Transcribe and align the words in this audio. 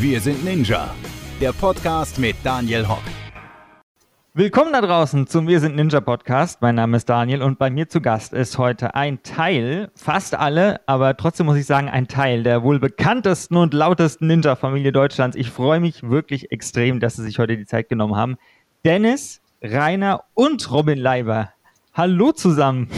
Wir 0.00 0.18
sind 0.18 0.42
Ninja, 0.46 0.94
der 1.42 1.52
Podcast 1.52 2.18
mit 2.18 2.34
Daniel 2.42 2.88
Hock. 2.88 3.02
Willkommen 4.32 4.72
da 4.72 4.80
draußen 4.80 5.26
zum 5.26 5.46
Wir 5.46 5.60
sind 5.60 5.76
Ninja 5.76 6.00
Podcast. 6.00 6.62
Mein 6.62 6.76
Name 6.76 6.96
ist 6.96 7.10
Daniel 7.10 7.42
und 7.42 7.58
bei 7.58 7.68
mir 7.68 7.86
zu 7.86 8.00
Gast 8.00 8.32
ist 8.32 8.56
heute 8.56 8.94
ein 8.94 9.22
Teil, 9.22 9.90
fast 9.94 10.34
alle, 10.34 10.80
aber 10.86 11.18
trotzdem 11.18 11.44
muss 11.44 11.58
ich 11.58 11.66
sagen, 11.66 11.90
ein 11.90 12.08
Teil 12.08 12.44
der 12.44 12.62
wohl 12.62 12.78
bekanntesten 12.78 13.58
und 13.58 13.74
lautesten 13.74 14.26
Ninja-Familie 14.26 14.90
Deutschlands. 14.90 15.36
Ich 15.36 15.50
freue 15.50 15.80
mich 15.80 16.02
wirklich 16.02 16.50
extrem, 16.50 16.98
dass 16.98 17.16
Sie 17.16 17.22
sich 17.22 17.38
heute 17.38 17.58
die 17.58 17.66
Zeit 17.66 17.90
genommen 17.90 18.16
haben. 18.16 18.38
Dennis, 18.86 19.42
Rainer 19.60 20.24
und 20.32 20.70
Robin 20.70 20.98
Leiber. 20.98 21.52
Hallo 21.92 22.32
zusammen. 22.32 22.88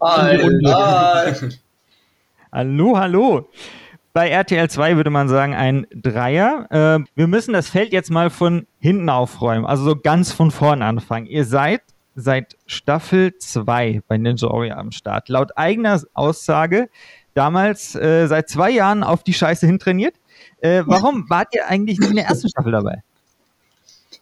Hi, 0.00 0.38
hi. 0.38 1.48
Hallo, 2.52 2.96
hallo. 2.96 3.48
Bei 4.14 4.28
RTL 4.28 4.70
2 4.70 4.94
würde 4.94 5.10
man 5.10 5.28
sagen 5.28 5.54
ein 5.54 5.88
Dreier. 5.92 6.68
Äh, 6.70 7.04
wir 7.16 7.26
müssen 7.26 7.52
das 7.52 7.68
Feld 7.68 7.92
jetzt 7.92 8.12
mal 8.12 8.30
von 8.30 8.68
hinten 8.78 9.08
aufräumen, 9.08 9.66
also 9.66 9.82
so 9.82 9.96
ganz 9.96 10.30
von 10.30 10.52
vorn 10.52 10.82
anfangen. 10.82 11.26
Ihr 11.26 11.44
seid 11.44 11.82
seit 12.14 12.56
Staffel 12.66 13.36
2 13.36 14.02
bei 14.06 14.16
Ninja 14.16 14.48
Warrior 14.48 14.76
am 14.76 14.92
Start. 14.92 15.28
Laut 15.28 15.58
eigener 15.58 16.00
Aussage 16.14 16.88
damals 17.34 17.96
äh, 17.96 18.28
seit 18.28 18.48
zwei 18.48 18.70
Jahren 18.70 19.02
auf 19.02 19.24
die 19.24 19.34
Scheiße 19.34 19.66
hintrainiert. 19.66 20.14
Äh, 20.60 20.84
warum 20.86 21.24
wart 21.28 21.48
ihr 21.52 21.66
eigentlich 21.66 21.98
nicht 21.98 22.10
in 22.10 22.16
der 22.16 22.26
ersten 22.26 22.48
Staffel 22.48 22.70
dabei? 22.70 23.02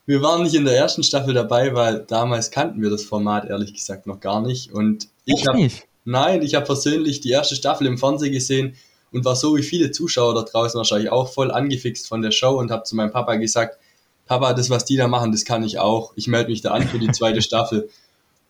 Wir 0.06 0.22
waren 0.22 0.42
nicht 0.42 0.54
in 0.54 0.64
der 0.64 0.74
ersten 0.74 1.02
Staffel 1.02 1.34
dabei, 1.34 1.74
weil 1.74 1.98
damals 2.08 2.50
kannten 2.50 2.80
wir 2.80 2.88
das 2.88 3.04
Format 3.04 3.44
ehrlich 3.44 3.74
gesagt 3.74 4.06
noch 4.06 4.20
gar 4.20 4.40
nicht. 4.40 4.72
Und 4.72 5.08
ich 5.26 5.46
habe 5.46 5.68
nein, 6.06 6.40
ich 6.40 6.54
habe 6.54 6.64
persönlich 6.64 7.20
die 7.20 7.30
erste 7.30 7.56
Staffel 7.56 7.86
im 7.86 7.98
Fernsehen 7.98 8.32
gesehen 8.32 8.74
und 9.12 9.24
war 9.24 9.36
so 9.36 9.56
wie 9.56 9.62
viele 9.62 9.90
Zuschauer 9.90 10.34
da 10.34 10.42
draußen 10.42 10.78
wahrscheinlich 10.78 11.10
auch 11.10 11.32
voll 11.32 11.50
angefixt 11.50 12.08
von 12.08 12.22
der 12.22 12.30
Show 12.30 12.58
und 12.58 12.70
habe 12.70 12.84
zu 12.84 12.96
meinem 12.96 13.12
Papa 13.12 13.36
gesagt, 13.36 13.78
Papa, 14.26 14.54
das, 14.54 14.70
was 14.70 14.84
die 14.84 14.96
da 14.96 15.08
machen, 15.08 15.32
das 15.32 15.44
kann 15.44 15.62
ich 15.62 15.78
auch. 15.78 16.12
Ich 16.16 16.26
melde 16.26 16.50
mich 16.50 16.62
da 16.62 16.70
an 16.70 16.86
für 16.86 16.98
die 16.98 17.10
zweite 17.10 17.42
Staffel. 17.42 17.88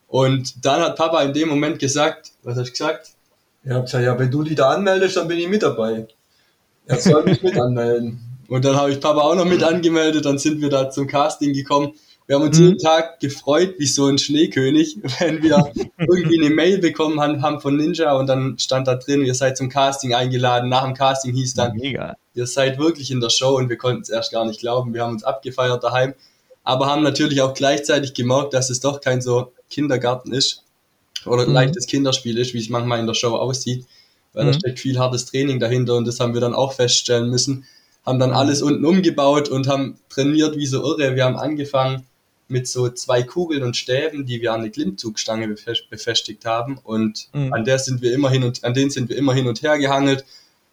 Und 0.08 0.64
dann 0.64 0.80
hat 0.80 0.96
Papa 0.96 1.22
in 1.22 1.32
dem 1.32 1.48
Moment 1.48 1.78
gesagt, 1.78 2.32
was 2.42 2.56
hast 2.56 2.69
du 2.69 2.72
gesagt? 2.72 3.10
Ich 3.64 3.70
habe 3.70 3.84
gesagt, 3.84 4.04
ja, 4.04 4.19
wenn 4.19 4.30
du 4.30 4.42
die 4.42 4.54
da 4.54 4.70
anmeldest, 4.70 5.16
dann 5.16 5.28
bin 5.28 5.38
ich 5.38 5.48
mit 5.48 5.62
dabei. 5.62 6.06
Er 6.86 7.00
soll 7.00 7.24
mich 7.24 7.42
mit 7.42 7.58
anmelden. 7.58 8.20
Und 8.48 8.64
dann 8.64 8.76
habe 8.76 8.92
ich 8.92 9.00
Papa 9.00 9.20
auch 9.20 9.34
noch 9.34 9.44
mit 9.44 9.62
angemeldet, 9.62 10.26
dann 10.26 10.38
sind 10.38 10.60
wir 10.60 10.69
da 10.69 10.91
zum 10.91 11.06
Casting 11.06 11.54
gekommen 11.54 11.94
wir 12.33 12.36
haben 12.36 12.47
uns 12.47 12.58
mhm. 12.58 12.64
jeden 12.64 12.78
Tag 12.78 13.20
gefreut, 13.20 13.75
wie 13.77 13.86
so 13.86 14.06
ein 14.06 14.16
Schneekönig, 14.16 14.97
wenn 15.19 15.42
wir 15.42 15.70
irgendwie 15.98 16.42
eine 16.42 16.48
Mail 16.48 16.78
bekommen 16.78 17.20
haben, 17.20 17.61
von 17.61 17.77
Ninja 17.77 18.14
und 18.14 18.27
dann 18.27 18.56
stand 18.58 18.88
da 18.88 18.94
drin, 18.94 19.22
ihr 19.22 19.34
seid 19.34 19.58
zum 19.58 19.69
Casting 19.69 20.14
eingeladen. 20.14 20.70
Nach 20.70 20.84
dem 20.84 20.94
Casting 20.94 21.34
hieß 21.34 21.53
dann, 21.53 21.77
Mega. 21.77 22.16
ihr 22.33 22.47
seid 22.47 22.78
wirklich 22.78 23.10
in 23.10 23.20
der 23.20 23.28
Show 23.28 23.58
und 23.58 23.69
wir 23.69 23.77
konnten 23.77 24.00
es 24.00 24.08
erst 24.08 24.33
gar 24.33 24.47
nicht 24.47 24.60
glauben. 24.60 24.94
Wir 24.94 25.03
haben 25.03 25.12
uns 25.12 25.25
abgefeiert 25.25 25.84
daheim, 25.84 26.14
aber 26.64 26.86
haben 26.86 27.03
natürlich 27.03 27.42
auch 27.42 27.53
gleichzeitig 27.53 28.14
gemerkt, 28.14 28.55
dass 28.55 28.70
es 28.70 28.80
doch 28.80 29.03
kein 29.03 29.20
so 29.20 29.53
Kindergarten 29.69 30.33
ist 30.33 30.64
oder 31.27 31.47
mhm. 31.47 31.53
leichtes 31.53 31.86
Kinderspiel 31.86 32.38
ist, 32.38 32.55
wie 32.55 32.60
es 32.60 32.70
manchmal 32.70 32.98
in 32.98 33.06
der 33.06 33.12
Show 33.12 33.36
aussieht, 33.36 33.84
weil 34.33 34.44
mhm. 34.44 34.53
da 34.53 34.55
steckt 34.55 34.80
viel 34.80 34.98
hartes 34.98 35.27
Training 35.27 35.60
dahinter 35.60 35.97
und 35.97 36.06
das 36.06 36.19
haben 36.19 36.33
wir 36.33 36.41
dann 36.41 36.55
auch 36.55 36.72
feststellen 36.72 37.28
müssen. 37.28 37.66
Haben 38.06 38.19
dann 38.19 38.33
alles 38.33 38.62
unten 38.62 38.86
umgebaut 38.86 39.50
und 39.50 39.69
haben 39.69 39.98
trainiert 40.08 40.56
wie 40.56 40.64
so 40.64 40.83
irre. 40.83 41.14
Wir 41.14 41.27
haben 41.27 41.36
angefangen 41.36 42.06
mit 42.53 42.69
so 42.69 42.89
zwei 42.91 43.22
Kugeln 43.22 43.62
und 43.62 43.77
Stäben, 43.77 44.27
die 44.27 44.41
wir 44.41 44.53
an 44.53 44.61
eine 44.61 44.70
Klimmzugstange 44.70 45.48
befestigt 45.48 46.45
haben. 46.45 46.78
Und 46.84 47.28
mhm. 47.33 47.53
an 47.53 47.64
der 47.64 47.78
sind 47.78 48.03
wir 48.03 48.12
immer 48.12 48.31
hin 48.31 48.44
und 48.44 48.62
an 48.62 48.75
denen 48.75 48.91
sind 48.91 49.09
wir 49.09 49.17
immer 49.17 49.34
hin 49.34 49.48
und 49.48 49.62
her 49.62 49.78
gehangelt 49.78 50.25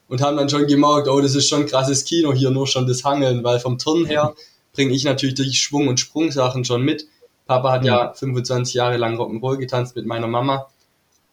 und 0.10 0.22
haben 0.22 0.38
dann 0.38 0.50
schon 0.50 0.68
gemerkt, 0.68 1.08
oh, 1.08 1.22
das 1.22 1.36
ist 1.36 1.48
schon 1.48 1.66
krasses 1.66 2.04
Kino 2.04 2.34
hier, 2.34 2.52
nur 2.52 2.68
schon 2.68 2.86
das 2.86 3.04
Hangeln, 3.04 3.44
weil 3.44 3.60
vom 3.60 3.78
Turn 3.78 4.06
her 4.06 4.36
bringe 4.74 4.94
ich 4.94 5.06
natürlich 5.06 5.36
die 5.36 5.54
Schwung- 5.54 5.88
und 5.88 6.00
Sprungsachen 6.00 6.66
schon 6.66 6.84
mit. 6.84 7.08
Papa 7.48 7.72
hat 7.72 7.82
mhm. 7.82 7.88
ja 7.88 8.14
25 8.14 8.76
Jahre 8.76 8.98
lang 8.98 9.18
Rock'n'Roll 9.18 9.58
getanzt 9.58 9.96
mit 9.96 10.06
meiner 10.06 10.28
Mama 10.28 10.68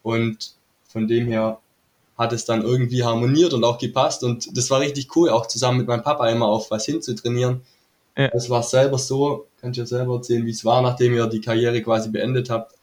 und 0.02 0.52
von 0.88 1.08
dem 1.08 1.26
her 1.26 1.58
hat 2.16 2.32
es 2.32 2.44
dann 2.44 2.62
irgendwie 2.62 3.04
harmoniert 3.04 3.52
und 3.52 3.64
auch 3.64 3.78
gepasst 3.78 4.22
und 4.22 4.56
das 4.56 4.70
war 4.70 4.80
richtig 4.80 5.14
cool, 5.16 5.28
auch 5.28 5.46
zusammen 5.46 5.78
mit 5.78 5.88
meinem 5.88 6.02
Papa 6.02 6.28
immer 6.28 6.46
auf 6.46 6.70
was 6.70 6.86
hinzutrainieren. 6.86 7.62
Ja. 8.16 8.30
Es 8.32 8.48
war 8.48 8.62
selber 8.62 8.98
so, 8.98 9.46
könnt 9.60 9.76
ihr 9.76 9.86
selber 9.86 10.14
erzählen, 10.14 10.46
wie 10.46 10.50
es 10.50 10.64
war, 10.64 10.80
nachdem 10.80 11.14
ihr 11.14 11.26
die 11.26 11.40
Karriere 11.40 11.82
quasi 11.82 12.10
beendet 12.10 12.48
habt 12.50 12.74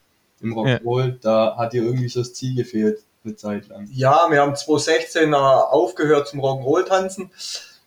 im 0.41 0.53
Rock'n'Roll. 0.53 1.07
Ja. 1.07 1.17
Da 1.21 1.55
hat 1.57 1.73
dir 1.73 1.83
irgendwie 1.83 2.09
so 2.09 2.19
das 2.19 2.33
Ziel 2.33 2.55
gefehlt, 2.55 2.99
eine 3.25 3.35
Zeit 3.35 3.67
lang. 3.69 3.87
Ja, 3.91 4.27
wir 4.29 4.41
haben 4.41 4.55
2016 4.55 5.33
äh, 5.33 5.35
aufgehört 5.35 6.27
zum 6.27 6.39
Rock'n'Roll 6.39 6.85
tanzen, 6.85 7.31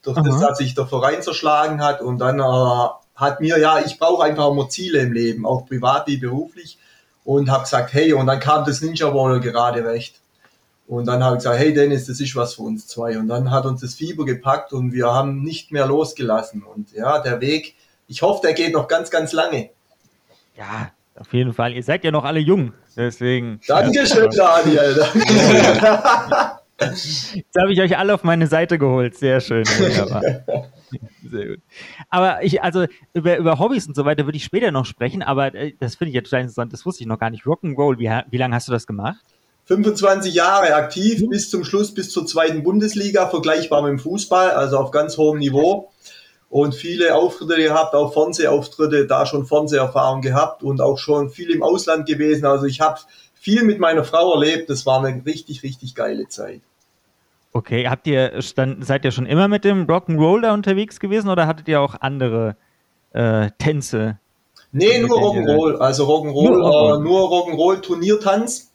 durch 0.02 0.16
Aha. 0.16 0.26
das, 0.26 0.40
dass 0.40 0.58
sich 0.58 0.74
der 0.74 0.86
Verein 0.86 1.22
zerschlagen 1.22 1.82
hat 1.82 2.00
und 2.00 2.18
dann 2.18 2.40
äh, 2.40 2.88
hat 3.14 3.40
mir, 3.40 3.58
ja, 3.58 3.80
ich 3.80 3.98
brauche 3.98 4.24
einfach 4.24 4.50
immer 4.50 4.68
Ziele 4.68 5.00
im 5.00 5.12
Leben, 5.12 5.46
auch 5.46 5.66
privat 5.66 6.06
wie 6.06 6.16
beruflich 6.16 6.78
und 7.24 7.50
habe 7.50 7.64
gesagt, 7.64 7.92
hey, 7.92 8.12
und 8.12 8.26
dann 8.26 8.40
kam 8.40 8.64
das 8.64 8.80
Ninja 8.80 9.12
Warrior 9.14 9.40
gerade 9.40 9.84
recht. 9.84 10.20
Und 10.86 11.06
dann 11.06 11.22
habe 11.24 11.36
ich 11.36 11.40
gesagt, 11.40 11.58
hey 11.58 11.74
Dennis, 11.74 12.06
das 12.06 12.20
ist 12.20 12.36
was 12.36 12.54
für 12.54 12.62
uns 12.62 12.86
zwei. 12.86 13.18
Und 13.18 13.28
dann 13.28 13.50
hat 13.50 13.66
uns 13.66 13.80
das 13.80 13.94
Fieber 13.94 14.24
gepackt 14.24 14.72
und 14.72 14.92
wir 14.92 15.06
haben 15.12 15.42
nicht 15.42 15.72
mehr 15.72 15.86
losgelassen. 15.86 16.62
Und 16.62 16.92
ja, 16.92 17.18
der 17.18 17.40
Weg, 17.40 17.74
ich 18.06 18.22
hoffe, 18.22 18.40
der 18.42 18.54
geht 18.54 18.72
noch 18.72 18.86
ganz, 18.86 19.10
ganz 19.10 19.32
lange. 19.32 19.70
Ja, 20.56 20.92
auf 21.16 21.32
jeden 21.32 21.52
Fall. 21.52 21.72
Ihr 21.72 21.82
seid 21.82 22.04
ja 22.04 22.10
noch 22.10 22.24
alle 22.24 22.40
jung, 22.40 22.72
deswegen. 22.96 23.60
Dankeschön, 23.66 24.30
Daniel. 24.30 24.94
Danke. 24.94 26.50
Jetzt 26.80 27.56
habe 27.58 27.72
ich 27.72 27.80
euch 27.80 27.96
alle 27.96 28.12
auf 28.12 28.22
meine 28.22 28.46
Seite 28.46 28.78
geholt. 28.78 29.16
Sehr 29.16 29.40
schön. 29.40 29.64
Wunderbar. 29.64 30.22
Sehr 31.22 31.46
gut. 31.46 31.58
Aber 32.10 32.42
ich, 32.42 32.62
also 32.62 32.84
über, 33.14 33.38
über 33.38 33.58
Hobbys 33.58 33.86
und 33.86 33.96
so 33.96 34.04
weiter 34.04 34.26
würde 34.26 34.36
ich 34.36 34.44
später 34.44 34.70
noch 34.70 34.84
sprechen, 34.84 35.22
aber 35.22 35.54
äh, 35.54 35.72
das 35.80 35.96
finde 35.96 36.10
ich 36.10 36.14
jetzt 36.14 36.30
total 36.30 36.42
interessant. 36.42 36.72
Das 36.72 36.84
wusste 36.84 37.02
ich 37.02 37.08
noch 37.08 37.18
gar 37.18 37.30
nicht. 37.30 37.44
Rock'n'Roll, 37.44 37.98
wie, 37.98 38.30
wie 38.30 38.36
lange 38.36 38.54
hast 38.54 38.68
du 38.68 38.72
das 38.72 38.86
gemacht? 38.86 39.24
25 39.66 40.32
Jahre 40.32 40.74
aktiv 40.74 41.20
mhm. 41.22 41.30
bis 41.30 41.50
zum 41.50 41.64
Schluss, 41.64 41.92
bis 41.92 42.10
zur 42.10 42.26
zweiten 42.26 42.62
Bundesliga, 42.62 43.26
vergleichbar 43.28 43.82
mit 43.82 43.90
dem 43.90 43.98
Fußball, 43.98 44.50
also 44.50 44.78
auf 44.78 44.90
ganz 44.90 45.18
hohem 45.18 45.38
Niveau. 45.38 45.90
Und 46.48 46.76
viele 46.76 47.16
Auftritte 47.16 47.56
gehabt, 47.56 47.94
auch 47.94 48.12
Fernsehauftritte, 48.12 49.06
da 49.06 49.26
schon 49.26 49.46
Fernseherfahrung 49.46 50.20
gehabt 50.20 50.62
und 50.62 50.80
auch 50.80 50.96
schon 50.96 51.28
viel 51.28 51.50
im 51.50 51.64
Ausland 51.64 52.06
gewesen. 52.06 52.46
Also 52.46 52.66
ich 52.66 52.80
habe 52.80 53.00
viel 53.34 53.64
mit 53.64 53.80
meiner 53.80 54.04
Frau 54.04 54.32
erlebt. 54.32 54.70
Das 54.70 54.86
war 54.86 55.04
eine 55.04 55.26
richtig, 55.26 55.64
richtig 55.64 55.96
geile 55.96 56.28
Zeit. 56.28 56.60
Okay, 57.52 57.88
habt 57.88 58.06
ihr 58.06 58.40
stand, 58.42 58.86
seid 58.86 59.04
ihr 59.04 59.10
schon 59.10 59.26
immer 59.26 59.48
mit 59.48 59.64
dem 59.64 59.86
Rock'n'Roll 59.86 60.42
da 60.42 60.54
unterwegs 60.54 61.00
gewesen 61.00 61.28
oder 61.28 61.48
hattet 61.48 61.66
ihr 61.66 61.80
auch 61.80 61.96
andere 62.00 62.56
äh, 63.12 63.50
Tänze? 63.58 64.18
Nee, 64.70 65.00
nur 65.00 65.18
Rock'n'Roll. 65.18 65.78
Also 65.78 66.04
Rock'n'Roll, 66.04 66.50
nur 66.50 66.70
Rock'n'Roll, 66.70 67.00
äh, 67.00 67.02
nur 67.02 67.20
Rock'n'Roll 67.28 67.80
Turniertanz 67.80 68.72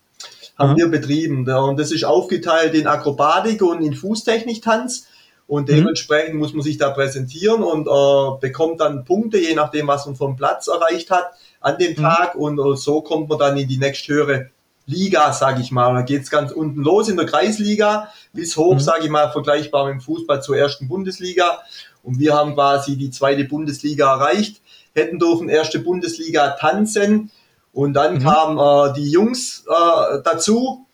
haben 0.61 0.73
mhm. 0.73 0.77
wir 0.77 0.87
betrieben. 0.87 1.49
Und 1.49 1.79
das 1.79 1.91
ist 1.91 2.03
aufgeteilt 2.03 2.73
in 2.73 2.87
Akrobatik 2.87 3.61
und 3.61 3.81
in 3.81 3.93
Fußtechniktanz. 3.93 5.07
Und 5.47 5.67
mhm. 5.67 5.75
dementsprechend 5.75 6.35
mhm. 6.35 6.39
muss 6.39 6.53
man 6.53 6.63
sich 6.63 6.77
da 6.77 6.91
präsentieren 6.91 7.63
und 7.63 7.87
äh, 7.87 8.39
bekommt 8.39 8.79
dann 8.79 9.03
Punkte, 9.03 9.37
je 9.37 9.53
nachdem, 9.53 9.87
was 9.87 10.05
man 10.05 10.15
vom 10.15 10.35
Platz 10.37 10.67
erreicht 10.67 11.11
hat 11.11 11.31
an 11.59 11.77
dem 11.77 11.91
mhm. 11.91 12.03
Tag. 12.03 12.35
Und 12.35 12.57
äh, 12.59 12.77
so 12.77 13.01
kommt 13.01 13.29
man 13.29 13.37
dann 13.37 13.57
in 13.57 13.67
die 13.67 13.77
nächsthöhere 13.77 14.49
Liga, 14.85 15.33
sage 15.33 15.61
ich 15.61 15.71
mal. 15.71 15.93
Da 15.93 16.01
geht 16.01 16.23
es 16.23 16.31
ganz 16.31 16.51
unten 16.51 16.81
los 16.81 17.09
in 17.09 17.17
der 17.17 17.25
Kreisliga 17.25 18.09
bis 18.33 18.55
hoch, 18.57 18.75
mhm. 18.75 18.79
sage 18.79 19.03
ich 19.05 19.09
mal, 19.09 19.31
vergleichbar 19.31 19.85
mit 19.85 19.95
dem 19.95 20.01
Fußball 20.01 20.41
zur 20.41 20.57
ersten 20.57 20.87
Bundesliga. 20.87 21.59
Und 22.03 22.19
wir 22.19 22.33
haben 22.33 22.53
quasi 22.55 22.97
die 22.97 23.11
zweite 23.11 23.43
Bundesliga 23.43 24.13
erreicht, 24.13 24.61
hätten 24.93 25.19
dürfen 25.19 25.49
erste 25.49 25.79
Bundesliga 25.79 26.51
tanzen 26.51 27.31
und 27.73 27.93
dann 27.93 28.15
mhm. 28.15 28.19
kamen 28.19 28.57
äh, 28.57 28.93
die 28.93 29.09
Jungs 29.09 29.65
äh, 29.67 30.19
dazu, 30.23 30.85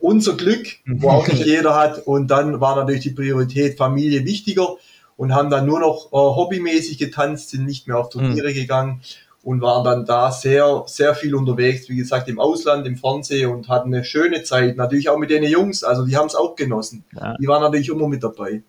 unser 0.00 0.34
Glück, 0.34 0.66
wo 0.86 1.10
auch 1.10 1.26
nicht 1.26 1.44
jeder 1.46 1.74
hat. 1.74 2.06
Und 2.06 2.28
dann 2.28 2.60
war 2.60 2.76
natürlich 2.76 3.02
die 3.02 3.10
Priorität 3.10 3.76
Familie 3.76 4.24
wichtiger 4.24 4.76
und 5.16 5.34
haben 5.34 5.50
dann 5.50 5.66
nur 5.66 5.80
noch 5.80 6.06
äh, 6.06 6.16
hobbymäßig 6.16 6.98
getanzt, 6.98 7.50
sind 7.50 7.66
nicht 7.66 7.86
mehr 7.86 7.98
auf 7.98 8.08
Turniere 8.08 8.50
mhm. 8.50 8.54
gegangen 8.54 9.00
und 9.42 9.60
waren 9.60 9.84
dann 9.84 10.06
da 10.06 10.30
sehr, 10.30 10.84
sehr 10.86 11.14
viel 11.14 11.34
unterwegs, 11.34 11.88
wie 11.88 11.96
gesagt, 11.96 12.28
im 12.28 12.38
Ausland, 12.38 12.86
im 12.86 12.96
Fernsehen 12.96 13.50
und 13.50 13.68
hatten 13.68 13.92
eine 13.92 14.04
schöne 14.04 14.44
Zeit. 14.44 14.76
Natürlich 14.76 15.08
auch 15.08 15.18
mit 15.18 15.30
den 15.30 15.42
Jungs, 15.42 15.84
also 15.84 16.06
die 16.06 16.16
haben 16.16 16.28
es 16.28 16.34
auch 16.34 16.54
genossen. 16.54 17.04
Ja. 17.12 17.36
Die 17.38 17.48
waren 17.48 17.60
natürlich 17.60 17.88
immer 17.88 18.08
mit 18.08 18.22
dabei. 18.22 18.62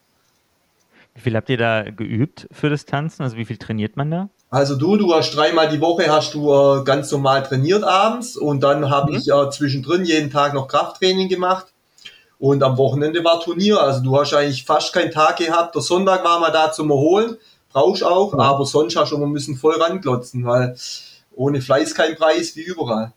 Wie 1.15 1.21
viel 1.21 1.35
habt 1.35 1.49
ihr 1.49 1.57
da 1.57 1.83
geübt 1.83 2.47
für 2.51 2.71
das 2.71 2.85
Tanzen? 2.85 3.21
Also 3.21 3.37
wie 3.37 3.45
viel 3.45 3.57
trainiert 3.57 3.97
man 3.97 4.09
da? 4.09 4.29
Also 4.53 4.75
du, 4.75 4.97
du 4.97 5.11
hast 5.15 5.31
dreimal 5.31 5.67
die 5.67 5.81
Woche 5.81 6.11
hast 6.11 6.35
du 6.35 6.53
äh, 6.53 6.83
ganz 6.83 7.11
normal 7.11 7.41
trainiert 7.41 7.83
abends 7.83 8.37
und 8.37 8.61
dann 8.61 8.87
habe 8.87 9.11
mhm. 9.11 9.17
ich 9.17 9.27
äh, 9.27 9.49
zwischendrin 9.49 10.05
jeden 10.05 10.29
Tag 10.29 10.53
noch 10.53 10.67
Krafttraining 10.67 11.27
gemacht 11.27 11.73
und 12.37 12.61
am 12.61 12.77
Wochenende 12.77 13.23
war 13.23 13.41
Turnier. 13.41 13.81
Also 13.81 14.03
du 14.03 14.15
hast 14.15 14.31
eigentlich 14.35 14.63
fast 14.63 14.93
keinen 14.93 15.09
Tag 15.09 15.37
gehabt. 15.37 15.73
Der 15.73 15.81
Sonntag 15.81 16.23
war 16.23 16.39
mal 16.39 16.51
da 16.51 16.71
zum 16.71 16.91
Erholen, 16.91 17.37
brauchst 17.71 18.03
auch, 18.03 18.31
mhm. 18.31 18.41
aber 18.41 18.63
sonst 18.67 18.95
hast 18.95 19.11
du 19.11 19.15
immer 19.15 19.25
müssen 19.25 19.55
voll 19.55 19.81
ranklotzen, 19.81 20.45
weil 20.45 20.75
ohne 21.35 21.59
Fleiß 21.59 21.95
kein 21.95 22.15
Preis 22.15 22.55
wie 22.55 22.61
überall. 22.61 23.11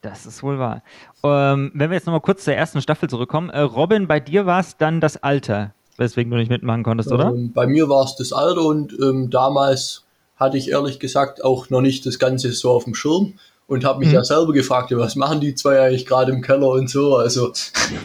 Das 0.00 0.26
ist 0.26 0.44
wohl 0.44 0.60
wahr. 0.60 0.84
Ähm, 1.24 1.72
wenn 1.74 1.90
wir 1.90 1.96
jetzt 1.96 2.06
nochmal 2.06 2.20
kurz 2.20 2.44
zur 2.44 2.54
ersten 2.54 2.80
Staffel 2.80 3.10
zurückkommen. 3.10 3.50
Äh, 3.50 3.62
Robin, 3.62 4.06
bei 4.06 4.20
dir 4.20 4.46
war 4.46 4.60
es 4.60 4.76
dann 4.76 5.00
das 5.00 5.16
Alter. 5.16 5.72
weswegen 5.96 6.30
du 6.30 6.36
nicht 6.36 6.50
mitmachen 6.50 6.84
konntest, 6.84 7.10
oder? 7.10 7.30
Ähm, 7.30 7.52
bei 7.52 7.66
mir 7.66 7.88
war 7.88 8.04
es 8.04 8.14
das 8.14 8.32
Alter 8.32 8.62
und 8.62 8.92
ähm, 9.02 9.28
damals 9.28 10.05
hatte 10.36 10.58
ich 10.58 10.70
ehrlich 10.70 10.98
gesagt 10.98 11.42
auch 11.42 11.70
noch 11.70 11.80
nicht 11.80 12.06
das 12.06 12.18
Ganze 12.18 12.52
so 12.52 12.70
auf 12.70 12.84
dem 12.84 12.94
Schirm 12.94 13.34
und 13.66 13.84
habe 13.84 14.00
mich 14.00 14.08
mhm. 14.08 14.14
ja 14.14 14.24
selber 14.24 14.52
gefragt, 14.52 14.92
was 14.92 15.16
machen 15.16 15.40
die 15.40 15.54
zwei 15.54 15.80
eigentlich 15.80 16.06
gerade 16.06 16.32
im 16.32 16.42
Keller 16.42 16.68
und 16.68 16.88
so. 16.88 17.16
Also 17.16 17.52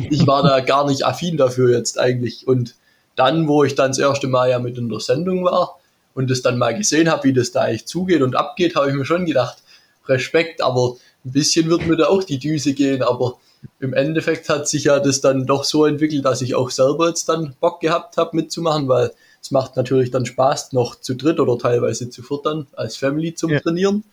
ich 0.09 0.25
war 0.25 0.43
da 0.43 0.59
gar 0.61 0.87
nicht 0.87 1.05
affin 1.05 1.37
dafür 1.37 1.71
jetzt 1.71 1.99
eigentlich. 1.99 2.47
Und 2.47 2.75
dann, 3.15 3.47
wo 3.47 3.63
ich 3.63 3.75
dann 3.75 3.91
das 3.91 3.99
erste 3.99 4.27
Mal 4.27 4.49
ja 4.49 4.59
mit 4.59 4.77
in 4.77 4.89
der 4.89 4.99
Sendung 4.99 5.43
war 5.43 5.79
und 6.13 6.29
das 6.29 6.41
dann 6.41 6.57
mal 6.57 6.75
gesehen 6.75 7.09
habe, 7.09 7.25
wie 7.25 7.33
das 7.33 7.51
da 7.51 7.61
eigentlich 7.61 7.85
zugeht 7.85 8.21
und 8.21 8.35
abgeht, 8.35 8.75
habe 8.75 8.89
ich 8.89 8.95
mir 8.95 9.05
schon 9.05 9.25
gedacht, 9.25 9.57
Respekt, 10.07 10.61
aber 10.61 10.95
ein 11.23 11.31
bisschen 11.31 11.69
wird 11.69 11.85
mir 11.85 11.97
da 11.97 12.07
auch 12.07 12.23
die 12.23 12.39
Düse 12.39 12.73
gehen, 12.73 13.03
aber 13.03 13.37
im 13.79 13.93
Endeffekt 13.93 14.49
hat 14.49 14.67
sich 14.67 14.85
ja 14.85 14.99
das 14.99 15.21
dann 15.21 15.45
doch 15.45 15.63
so 15.63 15.85
entwickelt, 15.85 16.25
dass 16.25 16.41
ich 16.41 16.55
auch 16.55 16.71
selber 16.71 17.07
jetzt 17.07 17.29
dann 17.29 17.55
Bock 17.59 17.79
gehabt 17.79 18.17
habe 18.17 18.35
mitzumachen, 18.35 18.87
weil 18.87 19.11
es 19.41 19.51
macht 19.51 19.75
natürlich 19.75 20.11
dann 20.11 20.25
Spaß, 20.25 20.73
noch 20.73 20.99
zu 20.99 21.15
dritt 21.15 21.39
oder 21.39 21.57
teilweise 21.57 22.09
zu 22.09 22.21
viert 22.21 22.45
dann 22.45 22.67
als 22.73 22.97
Family 22.97 23.33
zum 23.33 23.49
ja. 23.49 23.59
Trainieren. 23.59 24.03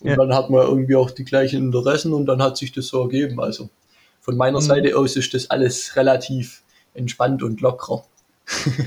Und 0.00 0.10
ja. 0.10 0.16
dann 0.16 0.32
hat 0.32 0.50
man 0.50 0.64
irgendwie 0.64 0.94
auch 0.94 1.10
die 1.10 1.24
gleichen 1.24 1.64
Interessen 1.64 2.12
und 2.12 2.26
dann 2.26 2.40
hat 2.40 2.56
sich 2.56 2.70
das 2.70 2.86
so 2.86 3.02
ergeben. 3.02 3.40
Also 3.40 3.68
von 4.20 4.36
meiner 4.36 4.60
mhm. 4.60 4.64
Seite 4.64 4.96
aus 4.96 5.16
ist 5.16 5.34
das 5.34 5.50
alles 5.50 5.96
relativ 5.96 6.62
entspannt 6.94 7.42
und 7.42 7.60
locker. 7.60 8.04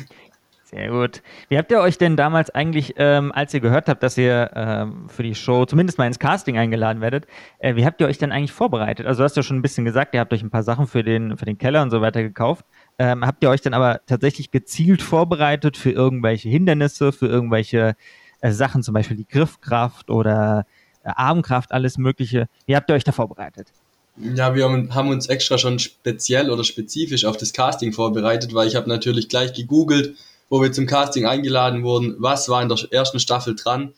Sehr 0.63 0.89
gut. 0.89 1.21
Wie 1.49 1.57
habt 1.57 1.69
ihr 1.69 1.81
euch 1.81 1.97
denn 1.97 2.15
damals 2.15 2.49
eigentlich, 2.49 2.94
ähm, 2.95 3.33
als 3.33 3.53
ihr 3.53 3.59
gehört 3.59 3.89
habt, 3.89 4.01
dass 4.03 4.17
ihr 4.17 4.51
ähm, 4.55 5.09
für 5.09 5.23
die 5.23 5.35
Show 5.35 5.65
zumindest 5.65 5.97
mal 5.97 6.07
ins 6.07 6.17
Casting 6.17 6.57
eingeladen 6.57 7.01
werdet, 7.01 7.27
äh, 7.59 7.75
wie 7.75 7.85
habt 7.85 7.99
ihr 7.99 8.07
euch 8.07 8.17
denn 8.17 8.31
eigentlich 8.31 8.53
vorbereitet? 8.53 9.05
Also 9.05 9.19
du 9.19 9.23
hast 9.25 9.35
ja 9.35 9.44
schon 9.44 9.57
ein 9.57 9.61
bisschen 9.61 9.83
gesagt, 9.83 10.13
ihr 10.13 10.21
habt 10.21 10.31
euch 10.31 10.41
ein 10.41 10.49
paar 10.49 10.63
Sachen 10.63 10.87
für 10.87 11.03
den, 11.03 11.35
für 11.35 11.44
den 11.44 11.57
Keller 11.57 11.81
und 11.81 11.89
so 11.89 11.99
weiter 11.99 12.23
gekauft. 12.23 12.65
Ähm, 13.03 13.25
habt 13.25 13.42
ihr 13.42 13.50
euch 13.50 13.62
dann 13.62 13.74
aber 13.74 14.01
tatsächlich 14.06 14.51
gezielt 14.51 15.01
vorbereitet 15.01 15.75
für 15.75 15.89
irgendwelche 15.89 16.50
Hindernisse, 16.50 17.12
für 17.12 17.25
irgendwelche 17.25 17.95
äh, 18.42 18.51
Sachen, 18.51 18.83
zum 18.83 18.94
Beispiel 18.94 19.18
die 19.18 19.27
Griffkraft 19.27 20.12
oder 20.12 20.68
äh, 21.03 21.09
Armkraft, 21.15 21.71
alles 21.71 21.98
Mögliche? 21.98 22.48
Wie 22.68 22.75
habt 22.75 22.92
ihr 22.92 22.94
euch 22.94 23.03
da 23.03 23.12
vorbereitet? 23.12 23.69
Ja, 24.18 24.53
wir 24.53 24.65
haben 24.65 25.09
uns 25.09 25.25
extra 25.30 25.57
schon 25.57 25.80
speziell 25.80 26.51
oder 26.51 26.63
spezifisch 26.63 27.25
auf 27.25 27.38
das 27.38 27.53
Casting 27.53 27.92
vorbereitet, 27.92 28.53
weil 28.53 28.68
ich 28.68 28.75
habe 28.75 28.88
natürlich 28.88 29.30
gleich 29.30 29.54
gegoogelt, 29.54 30.15
wo 30.51 30.62
wir 30.62 30.71
zum 30.71 30.86
Casting 30.86 31.25
eingeladen 31.25 31.81
wurden, 31.81 32.18
was 32.19 32.50
war 32.50 32.62
in 32.62 32.69
der 32.69 32.77
ersten 32.92 33.19
Staffel 33.19 33.56
dran, 33.56 33.94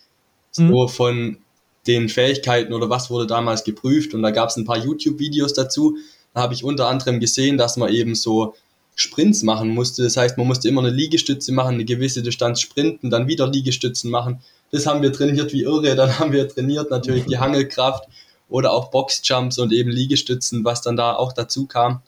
mhm. 0.57 0.69
so 0.69 0.87
von 0.87 1.37
den 1.87 2.07
Fähigkeiten 2.07 2.71
oder 2.71 2.89
was 2.89 3.09
wurde 3.09 3.27
damals 3.27 3.65
geprüft 3.65 4.13
und 4.13 4.21
da 4.21 4.31
gab 4.31 4.47
es 4.47 4.55
ein 4.55 4.63
paar 4.63 4.77
YouTube-Videos 4.77 5.51
dazu. 5.51 5.97
Da 6.33 6.41
habe 6.41 6.53
ich 6.53 6.63
unter 6.63 6.87
anderem 6.87 7.19
gesehen, 7.19 7.57
dass 7.57 7.75
man 7.75 7.89
eben 7.89 8.15
so 8.15 8.55
Sprints 8.95 9.43
machen 9.43 9.69
musste. 9.69 10.03
Das 10.03 10.17
heißt, 10.17 10.37
man 10.37 10.47
musste 10.47 10.67
immer 10.67 10.81
eine 10.81 10.91
Liegestütze 10.91 11.51
machen, 11.51 11.75
eine 11.75 11.85
gewisse 11.85 12.21
Distanz 12.21 12.61
sprinten, 12.61 13.09
dann 13.09 13.27
wieder 13.27 13.47
Liegestützen 13.47 14.11
machen. 14.11 14.41
Das 14.71 14.85
haben 14.85 15.01
wir 15.01 15.11
trainiert 15.11 15.53
wie 15.53 15.63
irre. 15.63 15.95
Dann 15.95 16.19
haben 16.19 16.31
wir 16.31 16.47
trainiert 16.47 16.91
natürlich 16.91 17.25
die 17.25 17.37
Hangelkraft 17.39 18.07
oder 18.49 18.71
auch 18.71 18.91
Boxjumps 18.91 19.57
und 19.57 19.73
eben 19.73 19.89
Liegestützen, 19.89 20.63
was 20.63 20.81
dann 20.81 20.95
da 20.95 21.15
auch 21.15 21.33
dazu 21.33 21.65
kam. 21.65 22.01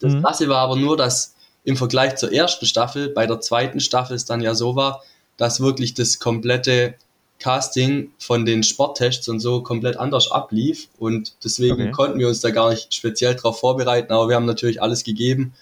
Das 0.00 0.12
mhm. 0.12 0.20
Klasse 0.20 0.48
war 0.48 0.58
aber 0.58 0.76
nur, 0.76 0.96
dass 0.96 1.34
im 1.64 1.76
Vergleich 1.76 2.16
zur 2.16 2.32
ersten 2.32 2.66
Staffel, 2.66 3.08
bei 3.08 3.26
der 3.26 3.40
zweiten 3.40 3.80
Staffel 3.80 4.16
es 4.16 4.26
dann 4.26 4.42
ja 4.42 4.54
so 4.54 4.76
war, 4.76 5.02
dass 5.38 5.60
wirklich 5.60 5.94
das 5.94 6.18
komplette 6.18 6.94
Casting 7.38 8.12
von 8.18 8.44
den 8.44 8.62
Sporttests 8.62 9.28
und 9.28 9.40
so 9.40 9.62
komplett 9.62 9.96
anders 9.96 10.30
ablief 10.30 10.88
und 10.98 11.34
deswegen 11.42 11.74
okay. 11.74 11.90
konnten 11.90 12.18
wir 12.18 12.28
uns 12.28 12.40
da 12.40 12.50
gar 12.50 12.70
nicht 12.70 12.94
speziell 12.94 13.34
darauf 13.34 13.58
vorbereiten, 13.58 14.12
aber 14.12 14.28
wir 14.28 14.36
haben 14.36 14.46
natürlich 14.46 14.80
alles 14.80 15.02
gegeben 15.04 15.54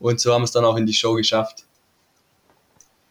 und 0.00 0.20
so 0.20 0.32
haben 0.32 0.42
wir 0.42 0.46
es 0.46 0.52
dann 0.52 0.64
auch 0.64 0.76
in 0.76 0.86
die 0.86 0.94
Show 0.94 1.14
geschafft. 1.14 1.64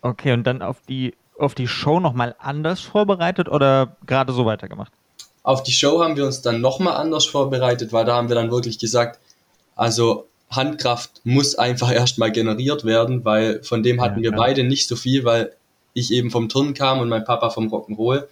Okay, 0.01 0.33
und 0.33 0.43
dann 0.45 0.61
auf 0.61 0.77
die, 0.87 1.15
auf 1.37 1.55
die 1.55 1.67
Show 1.67 1.99
nochmal 1.99 2.35
anders 2.39 2.81
vorbereitet 2.81 3.49
oder 3.49 3.95
gerade 4.05 4.33
so 4.33 4.45
weitergemacht? 4.45 4.91
Auf 5.43 5.63
die 5.63 5.71
Show 5.71 6.03
haben 6.03 6.15
wir 6.15 6.25
uns 6.25 6.41
dann 6.41 6.61
nochmal 6.61 6.95
anders 6.95 7.25
vorbereitet, 7.25 7.93
weil 7.93 8.05
da 8.05 8.15
haben 8.15 8.29
wir 8.29 8.35
dann 8.35 8.51
wirklich 8.51 8.79
gesagt, 8.79 9.19
also 9.75 10.27
Handkraft 10.49 11.21
muss 11.23 11.55
einfach 11.55 11.91
erstmal 11.93 12.31
generiert 12.31 12.83
werden, 12.83 13.23
weil 13.23 13.63
von 13.63 13.83
dem 13.83 14.01
hatten 14.01 14.23
ja, 14.23 14.31
wir 14.31 14.37
beide 14.37 14.63
nicht 14.63 14.87
so 14.87 14.95
viel, 14.95 15.23
weil 15.23 15.55
ich 15.93 16.11
eben 16.11 16.31
vom 16.31 16.49
Turnen 16.49 16.73
kam 16.73 16.99
und 16.99 17.09
mein 17.09 17.23
Papa 17.23 17.49
vom 17.49 17.67
Rock'n'Roll. 17.67 18.27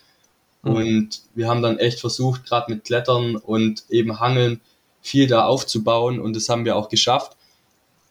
Mhm. 0.63 0.71
Und 0.71 1.21
wir 1.36 1.48
haben 1.48 1.62
dann 1.62 1.80
echt 1.80 2.00
versucht, 2.00 2.45
gerade 2.45 2.71
mit 2.71 2.86
Klettern 2.86 3.36
und 3.36 3.86
eben 3.89 4.19
Hangeln 4.19 4.62
viel 5.01 5.27
da 5.27 5.45
aufzubauen 5.45 6.19
und 6.19 6.36
das 6.36 6.50
haben 6.50 6.65
wir 6.65 6.75
auch 6.75 6.89
geschafft. 6.89 7.38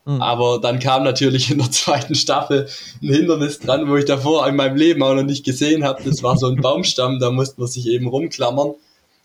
Mhm. 0.06 0.23
Aber 0.23 0.61
dann 0.61 0.79
kam 0.79 1.03
natürlich 1.03 1.50
in 1.50 1.58
der 1.58 1.70
zweiten 1.70 2.14
Staffel 2.14 2.69
ein 3.03 3.08
Hindernis 3.08 3.58
dran, 3.58 3.88
wo 3.88 3.97
ich 3.97 4.05
davor 4.05 4.47
in 4.49 4.56
meinem 4.56 4.76
Leben 4.76 5.03
auch 5.03 5.14
noch 5.14 5.25
nicht 5.25 5.44
gesehen 5.44 5.85
habe. 5.85 6.03
Das 6.05 6.23
war 6.23 6.38
so 6.38 6.47
ein 6.47 6.61
Baumstamm, 6.61 7.19
da 7.19 7.31
musste 7.31 7.61
man 7.61 7.69
sich 7.69 7.87
eben 7.88 8.06
rumklammern 8.06 8.75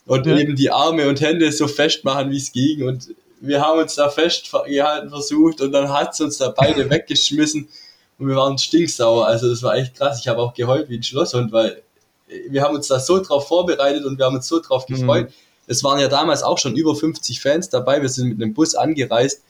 und 0.07 0.25
ja. 0.25 0.37
eben 0.37 0.55
die 0.55 0.71
Arme 0.71 1.07
und 1.07 1.21
Hände 1.21 1.51
so 1.51 1.67
festmachen, 1.67 2.31
wie 2.31 2.37
es 2.37 2.51
ging. 2.51 2.87
Und 2.87 3.13
wir 3.39 3.61
haben 3.61 3.79
uns 3.79 3.95
da 3.95 4.09
festgehalten 4.09 5.09
versucht 5.09 5.61
und 5.61 5.71
dann 5.71 5.93
hat 5.93 6.13
es 6.13 6.21
uns 6.21 6.37
da 6.37 6.49
beide 6.49 6.89
weggeschmissen 6.89 7.69
und 8.17 8.27
wir 8.27 8.35
waren 8.35 8.57
stinksauer. 8.57 9.27
Also 9.27 9.49
das 9.49 9.61
war 9.61 9.75
echt 9.75 9.95
krass. 9.95 10.19
Ich 10.19 10.27
habe 10.27 10.41
auch 10.41 10.55
geheult 10.55 10.89
wie 10.89 10.97
ein 10.97 11.03
Schlosshund, 11.03 11.51
weil 11.51 11.83
wir 12.49 12.63
haben 12.63 12.75
uns 12.75 12.87
da 12.87 12.99
so 12.99 13.21
drauf 13.21 13.47
vorbereitet 13.47 14.05
und 14.05 14.17
wir 14.17 14.25
haben 14.25 14.35
uns 14.35 14.47
so 14.47 14.59
drauf 14.59 14.89
mhm. 14.89 14.95
gefreut. 14.95 15.29
Mhm. 15.29 15.33
Es 15.67 15.83
waren 15.83 15.99
ja 15.99 16.07
damals 16.07 16.41
auch 16.41 16.57
schon 16.57 16.75
über 16.75 16.95
50 16.95 17.39
Fans 17.39 17.69
dabei. 17.69 18.01
Wir 18.01 18.09
sind 18.09 18.29
mit 18.29 18.41
einem 18.41 18.55
Bus 18.55 18.73
angereist 18.73 19.43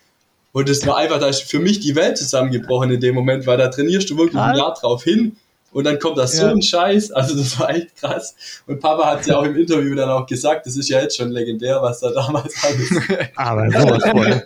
und 0.54 0.70
es 0.70 0.86
war 0.86 0.98
einfach, 0.98 1.20
da 1.20 1.28
ist 1.28 1.44
für 1.44 1.60
mich 1.60 1.80
die 1.80 1.96
Welt 1.96 2.18
zusammengebrochen 2.18 2.92
in 2.92 3.00
dem 3.00 3.16
Moment, 3.16 3.48
weil 3.48 3.58
da 3.58 3.70
trainierst 3.70 4.10
du 4.10 4.18
wirklich 4.18 4.40
ein 4.40 4.56
Jahr 4.56 4.74
drauf 4.74 5.04
hin 5.04 5.38
und 5.72 5.86
dann 5.86 6.00
kommt 6.00 6.18
das 6.18 6.34
so 6.34 6.48
ein 6.48 6.62
Scheiß. 6.62 7.12
Also 7.12 7.38
das 7.38 7.58
war 7.60 7.70
echt 7.70 7.96
krass. 7.96 8.36
Und 8.68 8.80
Papa 8.82 9.06
hat 9.06 9.26
ja 9.26 9.38
auch 9.38 9.44
im 9.44 9.56
Interview 9.56 9.96
dann 9.96 10.10
auch 10.10 10.26
gesagt, 10.26 10.66
das 10.66 10.76
ist 10.76 10.90
ja 10.90 11.00
jetzt 11.00 11.16
schon 11.16 11.30
legendär, 11.30 11.82
was 11.82 12.02
da 12.02 12.12
damals 12.12 12.54
alles 12.64 12.90
Aber 13.36 13.70
sowas 13.72 14.04
voll. 14.04 14.44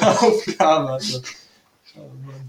aufkam. 0.00 0.86
Also. 0.88 1.20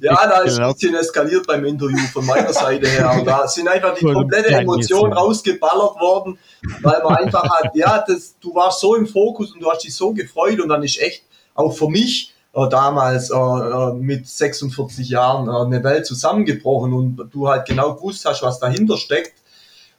Ja, 0.02 0.28
da 0.28 0.40
ist 0.40 0.60
ein 0.60 0.74
bisschen 0.74 0.96
eskaliert 0.96 1.48
beim 1.48 1.64
Interview 1.64 1.98
von 2.12 2.26
meiner 2.26 2.52
Seite 2.52 2.90
her. 2.90 3.14
Und 3.18 3.26
da 3.26 3.48
sind 3.48 3.70
einfach 3.70 3.96
die 3.96 4.06
komplette 4.06 4.50
Emotion 4.50 5.14
rausgeballert 5.14 5.98
worden, 6.02 6.38
weil 6.82 7.02
man 7.04 7.16
einfach 7.16 7.44
hat, 7.44 7.74
ja, 7.74 8.04
das, 8.06 8.36
du 8.42 8.54
warst 8.54 8.82
so 8.82 8.96
im 8.96 9.08
Fokus 9.08 9.54
und 9.54 9.62
du 9.62 9.72
hast 9.72 9.86
dich 9.86 9.96
so 9.96 10.12
gefreut 10.12 10.60
und 10.60 10.68
dann 10.68 10.84
ist 10.84 11.02
echt 11.02 11.24
auch 11.56 11.72
für 11.72 11.88
mich 11.88 12.33
äh, 12.54 12.70
damals 12.70 13.30
äh, 13.30 13.36
äh 13.36 13.94
mit 13.94 14.28
46 14.28 15.10
Jahren 15.10 15.48
äh, 15.48 15.66
eine 15.66 15.84
Welt 15.84 16.06
zusammengebrochen 16.06 16.94
und 16.94 17.30
du 17.32 17.48
halt 17.48 17.66
genau 17.66 17.96
gewusst 17.96 18.26
hast, 18.26 18.44
was 18.44 18.60
dahinter 18.60 18.98
steckt 18.98 19.34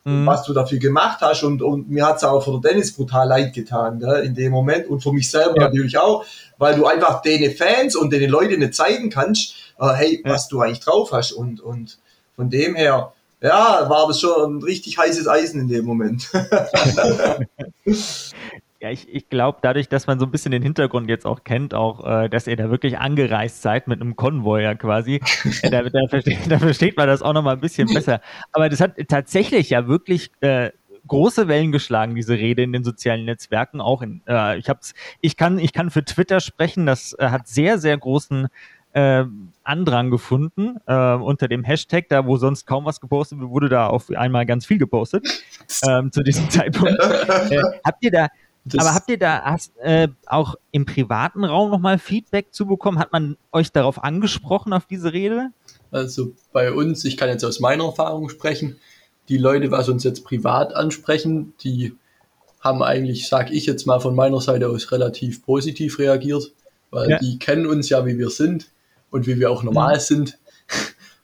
mhm. 0.05 0.27
was 0.27 0.45
du 0.45 0.53
dafür 0.53 0.79
gemacht 0.79 1.19
hast 1.21 1.43
und, 1.43 1.63
und 1.63 1.91
mir 1.91 2.07
hat 2.07 2.19
es 2.19 2.25
auch 2.25 2.41
für 2.41 2.61
Dennis 2.61 2.93
brutal 2.93 3.27
leid 3.29 3.55
getan 3.55 3.99
gell, 3.99 4.25
in 4.25 4.35
dem 4.35 4.53
Moment 4.53 4.89
und 4.89 5.03
für 5.03 5.13
mich 5.13 5.31
selber 5.31 5.57
ja. 5.57 5.65
natürlich 5.65 5.99
auch, 5.99 6.25
weil 6.59 6.77
du 6.77 6.87
einfach 6.87 7.23
den 7.23 7.55
Fans 7.55 7.97
und 7.97 8.13
den 8.13 8.31
Leuten 8.31 8.61
nicht 8.61 8.75
zeigen 8.75 9.11
kannst, 9.11 9.55
äh, 9.79 9.93
hey, 9.95 10.23
ja. 10.25 10.33
was 10.33 10.49
du 10.49 10.61
eigentlich 10.61 10.81
drauf 10.81 11.13
hast 11.13 11.33
und, 11.33 11.61
und 11.61 11.99
von 12.37 12.51
dem 12.51 12.75
her 12.75 13.13
ja, 13.41 13.91
war 13.91 14.07
das 14.09 14.21
schon 14.21 14.59
ein 14.59 14.63
richtig 14.63 14.97
heißes 14.97 15.29
Eisen 15.29 15.61
in 15.61 15.69
dem 15.69 15.85
Moment. 15.85 16.31
Ja, 18.85 18.91
ich, 18.91 19.09
ich 19.09 19.31
glaube, 19.31 19.61
dadurch, 19.63 19.89
dass 19.89 20.07
man 20.07 20.19
so 20.19 20.27
ein 20.27 20.31
bisschen 20.31 20.53
den 20.53 20.63
Hintergrund 20.63 21.09
jetzt 21.09 21.25
auch 21.25 21.43
kennt, 21.43 21.73
auch, 21.73 22.05
äh, 22.05 22.29
dass 22.29 22.47
ihr 22.47 22.57
da 22.57 22.69
wirklich 22.69 22.99
angereist 22.99 23.63
seid 23.63 23.89
mit 23.89 24.03
einem 24.03 24.15
Konvoi 24.15 24.63
ja 24.63 24.75
quasi, 24.75 25.23
äh, 25.63 25.71
da, 25.71 25.85
da, 25.85 26.07
versteht, 26.07 26.41
da, 26.51 26.59
versteht, 26.59 26.95
man 26.99 27.07
das 27.07 27.23
auch 27.23 27.33
nochmal 27.33 27.55
ein 27.55 27.63
bisschen 27.63 27.89
besser. 27.89 28.21
Aber 28.53 28.69
das 28.69 28.83
hat 28.83 28.97
tatsächlich 29.09 29.71
ja 29.71 29.89
wirklich 29.89 30.31
äh, 30.43 30.71
große 31.07 31.49
Wellen 31.49 31.73
geschlagen, 31.73 32.15
diese 32.15 32.35
Rede 32.35 32.63
in 32.63 32.75
den 32.75 32.85
sozialen 32.85 33.25
Netzwerken. 33.25 33.81
Auch 33.81 34.03
in, 34.03 34.21
äh, 34.29 34.59
ich 34.59 34.69
hab's, 34.69 34.93
ich 35.23 35.39
kann, 35.39 35.59
ich 35.59 35.73
kann 35.73 35.91
für 35.91 36.05
Twitter 36.05 36.41
sprechen, 36.41 36.85
das 36.85 37.17
äh, 37.19 37.29
hat 37.29 37.49
sehr, 37.49 37.79
sehr 37.79 37.97
großen 37.97 38.49
äh, 38.93 39.25
Andrang 39.63 40.11
gefunden 40.11 40.77
äh, 40.87 41.15
unter 41.15 41.49
dem 41.49 41.65
Hashtag, 41.65 42.11
da 42.11 42.27
wo 42.27 42.37
sonst 42.37 42.67
kaum 42.67 42.85
was 42.85 43.01
gepostet 43.01 43.41
wurde, 43.41 43.71
da 43.71 43.87
auf 43.87 44.11
einmal 44.11 44.45
ganz 44.45 44.67
viel 44.67 44.77
gepostet 44.79 45.27
ähm, 45.89 46.13
zu 46.13 46.23
diesem 46.23 46.51
Zeitpunkt. 46.51 47.01
Äh, 47.51 47.63
habt 47.83 48.05
ihr 48.05 48.11
da, 48.11 48.29
das 48.65 48.81
Aber 48.81 48.95
habt 48.95 49.11
ihr 49.11 49.19
da 49.19 49.43
hast, 49.43 49.77
äh, 49.79 50.09
auch 50.27 50.55
im 50.71 50.87
privaten 50.87 51.45
Raum 51.45 51.71
nochmal 51.71 51.99
Feedback 51.99 52.53
zu 52.53 52.67
bekommen? 52.67 52.99
Hat 52.99 53.13
man 53.13 53.37
euch 53.53 53.73
darauf 53.73 54.03
angesprochen, 54.03 54.73
auf 54.73 54.87
diese 54.87 55.13
Rede? 55.13 55.51
Also 55.91 56.33
bei 56.53 56.73
uns, 56.73 57.05
ich 57.05 57.17
kann 57.17 57.29
jetzt 57.29 57.45
aus 57.45 57.61
meiner 57.61 57.85
Erfahrung 57.85 58.29
sprechen, 58.31 58.79
die 59.29 59.39
Leute, 59.39 59.71
was 59.71 59.89
uns 59.89 60.03
jetzt 60.05 60.25
privat 60.25 60.75
ansprechen, 60.75 61.55
die 61.63 61.95
haben 62.61 62.83
eigentlich, 62.83 63.29
sag 63.29 63.51
ich 63.53 63.67
jetzt 63.67 63.87
mal 63.87 64.01
von 64.01 64.15
meiner 64.15 64.41
Seite 64.41 64.69
aus, 64.69 64.91
relativ 64.91 65.45
positiv 65.45 65.99
reagiert, 65.99 66.53
weil 66.91 67.11
ja. 67.11 67.19
die 67.19 67.39
kennen 67.39 67.67
uns 67.67 67.91
ja, 67.91 68.07
wie 68.07 68.19
wir 68.19 68.31
sind 68.31 68.71
und 69.11 69.27
wie 69.27 69.39
wir 69.39 69.51
auch 69.51 69.63
normal 69.63 69.97
mhm. 69.97 70.01
sind. 70.01 70.39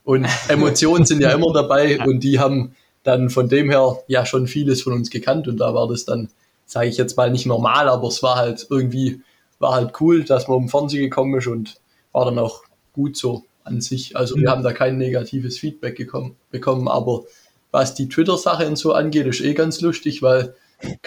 Und 0.05 0.27
Emotionen 0.49 1.07
sind 1.07 1.21
ja 1.21 1.31
immer 1.33 1.53
dabei 1.53 2.01
und 2.07 2.23
die 2.23 2.39
haben 2.39 2.75
dann 3.03 3.31
von 3.31 3.49
dem 3.49 3.71
her 3.71 3.99
ja 4.07 4.27
schon 4.27 4.47
vieles 4.47 4.83
von 4.83 4.93
uns 4.93 5.09
gekannt 5.09 5.49
und 5.49 5.59
da 5.59 5.73
war 5.73 5.89
das 5.89 6.05
dann 6.05 6.29
sage 6.71 6.89
ich 6.89 6.97
jetzt 6.97 7.17
mal 7.17 7.31
nicht 7.33 7.47
normal, 7.47 7.89
aber 7.89 8.07
es 8.07 8.23
war 8.23 8.37
halt 8.37 8.69
irgendwie, 8.71 9.23
war 9.59 9.75
halt 9.75 10.01
cool, 10.01 10.23
dass 10.23 10.47
man 10.47 10.57
um 10.57 10.69
Fernsehen 10.69 11.03
gekommen 11.03 11.37
ist 11.37 11.49
und 11.49 11.81
war 12.13 12.25
dann 12.25 12.39
auch 12.39 12.63
gut 12.93 13.17
so. 13.17 13.45
an 13.65 13.81
sich. 13.81 14.17
Also 14.17 14.37
wir 14.37 14.49
haben 14.49 14.63
da 14.63 14.73
kein 14.73 14.97
negatives 14.97 15.59
Feedback 15.59 15.97
gekommen, 15.97 16.37
bekommen, 16.51 16.87
aber 16.87 17.25
was 17.73 17.95
die 17.95 18.09
Twitter-Sache 18.09 18.69
und 18.69 18.77
so 18.77 18.93
angeht, 18.93 19.27
ist 19.27 19.41
eh 19.41 19.53
ganz 19.53 19.81
lustig, 19.81 20.23
weil 20.23 20.55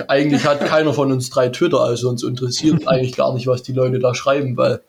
eigentlich 0.07 0.45
hat 0.45 0.59
keiner 0.65 0.93
von 0.93 1.13
uns 1.13 1.29
drei 1.29 1.47
Twitter, 1.47 1.79
also 1.79 2.09
uns 2.09 2.23
interessiert 2.23 2.85
eigentlich 2.87 3.15
gar 3.15 3.33
nicht, 3.33 3.47
was 3.47 3.63
die 3.63 3.73
Leute 3.73 3.99
da 3.99 4.13
schreiben, 4.13 4.57
weil 4.57 4.81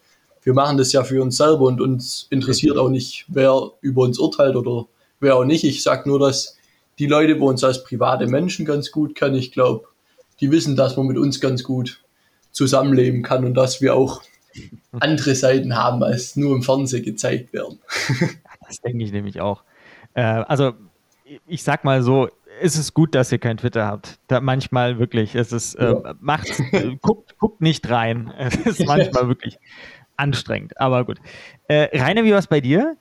wir 0.42 0.54
machen 0.54 0.76
das 0.76 0.92
ja 0.92 1.04
für 1.04 1.22
uns 1.22 1.36
selber 1.36 1.66
und 1.66 1.80
uns 1.80 2.26
interessiert 2.30 2.78
auch 2.78 2.90
nicht, 2.90 3.26
wer 3.28 3.70
über 3.80 4.02
uns 4.02 4.18
urteilt 4.18 4.56
oder 4.56 4.86
wer 5.20 5.36
auch 5.36 5.44
nicht. 5.44 5.62
Ich 5.62 5.84
sage 5.84 6.08
nur, 6.08 6.18
dass 6.18 6.56
die 6.98 7.06
Leute, 7.06 7.38
wo 7.38 7.48
uns 7.48 7.62
als 7.62 7.84
private 7.84 8.26
Menschen 8.26 8.66
ganz 8.66 8.90
gut 8.90 9.14
kennen, 9.14 9.36
ich 9.36 9.52
glaube, 9.52 9.86
die 10.40 10.50
wissen, 10.50 10.76
dass 10.76 10.96
man 10.96 11.06
mit 11.06 11.18
uns 11.18 11.40
ganz 11.40 11.62
gut 11.62 12.02
zusammenleben 12.50 13.22
kann 13.22 13.44
und 13.44 13.54
dass 13.54 13.80
wir 13.80 13.94
auch 13.94 14.22
andere 15.00 15.34
Seiten 15.34 15.76
haben, 15.76 16.02
als 16.02 16.36
nur 16.36 16.54
im 16.54 16.62
Fernsehen 16.62 17.04
gezeigt 17.04 17.52
werden. 17.52 17.78
das 18.66 18.80
denke 18.80 19.04
ich 19.04 19.12
nämlich 19.12 19.40
auch. 19.40 19.62
Äh, 20.14 20.22
also 20.22 20.74
ich 21.46 21.62
sag 21.62 21.84
mal 21.84 22.02
so, 22.02 22.28
ist 22.60 22.76
es 22.76 22.94
gut, 22.94 23.14
dass 23.14 23.32
ihr 23.32 23.38
kein 23.38 23.56
Twitter 23.56 23.86
habt. 23.86 24.18
Da 24.28 24.40
manchmal 24.40 24.98
wirklich, 24.98 25.34
es 25.34 25.52
ist, 25.52 25.74
äh, 25.74 25.92
ja. 25.92 26.14
macht's, 26.20 26.60
äh, 26.72 26.96
guckt, 27.00 27.36
guckt 27.38 27.60
nicht 27.60 27.88
rein. 27.90 28.32
Es 28.38 28.54
ist 28.54 28.86
manchmal 28.86 29.28
wirklich 29.28 29.58
anstrengend, 30.16 30.80
aber 30.80 31.04
gut. 31.04 31.18
Äh, 31.66 31.98
Rainer, 31.98 32.24
wie 32.24 32.30
war 32.30 32.38
es 32.38 32.46
bei 32.46 32.60
dir? 32.60 32.96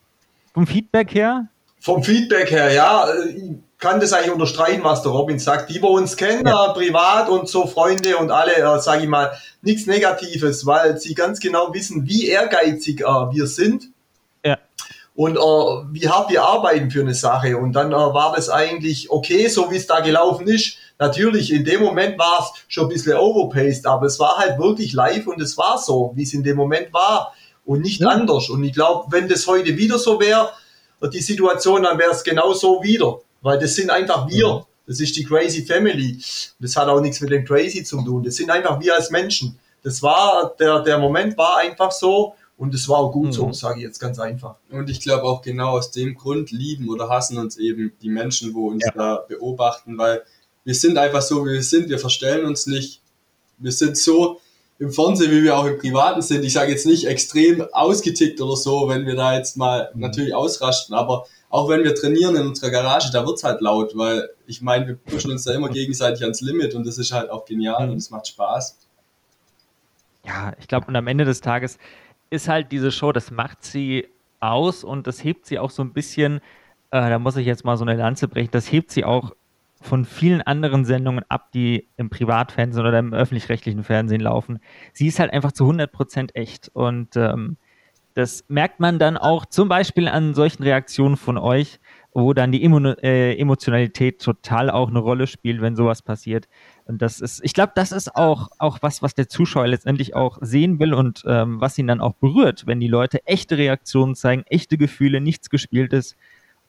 Vom 0.54 0.66
Feedback 0.66 1.13
her? 1.13 1.50
Vom 1.84 2.02
Feedback 2.02 2.50
her, 2.50 2.72
ja, 2.72 3.13
ich 3.28 3.56
kann 3.78 4.00
das 4.00 4.13
eigentlich 4.13 4.32
unterstreichen, 4.32 4.86
was 4.86 5.02
der 5.02 5.12
Robin 5.12 5.38
sagt. 5.38 5.70
Die, 5.70 5.82
wir 5.82 5.90
uns 5.90 6.16
kennen, 6.16 6.48
ja. 6.48 6.68
äh, 6.68 6.74
privat 6.74 7.28
und 7.28 7.50
so 7.50 7.68
Freunde 7.68 8.16
und 8.16 8.32
alle, 8.32 8.56
äh, 8.56 8.80
sage 8.80 9.04
ich 9.04 9.10
mal, 9.10 9.34
nichts 9.62 9.86
Negatives, 9.86 10.66
weil 10.66 10.98
sie 10.98 11.13
ganz 11.13 11.42
genau 11.42 11.74
wissen, 11.74 12.08
wie 12.08 12.28
ehrgeizig 12.28 13.02
äh, 13.02 13.04
wir 13.04 13.48
sind. 13.48 13.90
Ja. 14.46 14.60
Und 15.13 15.36
äh, 15.36 15.40
wie 15.40 16.08
hart 16.08 16.32
wir 16.32 16.44
arbeiten 16.44 16.90
für 16.90 17.02
eine 17.02 17.13
Sache. 17.13 17.58
Und 17.58 17.74
dann 17.74 17.92
äh, 17.92 17.96
war 17.96 18.34
das 18.34 18.50
eigentlich 18.50 19.12
okay, 19.12 19.50
so 19.50 19.70
wie 19.70 19.75
es 19.75 19.86
da 19.86 20.00
gelaufen 20.00 20.48
ist. 20.48 20.78
Natürlich, 21.00 21.52
in 21.52 21.66
dem 21.66 21.82
Moment 21.82 22.18
war 22.18 22.40
es 22.40 22.63
schon 22.70 22.86
ein 22.86 22.94
bisschen 22.94 23.18
overpaced, 23.18 23.86
aber 23.88 24.06
es 24.06 24.18
war 24.22 24.38
halt 24.38 24.58
wirklich 24.58 24.94
live 24.94 25.28
und 25.28 25.42
es 25.42 25.58
war 25.58 25.78
so, 25.78 26.13
wie 26.16 26.24
es 26.24 26.34
in 26.34 26.44
dem 26.44 26.56
Moment 26.56 26.94
war 26.94 27.34
und 27.66 27.82
nicht 27.82 28.00
ja. 28.00 28.08
anders. 28.08 28.50
Und 28.50 28.63
ich 28.63 28.72
glaube, 28.72 29.12
wenn 29.12 29.28
das 29.28 29.46
heute 29.48 29.75
wieder 29.75 30.00
so 30.00 30.22
wäre, 30.22 30.50
die 31.10 31.22
Situation, 31.22 31.83
dann 31.83 31.98
wäre 31.98 32.12
es 32.12 32.24
genau 32.24 32.53
so 32.53 32.81
wieder. 32.83 33.19
Weil 33.41 33.60
das 33.60 33.75
sind 33.75 33.89
einfach 33.89 34.29
wir. 34.29 34.65
Das 34.86 35.00
ist 35.00 35.15
die 35.15 35.24
Crazy 35.24 35.65
Family. 35.65 36.17
Das 36.60 36.75
hat 36.75 36.88
auch 36.88 37.00
nichts 37.00 37.22
mit 37.22 37.31
dem 37.31 37.45
Crazy 37.45 37.83
zu 37.83 38.01
tun. 38.01 38.24
Das 38.24 38.36
sind 38.36 38.50
einfach 38.50 38.79
wir 38.79 38.95
als 38.95 39.10
Menschen. 39.12 39.57
Das 39.81 40.01
war, 40.01 40.55
der, 40.60 40.81
der 40.81 40.98
Moment 40.98 41.38
war 41.38 41.57
einfach 41.57 41.91
so 41.91 42.36
und 42.57 42.74
es 42.74 42.88
war 42.88 43.00
auch 43.00 43.12
gut 43.12 43.27
mhm. 43.27 43.31
so, 43.33 43.51
sage 43.51 43.79
ich 43.79 43.83
jetzt 43.83 44.00
ganz 44.00 44.19
einfach. 44.19 44.55
Und 44.69 44.89
ich 44.89 45.01
glaube 45.01 45.24
auch 45.24 45.41
genau 45.41 45.72
aus 45.72 45.91
dem 45.91 46.15
Grund 46.15 46.51
lieben 46.51 46.89
oder 46.89 47.10
hassen 47.10 47.38
uns 47.38 47.57
eben 47.57 47.93
die 48.01 48.10
Menschen, 48.10 48.53
wo 48.53 48.69
uns 48.69 48.86
ja. 48.86 48.91
da 48.91 49.25
beobachten, 49.27 49.98
weil 49.98 50.24
wir 50.63 50.75
sind 50.75 50.98
einfach 50.98 51.22
so, 51.22 51.45
wie 51.45 51.51
wir 51.51 51.63
sind. 51.63 51.89
Wir 51.89 52.00
verstellen 52.00 52.45
uns 52.45 52.67
nicht. 52.67 53.01
Wir 53.57 53.72
sind 53.72 53.98
so, 53.98 54.39
im 54.84 54.92
Fernsehen, 54.92 55.32
wie 55.32 55.44
wir 55.44 55.58
auch 55.58 55.66
im 55.66 55.78
Privaten 55.78 56.22
sind. 56.22 56.44
Ich 56.44 56.52
sage 56.52 56.72
jetzt 56.72 56.86
nicht 56.86 57.08
extrem 57.08 57.66
ausgetickt 57.72 58.42
oder 58.42 58.58
so, 58.58 58.90
wenn 58.90 59.06
wir 59.06 59.16
da 59.16 59.36
jetzt 59.38 59.56
mal 59.56 59.90
mhm. 59.94 60.02
natürlich 60.02 60.36
ausrasten, 60.36 60.94
aber 60.94 61.25
auch 61.50 61.70
wenn 61.70 61.86
wir 61.86 61.96
trainieren 61.96 62.36
in 62.36 62.48
unserer 62.48 62.70
Garage, 62.70 63.10
da 63.13 63.25
wird's 63.25 63.46
halt 63.46 63.62
laut, 63.62 63.96
weil 63.96 64.30
ich 64.46 64.62
meine, 64.62 64.88
wir 64.88 64.96
pushen 64.96 65.32
uns 65.32 65.46
da 65.46 65.54
immer 65.54 65.70
gegenseitig 65.70 66.24
ans 66.24 66.42
Limit 66.42 66.75
und 66.75 66.86
das 66.86 66.98
ist 66.98 67.13
halt 67.13 67.30
auch 67.30 67.46
genial 67.46 67.86
mhm. 67.86 67.94
und 67.94 67.98
es 67.98 68.10
macht 68.10 68.28
Spaß. 68.28 68.78
Ja, 70.25 70.52
ich 70.60 70.68
glaube, 70.68 70.88
und 70.88 70.96
am 70.98 71.08
Ende 71.08 71.24
des 71.24 71.40
Tages 71.40 71.78
ist 72.30 72.50
halt 72.50 72.74
diese 72.74 72.92
Show, 72.92 73.13
das 73.13 73.32
macht 73.32 73.63
sie 73.63 74.10
aus 74.42 74.84
und 74.84 75.08
das 75.08 75.24
hebt 75.24 75.46
sie 75.46 75.60
auch 75.60 75.70
so 75.70 75.82
ein 75.82 75.94
bisschen, 75.94 76.38
äh, 76.92 77.10
da 77.10 77.20
muss 77.20 77.38
ich 77.38 77.46
jetzt 77.46 77.63
mal 77.63 77.78
so 77.78 77.86
eine 77.86 77.96
Lanze 77.96 78.28
brechen, 78.28 78.52
das 78.52 78.70
hebt 78.70 78.92
sie 78.92 79.06
auch 79.06 79.32
von 79.84 80.06
vielen 80.06 80.42
anderen 80.42 80.86
Sendungen 80.86 81.25
ab, 81.28 81.52
die 81.52 81.90
im 81.98 82.10
Privatfernsehen 82.10 82.86
oder 82.86 83.00
im 83.00 83.13
öffentlich-rechtlichen 83.13 83.84
Fernsehen 83.84 84.22
laufen. 84.22 84.60
Sie 84.94 85.08
ist 85.08 85.20
halt 85.20 85.34
einfach 85.34 85.52
zu 85.52 85.66
100% 85.70 86.36
echt 86.36 86.70
und 86.74 87.16
ähm, 87.16 87.58
das 88.13 88.46
merkt 88.48 88.80
man 88.80 89.00
dann 89.00 89.18
auch 89.18 89.46
zum 89.46 89.68
Beispiel 89.68 90.08
an 90.08 90.36
solchen 90.36 90.63
Reaktionen 90.63 91.18
von 91.18 91.38
euch, 91.38 91.80
wo 92.13 92.34
dann 92.34 92.52
die 92.52 92.63
Emo 92.63 92.80
äh, 92.80 93.36
Emotionalität 93.38 94.22
total 94.22 94.70
auch 94.70 94.90
eine 94.90 95.00
Rolle 95.00 95.25
spielt, 95.25 95.62
wenn 95.62 95.75
sowas 95.75 96.04
passiert. 96.04 96.48
Und 96.86 97.02
das 97.02 97.20
ist, 97.20 97.44
ich 97.44 97.54
glaube, 97.54 97.72
das 97.75 97.92
ist 97.92 98.16
auch, 98.16 98.50
auch 98.60 98.78
was, 98.82 99.02
was 99.02 99.16
der 99.16 99.30
Zuschauer 99.30 99.68
letztendlich 99.68 100.16
auch 100.16 100.38
sehen 100.42 100.80
will 100.80 100.94
und 100.94 101.24
ähm, 101.28 101.60
was 101.60 101.78
ihn 101.78 101.88
dann 101.88 102.02
auch 102.02 102.13
berührt, 102.13 102.68
wenn 102.68 102.80
die 102.80 102.88
Leute 102.88 103.25
echte 103.25 103.58
Reaktionen 103.58 104.16
zeigen, 104.16 104.44
echte 104.46 104.78
Gefühle, 104.78 105.20
nichts 105.20 105.50
gespielt 105.50 105.92
ist. 105.92 106.16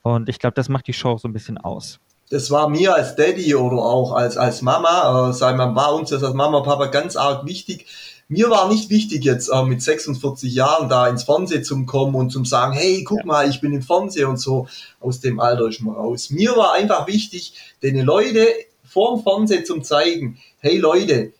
Und 0.01 0.29
ich 0.31 0.39
glaube, 0.39 0.55
das 0.55 0.71
macht 0.71 0.87
die 0.87 0.93
Show 0.95 1.19
so 1.19 1.29
ein 1.29 1.33
bisschen 1.35 1.59
aus 1.59 2.01
das 2.31 2.51
war 2.51 2.69
mir 2.69 2.95
als 2.95 3.17
Daddy 3.17 3.55
oder 3.55 3.79
auch 3.79 4.13
als, 4.13 4.37
als 4.37 4.63
Mama, 4.63 5.31
äh, 5.31 5.33
sagen 5.33 5.59
wir, 5.59 5.75
war 5.75 5.95
uns 5.95 6.11
das 6.11 6.23
als 6.23 6.35
Mama 6.35 6.59
und 6.59 6.65
Papa 6.65 6.87
ganz 6.87 7.17
arg 7.17 7.47
wichtig. 7.47 7.87
Mir 8.29 8.49
war 8.49 8.69
nicht 8.69 8.89
wichtig 8.89 9.25
jetzt 9.25 9.49
äh, 9.49 9.63
mit 9.63 9.83
46 9.83 10.53
Jahren 10.55 10.89
da 10.89 11.07
ins 11.09 11.25
Fernsehen 11.25 11.63
zu 11.63 11.85
kommen 11.85 12.15
und 12.15 12.31
zum 12.31 12.45
sagen, 12.47 12.73
hey, 12.73 13.05
guck 13.05 13.25
mal, 13.25 13.49
ich 13.49 13.61
bin 13.61 13.75
im 13.75 13.83
Fernsehen 13.83 14.29
und 14.29 14.39
so. 14.39 14.67
Aus 15.01 15.21
dem 15.21 15.41
Alter 15.41 15.69
ist 15.69 15.83
man 15.83 15.95
raus. 15.95 16.31
Mir 16.31 16.57
war 16.57 16.73
einfach 16.73 17.07
wichtig, 17.07 17.55
den 17.83 18.01
Leute 18.01 18.47
vorm 18.83 19.23
Fernsehen 19.23 19.67
zum 19.67 19.85
zeigen, 19.85 20.39
hey 20.61 20.79
Leute, 20.79 21.33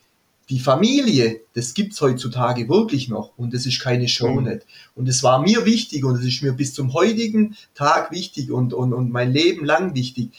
die 0.51 0.61
Familie, 0.61 1.41
das 1.55 1.73
gibt's 1.73 2.01
heutzutage 2.03 2.69
wirklich 2.69 3.09
noch 3.09 3.33
und 3.39 3.55
das 3.55 3.65
ist 3.65 3.81
keine 3.81 4.09
Show 4.09 4.35
mhm. 4.35 4.45
nicht. 4.45 4.67
Und 4.95 5.09
es 5.09 5.23
war 5.23 5.41
mir 5.41 5.65
wichtig 5.65 6.05
und 6.05 6.17
es 6.17 6.25
ist 6.25 6.43
mir 6.43 6.53
bis 6.53 6.75
zum 6.75 6.93
heutigen 6.93 7.57
Tag 7.75 8.13
wichtig 8.13 8.51
und, 8.51 8.75
und, 8.75 8.93
und 8.93 9.11
mein 9.11 9.33
Leben 9.33 9.65
lang 9.65 9.95
wichtig, 9.95 10.33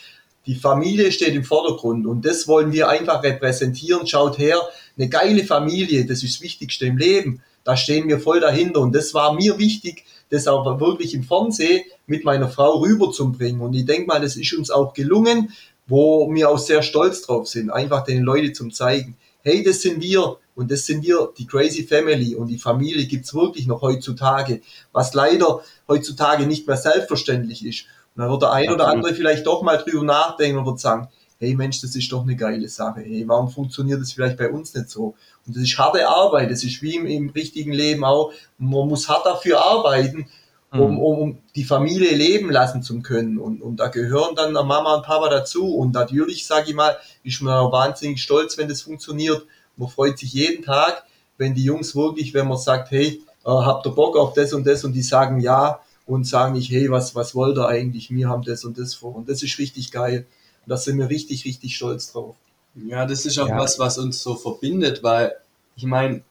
die 0.46 0.56
Familie 0.56 1.12
steht 1.12 1.34
im 1.36 1.44
Vordergrund 1.44 2.06
und 2.06 2.26
das 2.26 2.48
wollen 2.48 2.72
wir 2.72 2.90
einfach 2.90 3.24
repräsentieren. 3.24 4.06
Schaut 4.06 4.38
her, 4.38 4.60
eine 4.98 5.10
geile 5.10 5.44
Familie, 5.44 6.06
das 6.06 6.24
ist 6.24 6.36
das 6.36 6.42
Wichtigste 6.42 6.86
im 6.86 6.98
Leben. 6.98 7.42
Da 7.64 7.76
stehen 7.76 8.08
wir 8.08 8.20
voll 8.20 8.40
dahinter 8.40 8.82
und 8.82 8.94
das 8.94 9.14
war 9.14 9.34
mir 9.34 9.58
wichtig, 9.58 10.06
das 10.30 10.48
auch 10.48 10.80
wirklich 10.80 11.14
im 11.14 11.24
Fernsehen 11.24 11.84
mit 12.06 12.24
meiner 12.24 12.50
Frau 12.50 12.80
rüberzubringen. 12.80 13.62
Und 13.62 13.74
ich 13.74 13.86
denke 13.86 14.08
mal, 14.08 14.22
das 14.22 14.36
ist 14.36 14.54
uns 14.54 14.70
auch 14.70 14.94
gelungen, 14.94 15.52
wo 15.88 16.32
wir 16.34 16.50
auch 16.50 16.58
sehr 16.58 16.82
stolz 16.82 17.24
drauf 17.24 17.48
sind, 17.48 17.70
einfach 17.70 18.04
den 18.04 18.24
Leuten 18.24 18.54
zum 18.54 18.72
zeigen, 18.72 19.18
hey, 19.42 19.64
das 19.64 19.82
sind 19.82 20.02
wir 20.02 20.38
und 20.56 20.72
das 20.72 20.86
sind 20.86 21.04
wir, 21.04 21.32
die 21.38 21.46
Crazy 21.46 21.84
Family 21.84 22.36
und 22.36 22.48
die 22.48 22.58
Familie 22.58 23.06
gibt's 23.06 23.34
wirklich 23.34 23.68
noch 23.68 23.82
heutzutage, 23.82 24.62
was 24.92 25.14
leider 25.14 25.62
heutzutage 25.88 26.48
nicht 26.48 26.66
mehr 26.68 26.78
selbstverständlich 26.78 27.66
ist. 27.66 27.86
Und 28.16 28.22
dann 28.22 28.32
wird 28.32 28.42
der 28.44 28.52
ein 28.52 28.72
oder 28.72 28.88
andere 28.88 29.14
vielleicht 29.14 29.46
doch 29.46 29.62
mal 29.62 29.78
drüber 29.78 30.04
nachdenken 30.04 30.58
und 30.60 30.66
wird 30.66 30.80
sagen, 30.80 31.10
hey 31.38 31.54
Mensch, 31.56 31.82
das 31.82 31.96
ist 31.96 32.12
doch 32.12 32.24
eine 32.24 32.36
geile 32.36 32.68
Sache. 32.70 33.02
Hey, 33.02 33.24
warum 33.28 33.50
funktioniert 33.50 34.02
das 34.02 34.14
vielleicht 34.14 34.38
bei 34.38 34.50
uns 34.50 34.74
nicht 34.74 34.90
so? 34.90 35.16
Und 35.46 35.56
das 35.56 35.64
ist 35.64 35.78
harte 35.78 36.08
Arbeit. 36.08 36.50
Das 36.50 36.64
ist 36.64 36.82
wie 36.82 36.96
im, 36.96 37.06
im 37.06 37.30
richtigen 37.30 37.74
Leben 37.74 38.04
auch. 38.04 38.32
Man 38.58 38.88
muss 38.88 39.10
hart 39.10 39.26
dafür 39.26 39.62
arbeiten, 39.62 40.28
um, 40.72 40.80
mhm. 40.80 41.00
um, 41.00 41.18
um 41.18 41.38
die 41.56 41.66
Familie 41.66 42.16
leben 42.16 42.50
lassen 42.50 42.82
zu 42.82 43.02
können. 43.02 43.38
Und, 43.38 43.62
und 43.62 43.82
da 43.82 43.88
gehören 43.88 44.36
dann 44.36 44.54
Mama 44.54 44.96
und 44.96 45.06
Papa 45.06 45.30
dazu. 45.30 45.76
Und 45.76 45.94
natürlich, 45.94 46.48
sage 46.48 46.70
ich 46.70 46.76
mal, 46.76 46.96
ist 47.24 47.42
man 47.42 47.72
wahnsinnig 47.72 48.22
stolz, 48.22 48.58
wenn 48.58 48.70
das 48.70 48.82
funktioniert. 48.82 49.46
Man 49.76 49.90
freut 49.90 50.18
sich 50.18 50.34
jeden 50.34 50.64
Tag, 50.64 51.04
wenn 51.38 51.54
die 51.54 51.66
Jungs 51.66 51.96
wirklich, 51.96 52.34
wenn 52.34 52.48
man 52.48 52.58
sagt, 52.58 52.92
hey, 52.92 53.22
äh, 53.46 53.50
habt 53.50 53.86
ihr 53.86 53.92
Bock 53.92 54.16
auf 54.16 54.34
das 54.34 54.54
und 54.54 54.66
das 54.66 54.86
und 54.86 54.94
die 54.94 55.04
sagen 55.04 55.42
ja, 55.42 55.82
und 56.06 56.28
sagen 56.28 56.54
nicht, 56.54 56.70
hey, 56.70 56.90
was, 56.92 57.16
was 57.16 57.36
wollt 57.36 57.58
ihr 57.58 57.68
eigentlich? 57.68 58.12
Wir 58.12 58.30
haben 58.30 58.44
das 58.44 58.64
und 58.64 58.78
das 58.78 58.94
vor. 58.94 59.16
Und 59.16 59.30
das 59.30 59.42
ist 59.44 59.58
richtig 59.58 59.92
geil. 59.92 60.26
Und 60.66 60.70
da 60.70 60.78
sind 60.78 60.98
wir 60.98 61.10
richtig, 61.10 61.46
richtig 61.46 61.76
stolz 61.76 62.12
drauf. 62.12 62.36
Ja, 62.76 63.06
das 63.06 63.26
ist 63.26 63.40
auch 63.40 63.48
ja. 63.48 63.58
was, 63.58 63.80
was 63.80 63.98
uns 63.98 64.22
so 64.22 64.36
verbindet, 64.36 65.02
weil 65.02 65.34
ich 65.76 65.86
meine, 65.86 66.22